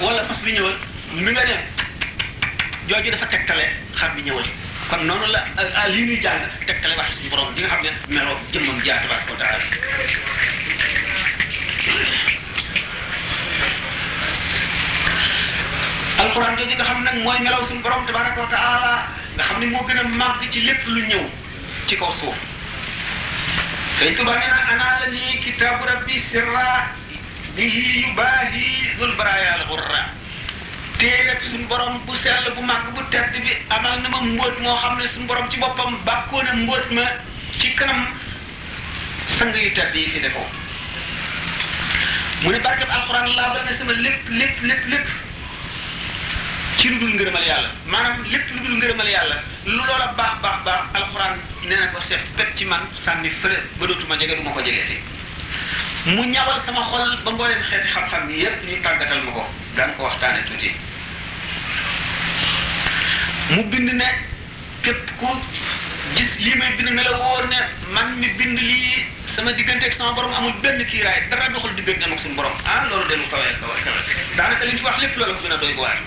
wala 0.00 0.24
fas 0.26 0.40
bi 0.42 0.52
ñëwal 0.52 0.76
mi 1.14 1.30
nga 1.32 1.42
jooju 2.88 3.10
dafa 3.10 3.26
tegtale 3.26 3.64
xar 3.98 4.10
mi 4.14 4.22
ñëwal. 4.22 4.46
Kon 4.90 5.04
noonu 5.06 5.26
la 5.32 5.40
ah 5.80 5.88
lii 5.88 6.04
ñuy 6.06 6.20
jàng 6.22 6.42
tegtale 6.66 6.94
wax 6.96 7.16
suñu 7.16 7.30
borom 7.30 7.54
di 7.54 7.62
nga 7.62 7.68
xam 7.70 7.82
ne 7.82 7.90
meloo 8.14 8.36
jëmmam 8.52 8.78
jaa 8.84 8.98
tabaraka 9.02 9.32
wa 9.32 9.38
alquran 16.24 16.56
jooju 16.58 16.74
nga 16.76 16.84
xam 16.84 17.02
nag 17.04 17.16
mooy 17.24 17.38
melaw 17.40 17.62
suñu 17.68 17.80
borom 17.82 18.06
tabaraka 18.06 18.42
taala 18.50 18.92
nga 19.36 19.44
xam 19.44 19.58
ne 19.60 19.66
moo 19.66 19.84
gën 19.88 19.98
a 19.98 20.02
màgg 20.04 20.42
ci 20.52 20.60
lépp 20.60 20.86
lu 20.86 21.00
ñëw 21.06 21.24
ci 21.86 21.96
kaw 21.96 22.12
suuf. 22.12 22.36
Sëñ 23.98 24.14
Tuba 24.16 24.34
nee 24.36 24.48
na 24.50 24.58
ana 24.72 24.86
la 25.00 25.06
nii 25.06 25.54
rabbi 25.90 26.18
sirra 26.18 26.90
bihi 27.56 27.82
yubaahi 28.02 28.66
dul 28.98 29.12
baraya 29.16 29.52
al 29.54 29.64
téereb 31.04 31.40
suñu 31.50 31.66
borom 31.68 32.00
bu 32.06 32.14
sell 32.22 32.46
bu 32.56 32.62
màgg 32.70 32.86
bu 32.96 33.02
tedd 33.12 33.34
bi 33.44 33.52
amal 33.76 34.00
na 34.02 34.08
ma 34.08 34.20
mbóot 34.24 34.56
moo 34.64 34.74
xam 34.82 34.94
ne 34.98 35.06
suñu 35.12 35.26
borom 35.26 35.50
ci 35.50 35.58
boppam 35.62 35.98
bàkkoo 36.06 36.42
na 36.42 36.52
mbóot 36.60 36.86
ma 36.96 37.02
ci 37.58 37.74
kanam 37.78 38.00
sang 39.36 39.52
yu 39.54 39.70
tedd 39.78 39.94
yi 39.94 40.06
fi 40.12 40.18
defoo 40.24 40.46
mu 42.42 42.50
ne 42.52 42.58
barkeb 42.66 42.88
alquran 42.96 43.26
laabal 43.36 43.64
na 43.66 43.72
sama 43.78 43.92
lépp 43.92 44.28
lépp 44.38 44.62
lépp 44.68 44.86
lépp 44.92 45.06
ci 46.78 46.88
lu 46.88 46.98
dul 46.98 47.12
ngërëmal 47.14 47.44
yàlla. 47.50 47.68
Maanaam 47.86 48.24
lépp 48.32 48.48
lu 48.54 48.60
dul 48.64 48.76
ngërëmal 48.78 49.08
yàlla 49.08 49.36
lu 49.66 49.76
loola 49.88 50.06
baax 50.18 50.34
baax 50.42 50.58
baax 50.64 50.82
alxuraan 50.94 51.34
nee 51.68 51.76
na 51.80 51.86
ko 51.92 52.00
seet 52.08 52.20
bépp 52.36 52.56
ci 52.56 52.64
man 52.64 52.80
sànni 53.04 53.30
fële 53.42 53.58
ba 53.78 53.86
dootuma 53.86 54.16
jege 54.18 54.36
du 54.36 54.42
ma 54.42 54.50
ko 54.56 54.60
jegeeti 54.64 54.96
mu 56.06 56.24
ñawal 56.32 56.60
sama 56.66 56.80
xol 56.90 57.04
ba 57.24 57.30
mbooleem 57.30 57.62
xeeti 57.62 57.88
xam-xam 57.94 58.30
yépp 58.30 58.64
ñu 58.68 58.80
tàggatal 58.82 59.20
ma 59.22 59.32
ko. 59.32 59.44
Daan 59.76 59.94
ko 59.96 60.02
waxtaane 60.04 60.42
tuuti 60.48 60.70
mu 63.50 63.62
bind 63.70 63.90
ne 63.92 64.08
képp 64.82 65.10
ku 65.20 65.28
gis 66.14 66.32
lii 66.38 66.54
may 66.56 66.70
bind 66.76 66.90
ne 66.90 67.02
la 67.02 67.40
ne 67.52 67.60
man 67.92 68.18
mi 68.18 68.28
bind 68.38 68.58
lii 68.58 69.04
sama 69.34 69.52
diggante 69.52 69.84
ak 69.86 69.92
sama 69.92 70.12
borom 70.14 70.32
amul 70.32 70.52
benn 70.62 70.84
kiiraay 70.86 71.28
dara 71.30 71.48
doxul 71.52 71.74
diggante 71.74 72.04
ak 72.12 72.18
suñu 72.20 72.34
borom. 72.34 72.52
Ah 72.64 72.86
loolu 72.88 73.06
de 73.08 73.16
lu 73.16 73.26
kawee 73.28 73.54
kawe 73.60 73.76
kawe. 73.84 74.00
Daanaka 74.36 74.64
li 74.64 74.72
ñu 74.72 74.78
fi 74.78 74.84
wax 74.84 74.98
lépp 75.02 75.16
loolu 75.16 75.34
ko 75.34 75.42
gën 75.42 75.52
a 75.52 75.56
doy 75.58 75.74
waar. 75.74 75.98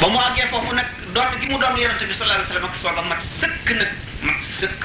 Ba 0.00 0.06
mu 0.08 0.18
àggee 0.18 0.48
foofu 0.50 0.74
nag 0.74 0.88
doon 1.14 1.30
gi 1.40 1.46
mu 1.46 1.58
doon 1.58 1.76
yonente 1.76 2.04
bi 2.06 2.12
sallallahu 2.12 2.40
alayhi 2.40 2.48
wasallam 2.50 2.68
ak 2.70 2.74
soog 2.76 2.98
a 2.98 3.02
mat 3.02 3.22
sëkk 3.40 3.68
nag 3.76 3.90
mat 4.22 4.40
sëkk. 4.60 4.82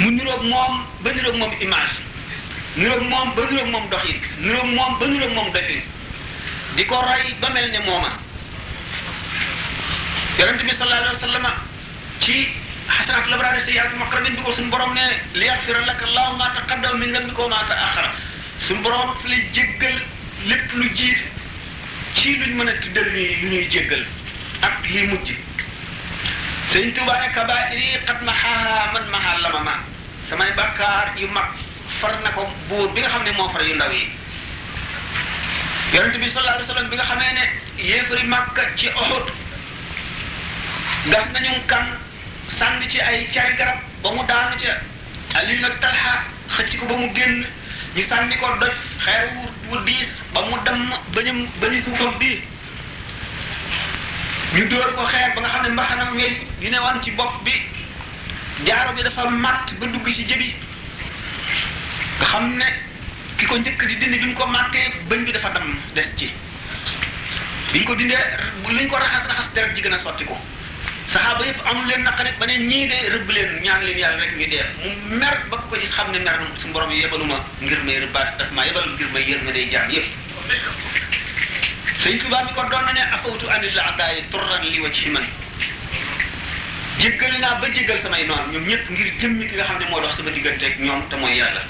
Mu 0.00 0.10
niroog 0.10 0.42
moom 0.48 0.74
ba 1.02 1.10
niroog 1.12 1.36
moom 1.36 1.52
image 1.60 1.94
niroog 2.76 3.02
moom 3.08 3.34
ba 3.34 3.42
niroog 3.50 3.68
moom 3.70 3.86
doxin 3.90 4.18
niroog 4.40 4.70
moom 4.74 4.98
ba 4.98 5.06
niroog 5.06 5.32
moom 5.34 5.52
defin 5.52 5.82
di 6.76 6.84
ko 6.86 6.96
roy 7.00 7.34
ba 7.40 7.48
mel 7.50 7.70
ne 7.70 7.78
mooma. 7.80 8.10
Bi 10.36 10.72
sallallahu 10.72 11.02
alayhi 11.02 11.16
wasallam 11.20 11.46
ci 12.20 12.48
xasanaat 12.88 13.26
labraari 13.28 13.60
sayyiatul 13.66 13.98
muqarrabin 13.98 14.34
bi 14.36 14.42
ko 14.42 14.50
suñu 14.52 14.70
borom 14.70 14.92
ne 14.94 15.06
li 15.34 15.44
yaxfira 15.46 15.80
laka 15.86 16.04
allahu 16.06 16.36
ma 16.36 16.48
taqaddama 16.54 16.98
min 16.98 17.12
dambika 17.12 17.42
wa 17.42 17.48
ma 17.48 17.60
taaxara 17.68 18.10
suñu 18.60 18.82
borom 18.82 19.16
fi 19.20 19.28
lay 19.28 19.42
jéggal 19.52 19.96
lépp 20.46 20.72
lu 20.74 20.88
jiit 20.94 21.20
ci 22.14 22.36
ni 22.38 22.46
ñuy 22.54 23.68
ak 24.62 24.86
li 24.88 25.06
mujj. 25.08 25.30
Ne 26.74 26.92
kabaa'iri 27.32 28.04
qad 28.06 28.22
maxaaha 28.22 28.92
man 28.92 29.04
maxaa 29.10 29.38
lama 29.42 29.60
ma. 29.60 29.74
Samay 30.28 30.52
bàkkaar 30.56 31.16
yu 31.18 31.26
mag 31.28 31.50
far 32.00 32.14
na 32.22 32.30
ko 32.32 32.46
bi 32.94 33.00
nga 33.00 33.10
far 33.52 33.62
yu 33.66 33.74
ndaw 33.74 33.90
yi 33.92 34.19
yonente 35.94 36.18
bi 36.18 36.28
sallallahu 36.28 36.54
alayhi 36.56 36.68
wa 36.68 36.74
sallam 36.74 36.90
bi 36.90 36.96
nga 36.96 37.04
xamee 37.04 37.32
ne 37.38 37.44
yéefari 37.82 38.24
Makka 38.26 38.62
ci 38.76 38.86
Uhud 38.88 39.26
gas 41.10 41.26
nañu 41.34 41.52
kan 41.66 41.86
sàng 42.48 42.80
ci 42.88 43.00
ay 43.00 43.26
cari 43.32 43.54
garab 43.56 43.78
ba 44.02 44.10
mu 44.12 44.22
daanu 44.26 44.56
ca 44.56 44.80
Aliyu 45.38 45.60
nag 45.60 45.80
Talha 45.80 46.24
xëcc 46.56 46.78
ko 46.78 46.86
ba 46.86 46.96
mu 46.96 47.08
génn 47.14 47.46
ñu 47.96 48.02
sànni 48.02 48.36
ko 48.36 48.46
doj 48.60 48.72
xeer 49.04 49.30
wu 49.36 49.48
wu 49.70 49.84
diis 49.84 50.08
ba 50.34 50.40
mu 50.42 50.56
dem 50.64 50.90
ba 51.14 51.22
ñu 51.22 51.46
ba 51.60 51.66
ñu 51.68 51.82
suufam 51.84 52.18
bii. 52.18 52.42
Ñu 54.54 54.64
dóor 54.68 54.92
ko 54.94 55.04
xeer 55.06 55.34
ba 55.34 55.40
nga 55.40 55.48
xam 55.48 55.62
ne 55.62 55.68
mbaxanam 55.70 56.16
weñ 56.16 56.34
yu 56.60 56.70
ne 56.70 56.78
woon 56.78 57.02
ci 57.02 57.10
bopp 57.12 57.42
bi. 57.44 57.52
Jaaro 58.66 58.92
bi 58.92 59.02
dafa 59.02 59.28
matt 59.30 59.74
ba 59.78 59.86
dugg 59.86 60.06
ci 60.12 60.24
jëbi. 60.26 60.54
Nga 62.18 62.26
xam 62.26 62.56
ne 62.58 62.66
ki 63.40 63.46
ko 63.48 63.56
di 63.56 63.96
dindi 63.96 64.18
bi 64.20 64.26
ñu 64.28 64.34
ko 64.36 64.44
mattee 64.46 64.92
bëñ 65.08 65.24
bi 65.24 65.32
dafa 65.32 65.48
dem 65.56 65.72
des 65.96 66.04
ci. 66.14 66.28
Biñ 67.72 67.84
ko 67.84 67.94
dindee 67.94 68.20
luñ 68.68 68.86
ko 68.86 68.96
raxas 69.00 69.24
raxas 69.32 69.48
deret 69.54 69.72
ji 69.74 69.80
gën 69.80 69.92
a 69.94 69.98
sotti 69.98 70.24
ko. 70.28 70.36
Saxaaba 71.08 71.46
yëpp 71.48 71.60
amul 71.64 71.86
leen 71.88 72.02
naqarit 72.04 72.36
ba 72.38 72.44
ne 72.46 72.58
ñii 72.58 72.86
de 72.88 72.98
rëbb 73.16 73.30
leen 73.32 73.60
ñaan 73.64 73.80
leen 73.82 73.96
yàlla 73.98 74.20
rek 74.20 74.36
ñu 74.36 74.46
dee. 74.46 74.64
Mu 74.84 75.16
mer 75.16 75.40
ba 75.48 75.56
ko 75.56 75.74
gis 75.80 75.88
xam 75.88 76.10
ne 76.12 76.18
mer 76.18 76.36
suñu 76.60 76.72
borom 76.72 76.90
yebaluma 76.90 77.40
ngir 77.64 77.80
may 77.82 77.98
rëbbaat 78.04 78.36
daf 78.38 78.50
maa 78.52 78.64
yebal 78.66 78.92
ngir 78.92 79.08
may 79.08 79.24
yërma 79.24 79.50
day 79.52 79.68
jaam 79.70 79.88
yëpp. 79.88 80.06
Sëñ 81.96 82.18
Tuubaa 82.20 82.44
mi 82.44 82.52
ko 82.52 82.62
doon 82.68 82.84
na 82.84 82.92
ne 82.92 83.00
afawtu 83.08 83.48
anil 83.48 83.72
la 83.74 83.82
adaayi 83.88 84.24
turran 84.30 84.62
li 84.68 84.80
wa 84.80 84.90
ci 84.92 85.08
man? 85.08 85.24
Jéggali 86.98 87.38
naa 87.40 87.54
ba 87.56 87.68
jéggal 87.72 88.00
samay 88.02 88.26
noonu 88.26 88.52
ñoom 88.52 88.68
ñëpp 88.68 88.90
ngir 88.90 89.08
jëmmi 89.18 89.46
ki 89.46 89.54
nga 89.56 89.64
xam 89.64 89.78
ne 89.78 89.86
moo 89.88 90.00
dox 90.00 90.16
sama 90.16 90.30
digganteeg 90.30 90.76
ñoom 90.80 91.08
te 91.08 91.16
mooy 91.16 91.36
yàlla 91.40 91.64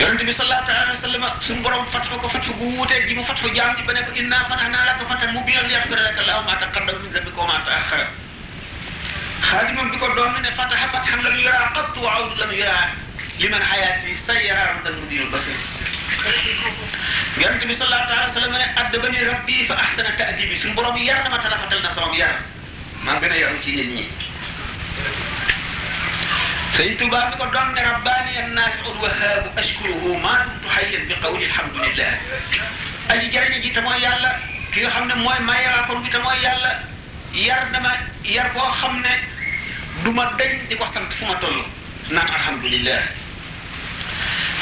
yonent 0.00 0.22
bi 0.26 0.32
sallallahu 0.32 0.70
alayhi 0.70 0.98
wa 0.98 1.06
sallam 1.06 1.24
suñu 1.46 1.62
borom 1.62 1.86
fatxu 1.94 2.18
ko 2.22 2.28
fatxu 2.28 2.52
gu 2.58 2.64
wuuteeg 2.76 3.08
ji 3.08 3.14
mu 3.14 3.24
fatxu 3.24 3.48
jaam 3.54 3.76
ci 3.76 3.82
ba 3.86 3.92
ne 3.92 4.02
ko 4.02 4.12
inna 4.20 4.38
fatahnaa 4.50 4.84
laka 4.90 5.04
fathan 5.10 5.30
mubiinan 5.36 5.66
liyaghfira 5.70 6.02
laka 6.08 6.20
Allahu 6.24 6.42
maa 6.48 6.58
taqaddama 6.62 6.98
min 7.04 7.10
dhanbika 7.14 7.38
wa 7.40 7.46
maa 7.46 7.62
ta'akhkhara 7.68 8.06
xaadimam 9.50 9.90
bi 9.90 9.96
ko 10.02 10.08
doon 10.18 10.40
ne 10.42 10.50
fataha 10.58 10.86
fathan 10.94 11.22
lam 11.26 11.34
yuraa 11.38 11.70
qattu 11.78 12.00
wa 12.02 12.10
awdu 12.18 12.34
lam 12.42 12.50
yuraa 12.58 12.84
liman 13.38 13.62
hayaati 13.70 14.16
sayyara 14.26 14.62
ramdan 14.72 14.94
mudiinul 15.00 15.30
basir 15.30 15.56
yonent 17.42 17.62
bi 17.70 17.74
sallallahu 17.74 18.10
alayhi 18.10 18.30
wa 18.30 18.36
sallam 18.40 18.52
ne 18.58 18.66
addabani 18.82 19.20
rabbi 19.30 19.56
fa 19.70 19.74
ahsana 19.84 20.10
ta'dibi 20.18 20.56
suñu 20.58 20.74
borom 20.74 20.96
yar 20.98 21.22
na 21.22 21.30
ma 21.30 21.38
te 21.38 21.48
rafetal 21.54 21.80
na 21.86 21.90
sama 21.94 22.16
yar 22.18 22.34
maa 23.06 23.18
gën 23.22 23.30
a 23.30 23.36
yaru 23.46 23.62
ci 23.62 23.72
nit 23.78 23.88
ñi 23.94 24.04
sëñ 26.76 26.96
Tuubaa 26.98 27.30
mi 27.30 27.36
ko 27.36 27.46
doon 27.54 27.68
ne 27.74 27.82
rabbaani 27.82 28.32
annaafiu 28.42 28.90
lwahaabu 28.98 29.48
ashkuruhu 29.60 30.10
maa 30.24 30.40
dumtu 30.46 30.68
hayyan 30.74 31.04
bi 31.08 31.14
qawli 31.22 31.44
alhamdulillah 31.50 32.12
aji 33.12 33.26
jërëjëf 33.34 33.62
ji 33.64 33.70
te 33.76 33.80
mooy 33.80 33.98
yàlla 34.02 34.30
ki 34.72 34.80
nga 34.82 34.90
xam 34.94 35.06
ne 35.06 35.14
mooy 35.22 35.38
mayaakoon 35.48 36.02
bi 36.02 36.10
te 36.10 36.18
mooy 36.18 36.38
yàlla 36.42 36.72
yar 37.46 37.70
na 37.72 37.80
ma 37.80 37.92
yar 38.24 38.50
boo 38.54 38.70
xam 38.80 39.00
ne 39.02 39.12
du 40.04 40.10
ma 40.12 40.24
dañ 40.38 40.52
di 40.68 40.74
ko 40.76 40.86
sant 40.94 41.10
fu 41.18 41.24
ma 41.26 41.34
toll 41.38 41.62
naan 42.10 42.28
alhamdulillah 42.38 43.02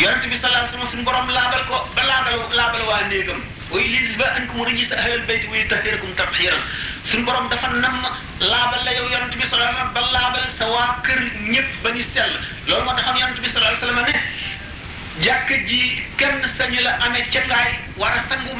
yonente 0.00 0.26
bi 0.28 0.36
sallallahu 0.36 0.68
alayhi 0.68 0.76
wa 0.76 0.76
sallam 0.76 0.90
suñu 0.92 1.04
borom 1.04 1.28
laabal 1.28 1.64
ko 1.70 1.76
ba 1.96 2.02
laabal 2.10 2.36
laabal 2.58 2.82
waa 2.90 3.02
néegam 3.08 3.40
way 3.73 3.87
lis 3.89 4.16
ba 4.16 4.25
an 4.37 4.47
ko 4.49 4.55
mu 4.57 4.64
a 4.64 4.97
ahlal 5.01 5.23
bayti 5.27 5.47
wa 5.49 5.57
yutahhirakum 5.57 6.14
tathiran 6.16 6.62
suñu 7.05 7.25
borom 7.25 7.49
dafa 7.49 7.68
nam 7.68 7.97
laabal 8.41 8.85
la 8.85 8.93
yow 8.93 9.09
yonente 9.11 9.37
bi 9.37 9.45
sallallahu 9.49 9.73
alayhi 9.73 9.81
wa 9.81 9.83
sallam 9.83 9.95
ba 9.95 10.03
laabal 10.12 10.47
sa 10.59 10.64
waa 10.68 11.01
kër 11.07 11.20
ñëpp 11.53 11.70
ba 11.83 11.91
ñu 11.91 12.03
sell. 12.14 12.33
Loolu 12.68 12.85
moo 12.85 12.95
taxoon 12.97 13.16
yonente 13.20 13.41
bi 13.41 13.49
sallallahu 13.49 13.77
alayhi 13.77 13.85
wa 13.85 13.89
sallam 13.89 14.07
ne 14.12 15.23
jàkka 15.25 15.55
ji 15.68 15.81
kenn 16.16 16.41
sañu 16.59 16.81
la 16.83 16.93
amee 17.07 17.25
cangaay 17.33 17.70
war 17.97 18.12
a 18.12 18.20
sangu 18.29 18.55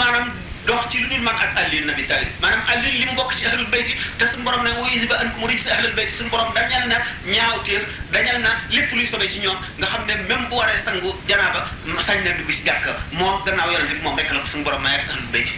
dox 0.67 0.87
ci 0.91 0.99
lu 0.99 1.09
dul 1.09 1.21
man 1.23 1.35
ak 1.35 1.57
Ali 1.59 1.81
nabi 1.85 2.07
talib 2.07 2.29
maanaam 2.41 2.63
Ali 2.71 2.91
li 2.99 3.05
mu 3.07 3.15
bokk 3.19 3.35
ci 3.37 3.47
ahlul 3.47 3.67
bayti 3.71 3.97
te 4.19 4.27
suñu 4.27 4.45
borom 4.45 4.63
ne 4.65 4.71
way 4.83 5.07
ba 5.07 5.17
an 5.19 5.31
ko 5.35 5.39
mu 5.41 5.47
rijis 5.49 5.67
ahlal 5.67 5.93
bayti 5.95 6.15
suñu 6.17 6.31
borom 6.31 6.53
dañal 6.55 6.87
na 6.89 6.97
ñaawteef 7.27 7.83
dañal 8.13 8.41
na 8.43 8.51
lépp 8.71 8.93
luy 8.93 9.07
sobe 9.07 9.27
ci 9.29 9.39
ñoom 9.41 9.59
nga 9.79 9.87
xam 9.87 10.07
ne 10.07 10.15
même 10.29 10.47
bu 10.49 10.55
waree 10.57 10.79
sangu 10.85 11.11
janaaba 11.29 11.67
sañ 12.07 12.23
na 12.25 12.31
dugg 12.39 12.51
ci 12.51 12.63
jàkka 12.65 12.97
moom 13.13 13.43
gannaaw 13.45 13.71
yonente 13.73 13.95
bi 13.95 14.03
moom 14.03 14.17
rek 14.17 14.31
la 14.31 14.39
ko 14.41 14.47
suñu 14.47 14.65
borom 14.65 14.83
may 14.83 14.95
ak 14.95 15.11
ahlul 15.11 15.29
bayti 15.33 15.53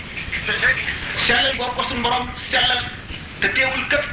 sellal 1.26 1.56
boobu 1.56 1.74
ko 1.76 1.82
suñu 1.82 2.02
borom 2.02 2.28
sellal 2.50 2.84
te 3.40 3.48
teewul 3.52 3.84
këpp 3.88 4.04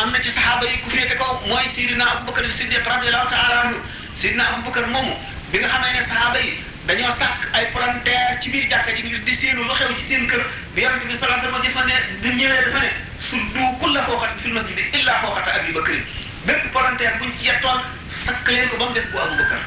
am 0.00 0.10
na 0.10 0.18
ci 0.20 0.30
saxaaba 0.32 0.64
yi 0.70 0.80
ku 0.80 0.90
féete 0.90 1.16
kaw 1.16 1.40
mooy 1.46 1.68
Sidina 1.74 2.04
Abubakar 2.16 2.44
Siddiq 2.52 2.84
radiyallahu 2.86 3.28
taala 3.28 3.56
anhu 3.64 3.76
Sidina 4.16 4.44
Abubakar 4.56 4.86
moomu 4.88 5.14
bi 5.52 5.58
nga 5.58 5.68
xamee 5.68 5.92
ne 5.92 6.00
saxaaba 6.08 6.38
yi 6.40 6.52
dañoo 6.86 7.12
sàkk 7.18 7.40
ay 7.52 7.66
palanteer 7.72 8.38
ci 8.40 8.50
biir 8.50 8.68
jàkka 8.70 8.94
ji 8.96 9.02
ngir 9.02 9.20
di 9.24 9.34
séenu 9.36 9.62
lu 9.64 9.74
xew 9.74 9.88
ci 9.98 10.04
seen 10.08 10.26
kër. 10.26 10.42
bi 10.74 10.82
yonente 10.82 11.04
bi 11.06 11.14
alayhi 11.14 11.46
wasallam 11.46 11.62
dafa 11.62 11.84
ne 11.84 11.94
bi 12.22 12.28
ñëwee 12.36 12.64
dafa 12.64 12.78
ne 12.80 12.90
suddu 13.20 13.62
kulla 13.80 14.00
xooxatin 14.06 14.38
fil 14.38 14.52
masjidi 14.52 14.82
illa 14.92 15.12
xooxata 15.22 15.50
Abi 15.54 15.72
Bakrin 15.72 16.02
bépp 16.46 16.72
palanteer 16.72 17.12
buñ 17.18 17.30
ci 17.38 17.44
yettoon 17.46 17.80
sakk 18.24 18.48
leen 18.48 18.68
ko 18.68 18.76
ba 18.76 18.86
mu 18.86 18.94
des 18.94 19.06
bu 19.12 19.18
Aboubacar 19.18 19.60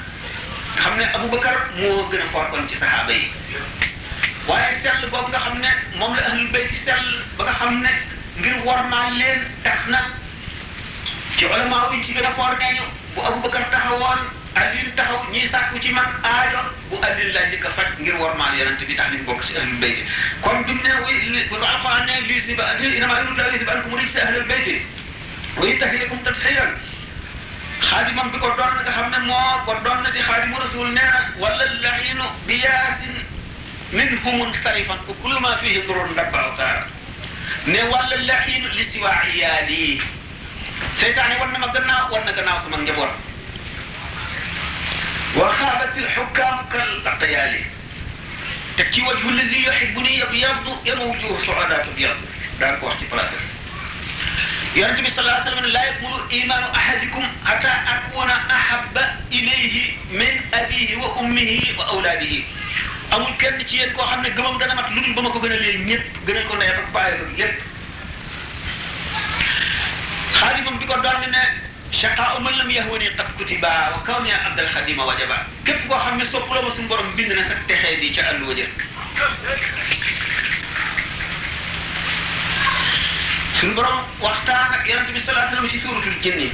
xam 0.76 0.98
ne 0.98 1.04
Aboubacar 1.14 1.56
moo 1.78 2.10
gën 2.10 2.22
a 2.22 2.26
foor 2.32 2.50
kon 2.50 2.68
ci 2.68 2.76
saxaaba 2.76 3.12
yi. 3.14 3.32
Waaye 4.48 4.80
sell 4.84 5.10
boobu 5.10 5.28
nga 5.30 5.40
xam 5.40 5.60
ne 5.60 5.70
moom 5.98 6.16
la 6.16 6.22
ahlul 6.28 6.52
bayt 6.52 6.70
ci 6.70 6.76
sell 6.84 7.06
ba 7.38 7.44
nga 7.44 7.54
xam 7.54 7.82
ne 7.82 7.90
ngir 8.40 8.56
wormaal 8.66 9.14
leen 9.18 9.40
tax 9.64 9.80
na 9.88 10.00
ci 11.38 11.46
ulama 11.46 11.90
yi 11.94 12.04
ci 12.04 12.14
gën 12.14 12.26
a 12.26 12.32
foor 12.34 12.58
nee 12.60 12.74
ñu 12.74 12.84
bu 13.16 13.22
Aboubacar 13.22 13.70
taxawoon 13.72 14.20
Alioune 14.56 14.94
taxaw 14.96 15.26
ñiy 15.32 15.48
sàkku 15.50 15.80
ci 15.82 15.92
man 15.94 16.06
aajo 16.24 16.62
bu 16.90 16.96
Alioune 17.02 17.34
laa 17.34 17.46
njëkk 17.50 17.66
a 17.66 17.70
faj 17.78 17.88
ngir 18.00 18.16
wormaal 18.22 18.54
yonent 18.60 18.82
bi 18.88 18.96
tax 18.96 19.10
ñu 19.12 19.24
bokk 19.26 19.44
ci 19.46 19.58
ahlul 19.58 19.80
bayt 19.82 19.98
kon 20.42 20.62
mu 20.68 20.74
ne 20.74 20.94
wi 21.06 21.44
bu 21.50 21.56
ko 21.58 21.66
alquran 21.66 22.06
ne 22.06 22.22
lii 22.28 22.42
si 22.46 22.54
ba 22.56 22.66
innamaa 22.80 23.20
yuriidu 23.20 23.36
llaahu 23.38 23.50
liyuzhiba 23.52 23.74
ankum 23.74 23.96
rijsa 23.98 24.20
ahlal 24.26 24.46
bayt 24.52 24.68
wa 25.58 25.66
yutahhirakum 25.66 26.20
tathiiran 26.24 26.72
xaadimam 27.82 28.32
bi 28.32 28.38
ko 28.40 28.48
doon 28.58 28.74
nga 28.84 28.92
xam 28.92 29.10
ne 29.12 29.18
moo 29.28 29.58
ko 29.66 29.74
doon 29.84 30.04
di 30.14 30.20
xaadimu 30.22 30.58
rasul 30.60 30.88
nee 30.94 31.10
na 31.14 31.20
wala 31.42 31.66
laxiinu 31.82 32.26
bi 32.48 32.56
yaasin 32.64 33.16
minhum 33.92 34.54
sarifan 34.64 35.00
wa 35.08 35.14
kullu 35.22 35.40
ma 35.40 35.58
fihi 35.62 35.82
durun 35.88 36.14
dabba 36.16 36.38
aw 36.46 36.52
taara 36.58 36.86
ne 37.66 37.82
wala 37.92 38.16
laxiinu 38.30 38.68
li 38.78 38.84
siwa 38.94 39.12
iyaali 39.34 40.02
seytaane 40.96 41.36
war 41.40 41.50
na 41.52 41.60
ma 41.60 41.68
gannaaw 41.74 42.12
war 42.12 42.24
na 42.26 42.32
gannaaw 42.32 42.60
sama 42.64 42.78
njaboot 42.78 43.10
وخابت 45.38 45.98
الحكام 45.98 46.66
كالطيالي. 46.74 47.66
تكي 48.78 49.02
وجه 49.02 49.30
الذي 49.30 49.64
يحبني 49.64 50.20
يبيض 50.20 50.80
يموجه 50.86 51.26
وجوه 51.26 51.40
سعادات 51.46 51.88
أبيض. 51.88 52.16
دانك 52.60 52.84
وقت 52.84 53.04
فلاسل 53.12 53.36
يا 54.76 54.88
بي 54.88 55.10
صلى 55.10 55.20
الله 55.20 55.32
عليه 55.32 55.52
وسلم 55.52 55.66
لا 55.66 55.84
يقول 55.84 56.22
إيمان 56.34 56.64
أحدكم 56.64 57.24
حتى 57.46 57.68
أكون 57.68 58.30
أحب 58.30 58.98
إليه 59.32 59.98
من 60.12 60.42
أبيه 60.54 60.98
وأمه 60.98 61.62
وأولاده. 61.78 62.44
amul 63.14 63.34
كان 63.38 63.62
ci 63.68 63.78
yeen 63.78 63.94
koo 63.94 64.02
قمم 64.02 64.58
دانا 64.58 64.74
مطلوب 64.74 65.16
بمكو 65.16 65.16
mat 65.16 65.16
لي 65.16 65.16
نيب 65.16 65.16
ba 65.16 65.22
ma 65.22 65.30
ko 65.30 65.40
gën 65.40 65.52
a 65.52 65.56
lee 65.62 65.78
ñëpp 65.86 66.06
gënal 66.26 66.46
ko 66.50 66.56
ndeyam 66.56 66.78
ak 66.82 66.88
bàyyam 66.94 67.54
shaqaa 71.94 72.40
man 72.42 72.54
lam 72.58 72.70
yahwani 72.70 73.08
qad 73.18 73.30
kutiba. 73.38 73.70
Wa 73.94 74.00
kawni 74.04 74.32
abdal 74.34 74.68
xadima 74.74 75.06
wajaba. 75.06 75.38
Képp 75.66 75.88
koo 75.88 75.98
xam 75.98 76.18
ne 76.18 76.26
soppuloo 76.26 76.64
ma 76.64 76.70
suñu 76.76 76.88
borom 76.88 77.14
bind 77.16 77.32
na 77.32 77.44
sa 77.48 77.56
texee 77.68 78.00
di 78.02 78.10
ca 78.12 78.22
àllu 78.34 78.46
wajë 78.50 78.66
suñu 83.54 83.74
borom 83.76 84.00
waxtaan 84.20 84.74
ak 84.74 84.88
yonent 84.90 85.12
bi 85.14 85.20
alayhi 85.22 85.46
wasallam 85.46 85.70
ci 85.70 85.80
suuratul 85.80 86.18
jinni. 86.22 86.50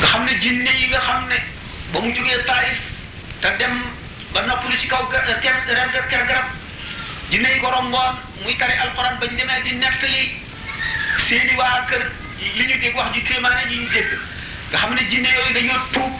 Nga 0.00 0.06
xam 0.06 0.24
ne 0.24 0.32
yi 0.80 0.86
nga 0.88 1.00
xam 1.00 1.26
ne 1.28 1.38
ba 1.92 2.00
mu 2.00 2.12
jógee 2.12 2.44
Taif. 2.44 2.78
Te 3.40 3.48
dem 3.58 3.82
ba 4.32 4.40
noppalu 4.42 4.76
ci 4.76 4.86
kaw 4.88 5.06
ker 5.08 5.22
ker 5.40 5.56
ker 6.10 6.24
garab 6.28 6.46
jinne 7.30 7.48
yi 7.48 7.60
ko 7.60 7.70
romboon 7.70 8.14
muy 8.42 8.54
tari 8.56 8.72
alquran 8.72 9.18
bañ 9.20 9.36
demee 9.36 9.62
di 9.64 9.72
nettali 9.76 10.22
seeni 11.28 11.54
waa 11.56 11.86
kër 11.88 12.02
li 12.40 12.64
ñu 12.66 12.76
dégg 12.80 12.96
wax 12.96 13.12
ji 13.14 13.22
kéemaane 13.22 13.68
ji 13.70 13.76
ñu 13.78 13.88
dégg 13.88 14.10
nga 14.70 14.78
xam 14.78 14.94
ne 14.94 15.02
jinne 15.10 15.28
yooyu 15.28 15.52
dañoo 15.54 15.80
tuub 15.92 16.12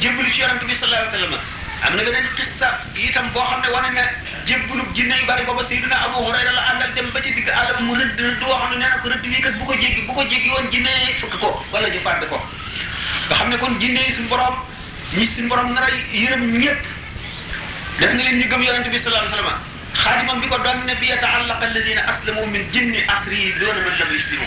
jébbalu 0.00 0.30
ci 0.32 0.40
yonent 0.40 0.64
bi 0.64 0.74
sallallahu 0.74 1.08
alayhi 1.08 1.24
wasallam 1.24 1.40
am 1.86 1.94
na 1.96 2.02
beneen 2.02 2.28
xissa 2.36 2.68
itam 2.96 3.30
boo 3.32 3.42
xam 3.42 3.60
ne 3.62 3.68
wane 3.74 3.90
ne 3.94 4.02
jébbalub 4.46 4.92
jinne 4.94 5.14
yu 5.20 5.26
bari 5.26 5.44
booba 5.44 5.62
Seydina 5.68 5.96
Abu 6.04 6.18
Hurayra 6.24 6.52
la 6.52 6.62
àndal 6.72 6.92
dem 6.94 7.10
ba 7.12 7.20
ci 7.22 7.32
digg 7.34 7.48
àll 7.48 7.82
mu 7.82 7.94
rëdd 7.94 8.18
rëdd 8.20 8.42
woo 8.42 8.58
xam 8.58 8.70
ne 8.70 8.76
nee 8.76 8.88
na 8.90 8.98
ko 9.02 9.08
rëdd 9.08 9.22
bii 9.26 9.40
kat 9.42 9.54
bu 9.58 9.64
ko 9.64 9.74
jéggi 9.74 10.02
bu 10.06 10.12
ko 10.14 10.22
jéggi 10.28 10.48
woon 10.50 10.70
jinne 10.70 10.90
fukk 11.20 11.38
ko 11.38 11.64
wala 11.72 11.88
ñu 11.88 12.00
fàdd 12.02 12.26
ko 12.28 12.38
nga 13.28 13.34
xam 13.34 13.48
ne 13.48 13.56
kon 13.58 13.78
jinne 13.80 13.98
yi 14.00 14.12
suñu 14.12 14.28
borom 14.28 14.56
ñi 15.14 15.26
suñu 15.34 15.48
borom 15.48 15.72
nar 15.74 15.84
a 15.84 15.90
yërëm 16.12 16.58
ñëpp 16.58 16.82
def 18.00 18.12
na 18.14 18.22
leen 18.22 18.38
ñu 18.38 18.46
gëm 18.48 18.62
yonente 18.62 18.88
bi 18.90 18.98
sallallahu 18.98 19.26
alayhi 19.26 19.42
wasallam 19.42 19.60
xaadimam 20.04 20.40
bi 20.42 20.48
ko 20.52 20.58
doon 20.64 20.78
ne 20.86 20.94
bi 21.00 21.06
yata'allaqa 21.12 21.64
alladina 21.68 22.02
aslamu 22.12 22.46
min 22.54 22.62
jinni 22.72 23.00
asri 23.16 23.40
doona 23.60 23.80
man 23.86 23.94
lam 24.00 24.10
yuslimu 24.16 24.46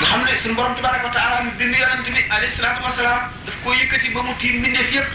nga 0.00 0.06
xam 0.08 0.24
ne 0.24 0.36
suñu 0.42 0.54
borom 0.54 0.74
tabaraka 0.76 1.06
wa 1.06 1.12
taala 1.12 1.50
bind 1.58 1.74
yonent 1.76 2.06
bi 2.14 2.20
alayhi 2.30 2.52
salaatu 2.56 2.82
wasalaam 2.82 3.22
daf 3.46 3.56
koo 3.64 3.72
yëkkati 3.74 4.08
ba 4.14 4.22
mu 4.22 4.34
tiim 4.38 4.58
mbindeef 4.60 4.92
yëpp 4.94 5.10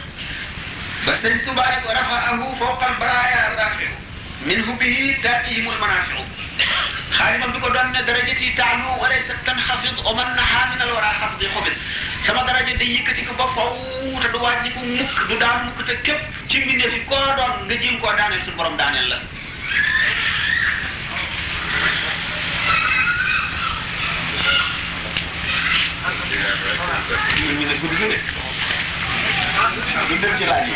ba 1.05 1.11
sëñ 1.21 1.35
Tuubaa 1.45 1.69
ne 1.71 1.77
ko 1.83 1.89
rafaahu 1.93 2.55
fawqa 2.59 2.85
al-baraaya 2.91 3.41
rafiu 3.57 3.93
minhu 4.45 4.71
bihi 4.79 5.15
taatihim 5.23 5.67
al-manaafiu 5.69 6.21
xaalimam 7.17 7.51
bi 7.53 7.59
ko 7.59 7.69
doon 7.75 7.91
ne 7.93 8.01
darajati 8.07 8.53
taalu 8.59 8.87
wa 9.01 9.07
laysa 9.11 9.33
tanxafid 9.45 9.97
wa 10.05 10.13
man 10.19 10.29
nahaa 10.35 10.65
min 10.71 10.79
sama 12.25 12.41
daraja 12.47 12.73
day 12.81 12.89
yëkkati 12.97 13.21
ko 13.27 13.33
ba 13.39 13.45
faw 13.55 13.69
te 14.21 14.27
du 14.33 14.39
wàññi 14.43 14.69
ko 14.75 14.79
mukk 14.97 15.17
du 15.29 15.35
daan 15.37 15.65
mukk 15.69 15.85
te 15.85 15.93
képp 16.05 16.21
ci 16.49 16.57
mbindeef 16.63 16.93
yi 16.97 17.01
koo 17.05 17.25
doon 17.37 17.53
nga 17.65 17.75
jéem 17.81 17.99
guddi 29.55 29.81
gi 29.87 29.93
de 29.93 30.03
du 30.09 30.15
dem 30.23 30.33
ci 30.37 30.45
laaj 30.45 30.67
yi 30.67 30.75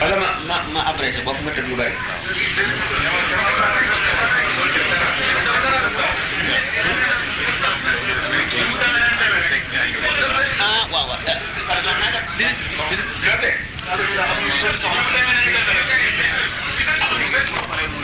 wala 0.00 0.16
ma 0.22 0.28
ma 0.48 0.56
ma 0.74 0.80
abrégé 0.90 1.20
bopp 1.26 1.38
ma 1.44 1.50
tëdd 1.54 1.68
lu 1.68 1.76
bari 1.76 1.94
ah 10.60 10.82
teg 13.40 13.56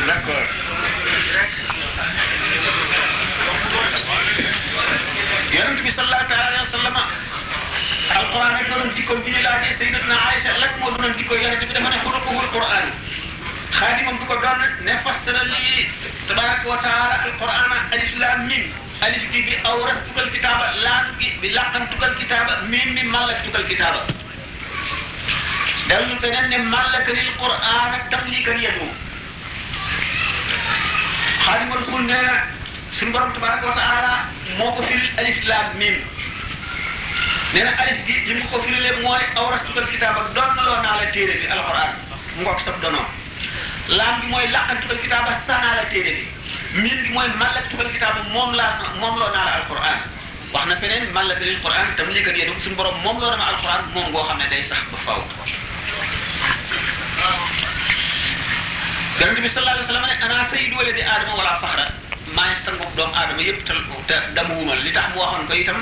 d'accord 0.07 0.47
yonent 5.55 5.81
bi 5.85 5.91
sallallahu 5.91 6.33
alayhi 6.33 6.63
wa 6.65 6.73
sallam 6.77 6.97
alquran 8.31 8.55
rek 8.59 8.69
doon 8.71 8.91
jikkoom 8.95 9.23
bi 9.25 9.31
ñu 9.35 9.41
laajee 9.43 9.75
sayyidatuna 9.79 10.17
Aïcha 10.31 10.53
lan 10.63 10.73
moo 10.81 10.91
doon 10.97 11.15
jikko 11.19 11.35
yonent 11.35 11.61
bi 11.67 11.75
dafa 11.75 11.91
ne 11.91 11.99
xuluquhul 12.05 12.49
quran. 12.55 12.87
Xaadimam 13.79 14.19
bi 14.21 14.25
ko 14.31 14.35
doon 14.45 14.61
ne 14.87 14.93
fassara 15.05 15.43
lii 15.51 15.91
tabaraka 16.29 16.69
wa 16.69 16.79
alif 17.93 18.13
lam 18.19 18.47
mim. 18.47 18.65
Alif 19.03 19.25
gi 19.33 19.43
bi 19.47 19.55
awratukal 19.65 20.31
kitaaba 20.31 20.67
laam 20.85 21.07
gi 21.19 21.29
bi 21.41 21.49
kitaaba 22.21 22.55
mim 22.71 22.89
mi 22.95 23.03
mallaktukal 23.03 23.65
kitaaba 23.67 24.07
dellu 25.89 26.15
beneen 26.23 26.49
ne 26.51 26.59
mallakanil 26.59 27.31
quran 27.43 27.93
tamlikan 28.11 28.59
yadu 28.63 28.87
xaadimu 31.45 31.75
rasul 31.75 32.03
nee 32.07 32.23
na 32.29 32.35
suñu 32.93 33.13
borom 33.13 33.33
tabaraka 33.33 33.67
wa 33.67 34.71
alif 35.19 35.45
laam 35.49 35.77
mim 35.79 35.97
nee 37.55 37.63
na 37.65 37.71
alif 37.83 37.99
gi 38.07 38.15
li 38.29 38.35
mu 38.41 38.45
ko 38.51 38.63
firilee 38.63 38.97
mooy 39.05 39.23
awrastukal 39.37 39.87
kitaaba 39.93 40.21
doon 40.35 40.51
na 40.57 40.63
loo 40.69 40.79
naa 40.83 40.97
la 41.01 41.07
téere 41.15 41.35
bi 41.41 41.47
alquran 41.57 41.91
mu 42.37 42.43
ngoog 42.43 42.61
sab 42.67 42.77
donoom 42.83 43.07
laam 43.99 44.21
gi 44.21 44.27
mooy 44.33 44.47
laqantukal 44.57 44.99
kitaaba 45.05 45.33
sanaa 45.47 45.75
la 45.79 45.85
téere 45.95 46.13
bi. 46.19 46.25
Mim 46.83 47.03
gi 47.05 47.11
mooy 47.13 47.29
mallaktukal 47.43 47.89
kitaaba 47.95 48.23
moom 48.35 48.53
laa 48.55 48.93
moom 49.01 49.17
loo 49.19 49.31
naa 49.35 49.45
la 49.49 49.53
alquran 49.59 49.99
wax 50.53 50.65
na 50.71 50.77
feneen 50.83 51.11
mallaka 51.17 51.45
lil 51.49 51.59
quran 51.65 51.89
tam 51.97 52.09
lii 52.15 52.23
kat 52.27 52.37
yéen 52.39 52.61
suñu 52.63 52.77
borom 52.77 52.97
moom 53.05 53.19
loo 53.21 53.31
dama 53.31 53.45
alquran 53.53 53.83
moom 53.95 54.07
ngoo 54.13 54.25
xam 54.29 54.39
ne 54.39 54.47
day 54.53 54.63
sax 54.71 54.83
ba 54.93 54.99
faaw. 55.07 55.21
yonent 59.21 59.41
bi 59.43 59.49
sallallahu 59.49 59.77
alayhi 59.77 59.87
wa 59.87 59.93
sallam 59.93 60.07
ne 60.07 60.15
ana 60.27 60.47
sayyidu 60.53 60.77
waladi 60.81 61.03
aadama 61.03 61.35
wala 61.41 61.53
maa 62.37 62.47
ngi 62.51 62.57
sangu 62.65 62.87
doomu 62.97 63.15
aadama 63.21 63.43
yëpp 63.49 63.65
te 63.67 63.75
te 64.09 64.17
damuwuma. 64.39 64.75
Li 64.85 64.93
tax 64.93 65.07
mu 65.15 65.19
waxoon 65.21 65.47
ko 65.51 65.55
itam 65.63 65.79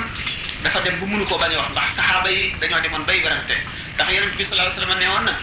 dafa 0.63 0.79
dem 0.81 0.99
bu 0.99 1.05
mënu 1.05 1.25
koo 1.25 1.37
bañ 1.37 1.51
wax 1.55 1.69
ndax 1.71 1.89
saxaaba 1.95 2.29
yi 2.29 2.53
dañoo 2.59 2.81
demoon 2.81 3.03
bay 3.05 3.19
werante. 3.23 3.55
Ndax 3.95 4.07
yonent 4.13 4.35
bi 4.37 4.43
sallallahu 4.43 4.71
alayhi 4.71 4.79
wa 4.79 4.85
sallam 4.85 4.99
ne 4.99 5.07
woon 5.07 5.23
na 5.25 5.33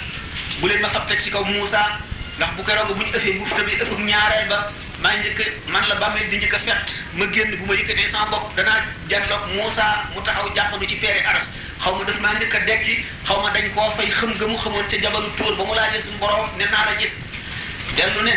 bu 0.60 0.66
leen 0.68 0.80
ma 0.80 0.88
fab 0.90 1.06
teg 1.08 1.20
ci 1.22 1.30
kaw 1.30 1.44
Muusa 1.44 1.82
ndax 2.36 2.50
bu 2.56 2.62
keroog 2.64 2.88
bu 2.96 3.02
ñu 3.04 3.12
ëffee 3.16 3.38
bufta 3.38 3.62
bi 3.64 3.72
ëffum 3.80 4.04
ñaareel 4.04 4.48
ba 4.48 4.72
maa 5.02 5.16
njëkk 5.16 5.40
man 5.68 5.84
la 5.88 5.94
bàmmeel 5.94 6.28
di 6.30 6.36
njëkk 6.36 6.54
a 6.54 6.58
fett 6.58 7.02
ma 7.14 7.24
génn 7.32 7.56
bu 7.56 7.64
ma 7.66 7.74
yëkkatee 7.74 8.08
sama 8.12 8.26
bopp 8.30 8.56
danaa 8.56 8.84
janloog 9.08 9.44
Muusa 9.54 9.86
mu 10.14 10.20
taxaw 10.22 10.52
jàppandu 10.54 10.86
ci 10.86 10.96
peere 10.96 11.24
aras. 11.26 11.48
Xaw 11.80 11.94
ma 11.96 12.04
daf 12.04 12.18
maa 12.20 12.32
njëkk 12.34 12.54
a 12.54 12.58
dekki 12.66 13.04
xaw 13.24 13.40
ma 13.42 13.50
dañ 13.50 13.72
koo 13.74 13.90
fay 13.96 14.10
xëm 14.10 14.36
ga 14.38 14.46
mu 14.46 14.56
xamoon 14.58 14.84
ca 14.88 14.96
jabalu 15.00 15.30
tóor 15.36 15.56
ba 15.56 15.64
mu 15.64 15.74
laajee 15.74 16.02
suñu 16.02 16.18
borom 16.18 16.48
ne 16.58 16.64
naa 16.64 16.84
la 16.90 16.96
gis. 16.98 17.12
Dellu 17.96 18.22
ne 18.22 18.34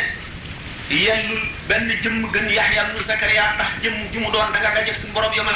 yellul 0.90 1.44
benn 1.68 1.92
jëmm 2.02 2.32
gën 2.32 2.48
Yaxya 2.50 2.84
ibnu 2.88 3.04
Zakariya 3.08 3.54
ndax 3.56 3.72
jëmm 3.84 4.12
ju 4.14 4.20
mu 4.20 4.32
doon 4.32 4.52
da 4.54 4.60
nga 4.60 4.72
dajeeg 4.76 4.96
suñu 4.96 5.12
borom 5.14 5.34
yomal 5.34 5.56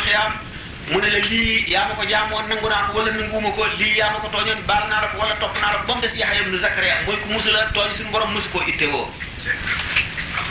mu 0.91 0.99
ne 0.99 1.09
la 1.09 1.19
lii 1.19 1.63
yaa 1.71 1.87
ma 1.87 1.93
ko 1.95 2.03
jaamoon 2.05 2.47
nangu 2.49 2.67
naa 2.69 2.87
ko 2.91 2.97
wala 2.97 3.11
nanguwuma 3.11 3.49
ko 3.55 3.63
lii 3.79 3.97
yaa 3.97 4.11
ma 4.11 4.19
ko 4.19 4.27
tooñoon 4.29 4.61
baal 4.67 4.83
naa 4.89 5.01
la 5.01 5.07
ko 5.07 5.17
wala 5.17 5.35
topp 5.39 5.55
naa 5.61 5.71
la 5.73 5.77
ko 5.79 5.85
ba 5.87 5.95
mu 5.95 6.01
des 6.01 6.15
Yaxya 6.17 6.41
ibnu 6.41 6.57
Zakariya 6.59 6.95
mooy 7.05 7.17
ku 7.23 7.27
musu 7.31 7.49
la 7.51 7.71
tooñ 7.73 7.95
suñu 7.97 8.11
borom 8.11 8.31
musu 8.33 8.49
koo 8.49 8.61
ittewoo. 8.67 9.07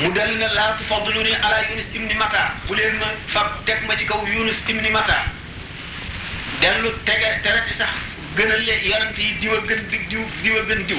mu 0.00 0.10
dellu 0.12 0.36
ne 0.36 0.46
laa 0.54 0.72
tufaddiluni 0.78 1.34
ala 1.36 1.58
Yunus 1.68 1.86
ibni 1.94 2.14
Mata 2.14 2.52
bu 2.66 2.74
leen 2.74 2.96
ma 2.96 3.06
fab 3.28 3.64
teg 3.66 3.84
ma 3.86 3.94
ci 3.96 4.04
kaw 4.06 4.24
Yunus 4.26 4.56
ibni 4.68 4.90
Mata. 4.90 5.18
dellu 6.60 6.90
tege 7.04 7.28
tereti 7.42 7.72
sax 7.76 7.92
gënal 8.36 8.64
le 8.64 8.72
yonent 8.88 9.18
yi 9.18 9.36
diw 9.40 9.52
a 9.52 9.60
gën 9.68 9.80
diw 10.08 10.24
diw 10.42 10.56
a 10.58 10.62
gën 10.64 10.86
diw. 10.86 10.98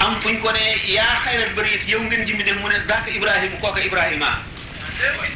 am 0.00 0.20
fu 0.20 0.28
ñu 0.28 0.40
ko 0.42 0.50
ne 0.52 0.60
yaa 0.84 1.20
xayral 1.24 1.54
bëri 1.56 1.80
yow 1.86 2.02
ngeen 2.02 2.26
jimbi 2.26 2.44
dem 2.44 2.58
mu 2.60 2.68
ne 2.68 2.78
daaka 2.86 3.08
Ibrahima 3.10 3.56
kooka 3.60 3.80
Ibrahima. 3.80 4.42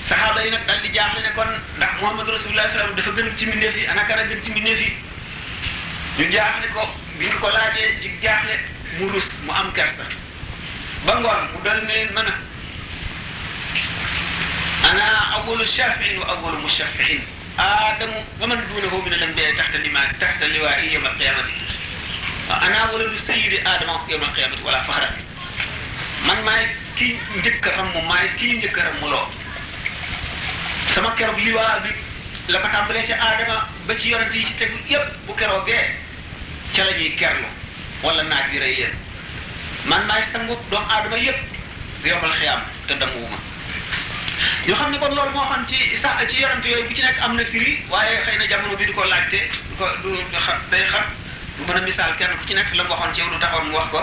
Saxaaba 0.09 0.43
yi 0.45 0.51
nag 0.51 0.65
dal 0.67 0.81
di 0.83 0.89
jaaxle 0.93 1.21
ne 1.23 1.31
kon 1.35 1.51
ndax 1.77 1.93
Muhammad 2.01 2.27
Rasulullah 2.29 2.67
sallam 2.73 2.95
dafa 2.97 3.11
gën 3.17 3.37
ci 3.37 3.47
mbindeef 3.47 3.77
yi 3.77 3.87
ana 3.87 4.03
kana 4.05 4.23
gën 4.29 4.43
ci 4.43 4.51
mbindeef 4.51 4.81
yi 4.81 4.91
ñu 6.19 6.31
jaaxle 6.33 6.67
ko 6.75 6.83
bi 7.19 7.27
ñu 7.27 7.39
ko 7.41 7.49
laajee 7.49 8.01
ci 8.01 8.09
jaaxle 8.23 8.55
mu 8.99 9.09
rus 9.13 9.29
mu 9.47 9.53
am 9.53 9.73
kersa 9.73 10.05
ba 11.07 11.15
ngoon 11.21 11.43
mu 11.53 11.59
dal 11.65 11.81
ne 11.87 11.97
mën 12.15 12.27
a 12.27 12.35
ana 14.91 15.05
awalu 15.37 15.65
shafiin 15.67 16.19
wa 16.19 16.27
awalu 16.35 16.59
mushafiin 16.63 17.23
man 18.41 18.59
duunahu 18.69 19.03
min 19.05 19.13
al-anbiyaa 19.13 19.55
taxta 19.57 19.79
limaa 19.79 20.07
taxta 20.19 20.47
liwaa'i 20.49 20.93
yawma 20.95 21.09
al-qiyaamati 21.09 21.53
ana 22.67 22.79
waladu 22.93 23.19
sayyidi 23.27 23.59
aadama 23.65 23.95
yawma 24.11 24.27
al-qiyaamati 24.27 24.63
wala 24.67 24.81
faxra 24.89 25.09
man 26.27 26.39
maay 26.47 26.65
kii 26.97 27.13
njëkk 27.39 27.67
a 27.67 27.71
ramm 27.77 27.95
maay 28.11 28.29
kii 28.39 28.53
njëkk 28.59 28.77
a 28.79 28.83
rammuloo 28.91 29.27
sama 30.89 31.11
keroog 31.15 31.39
liwaa 31.39 31.81
bi 31.85 31.91
la 32.49 32.59
ko 32.59 32.69
tàmbalee 32.69 33.07
ci 33.07 33.13
aadama 33.13 33.69
ba 33.87 33.95
ci 33.99 34.09
yonent 34.11 34.35
yi 34.35 34.45
ci 34.47 34.53
tegu 34.55 34.77
yépp 34.89 35.17
bu 35.27 35.35
keroogee 35.35 35.95
ca 36.75 36.85
la 36.85 36.93
ñuy 36.93 37.15
kerlu 37.17 37.47
wala 38.03 38.23
naaj 38.23 38.51
bi 38.51 38.59
rey 38.59 38.75
yéen 38.79 38.95
man 39.85 40.07
maay 40.07 40.23
sangu 40.33 40.57
doomu 40.71 40.87
aadama 40.91 41.17
yépp 41.17 41.39
yombal 42.05 42.33
xiyaam 42.33 42.61
te 42.87 42.95
damuwuma 42.95 43.37
ñu 44.67 44.75
xam 44.75 44.91
ne 44.91 44.99
kon 44.99 45.15
loolu 45.15 45.31
moo 45.31 45.45
xam 45.51 45.67
ci 45.67 45.97
sa 46.03 46.19
ci 46.29 46.41
yonent 46.43 46.65
yooyu 46.65 46.89
bu 46.89 46.95
ci 46.95 47.03
nekk 47.03 47.19
am 47.23 47.37
na 47.37 47.45
firi 47.45 47.83
waaye 47.91 48.19
xëy 48.27 48.37
na 48.39 48.47
jamono 48.49 48.77
bi 48.77 48.87
du 48.87 48.93
ko 48.93 49.05
laajte 49.05 49.41
du 49.69 49.75
ko 49.79 49.87
du 50.03 50.17
xam 50.37 50.59
day 50.71 50.85
xam 50.87 51.05
du 51.59 51.65
mën 51.65 51.77
a 51.77 51.81
misaal 51.81 52.17
kenn 52.17 52.37
ku 52.39 52.45
ci 52.47 52.55
nekk 52.55 52.75
la 52.75 52.85
mu 52.85 52.91
waxoon 52.91 53.15
ci 53.15 53.21
yow 53.21 53.31
lu 53.31 53.39
taxoon 53.39 53.65
mu 53.69 53.77
wax 53.77 53.89
ko 53.91 54.01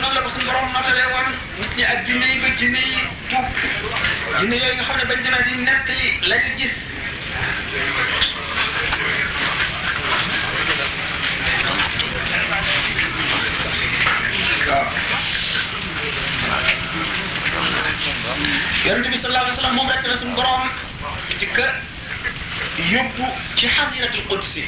noonu 0.00 0.14
la 0.14 0.20
ko 0.22 0.28
suñu 0.30 0.44
borom 0.46 0.66
notalee 0.72 1.06
woon 1.12 1.28
nit 1.60 1.72
ñi 1.76 1.84
ak 1.84 2.04
jinne 2.06 2.26
yi 2.32 2.38
ba 2.42 2.48
jinne 2.58 2.78
yi 2.90 2.98
tuub 3.28 3.46
jinne 4.40 4.56
yooyu 4.56 4.74
nga 4.74 4.84
xam 4.84 4.96
ne 4.98 5.04
bañ 5.10 5.20
demee 5.24 5.44
di 5.46 5.52
nettali 5.66 6.06
la 6.28 6.36
ñu 6.36 6.50
gis 6.58 6.76
waaw 14.68 15.13
yonent 18.86 19.08
bi 19.10 19.16
sallallahu 19.18 19.44
alayhi 19.44 19.56
wa 19.56 19.62
sallam 19.62 19.74
moom 19.76 19.88
rek 19.88 20.06
la 20.06 20.16
suñu 20.16 20.34
borom 20.34 20.62
ci 21.38 21.46
kër 21.46 21.72
yóbbu 22.92 23.26
ci 23.56 23.66
xasiratul 23.68 24.26
qudsi. 24.28 24.64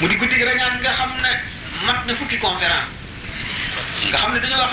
Mu 0.00 0.08
di 0.08 0.16
guddi 0.16 0.36
rañaan 0.42 0.80
nga 0.80 0.90
xam 0.98 1.12
ne 1.22 1.32
mat 1.86 2.06
na 2.06 2.14
fukki 2.14 2.38
conférence 2.38 2.88
nga 4.10 4.18
xam 4.18 4.32
ne 4.34 4.40
dañoo 4.40 4.58
wax 4.64 4.72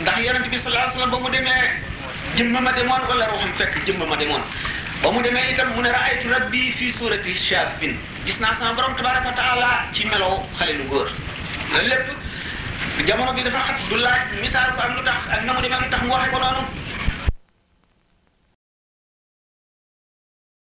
ndax 0.00 0.16
yonent 0.26 0.48
bi 0.48 0.56
sallallahu 0.58 0.84
alayhi 0.84 0.92
wa 0.92 0.98
sallam 1.00 1.10
ba 1.10 1.18
mu 1.24 1.30
demee 1.30 1.66
jëmm 2.36 2.52
ma 2.62 2.72
demoon 2.72 3.02
wala 3.08 3.26
ruuxam 3.32 3.52
fekk 3.58 3.74
jëmm 3.86 4.04
ma 4.08 4.16
demoon 4.16 4.42
ba 5.02 5.10
mu 5.10 5.22
demee 5.22 5.50
itam 5.52 5.72
mu 5.74 5.80
ne 5.82 5.90
raaytu 5.90 6.28
rabbi 6.28 6.72
fii 6.78 6.92
surati 6.92 7.34
shabin 7.34 7.96
gis 8.26 8.38
naa 8.40 8.54
sama 8.58 8.74
borom 8.76 8.94
tabaraka 8.96 9.32
taala 9.32 9.88
ci 9.92 10.04
melow 10.06 10.44
xale 10.58 10.72
lu 10.78 10.84
góor 10.90 11.08
loolu 11.72 11.88
lépp 11.88 12.06
jamono 13.06 13.32
bi 13.32 13.42
dafa 13.42 13.60
xat 13.66 13.78
du 13.88 13.96
laaj 13.96 14.20
misaal 14.42 14.70
ko 14.76 14.80
ak 14.84 14.90
lu 14.96 15.02
ak 15.06 15.42
na 15.44 15.98
mu 16.04 16.12
waxe 16.12 16.30
ko 16.30 16.38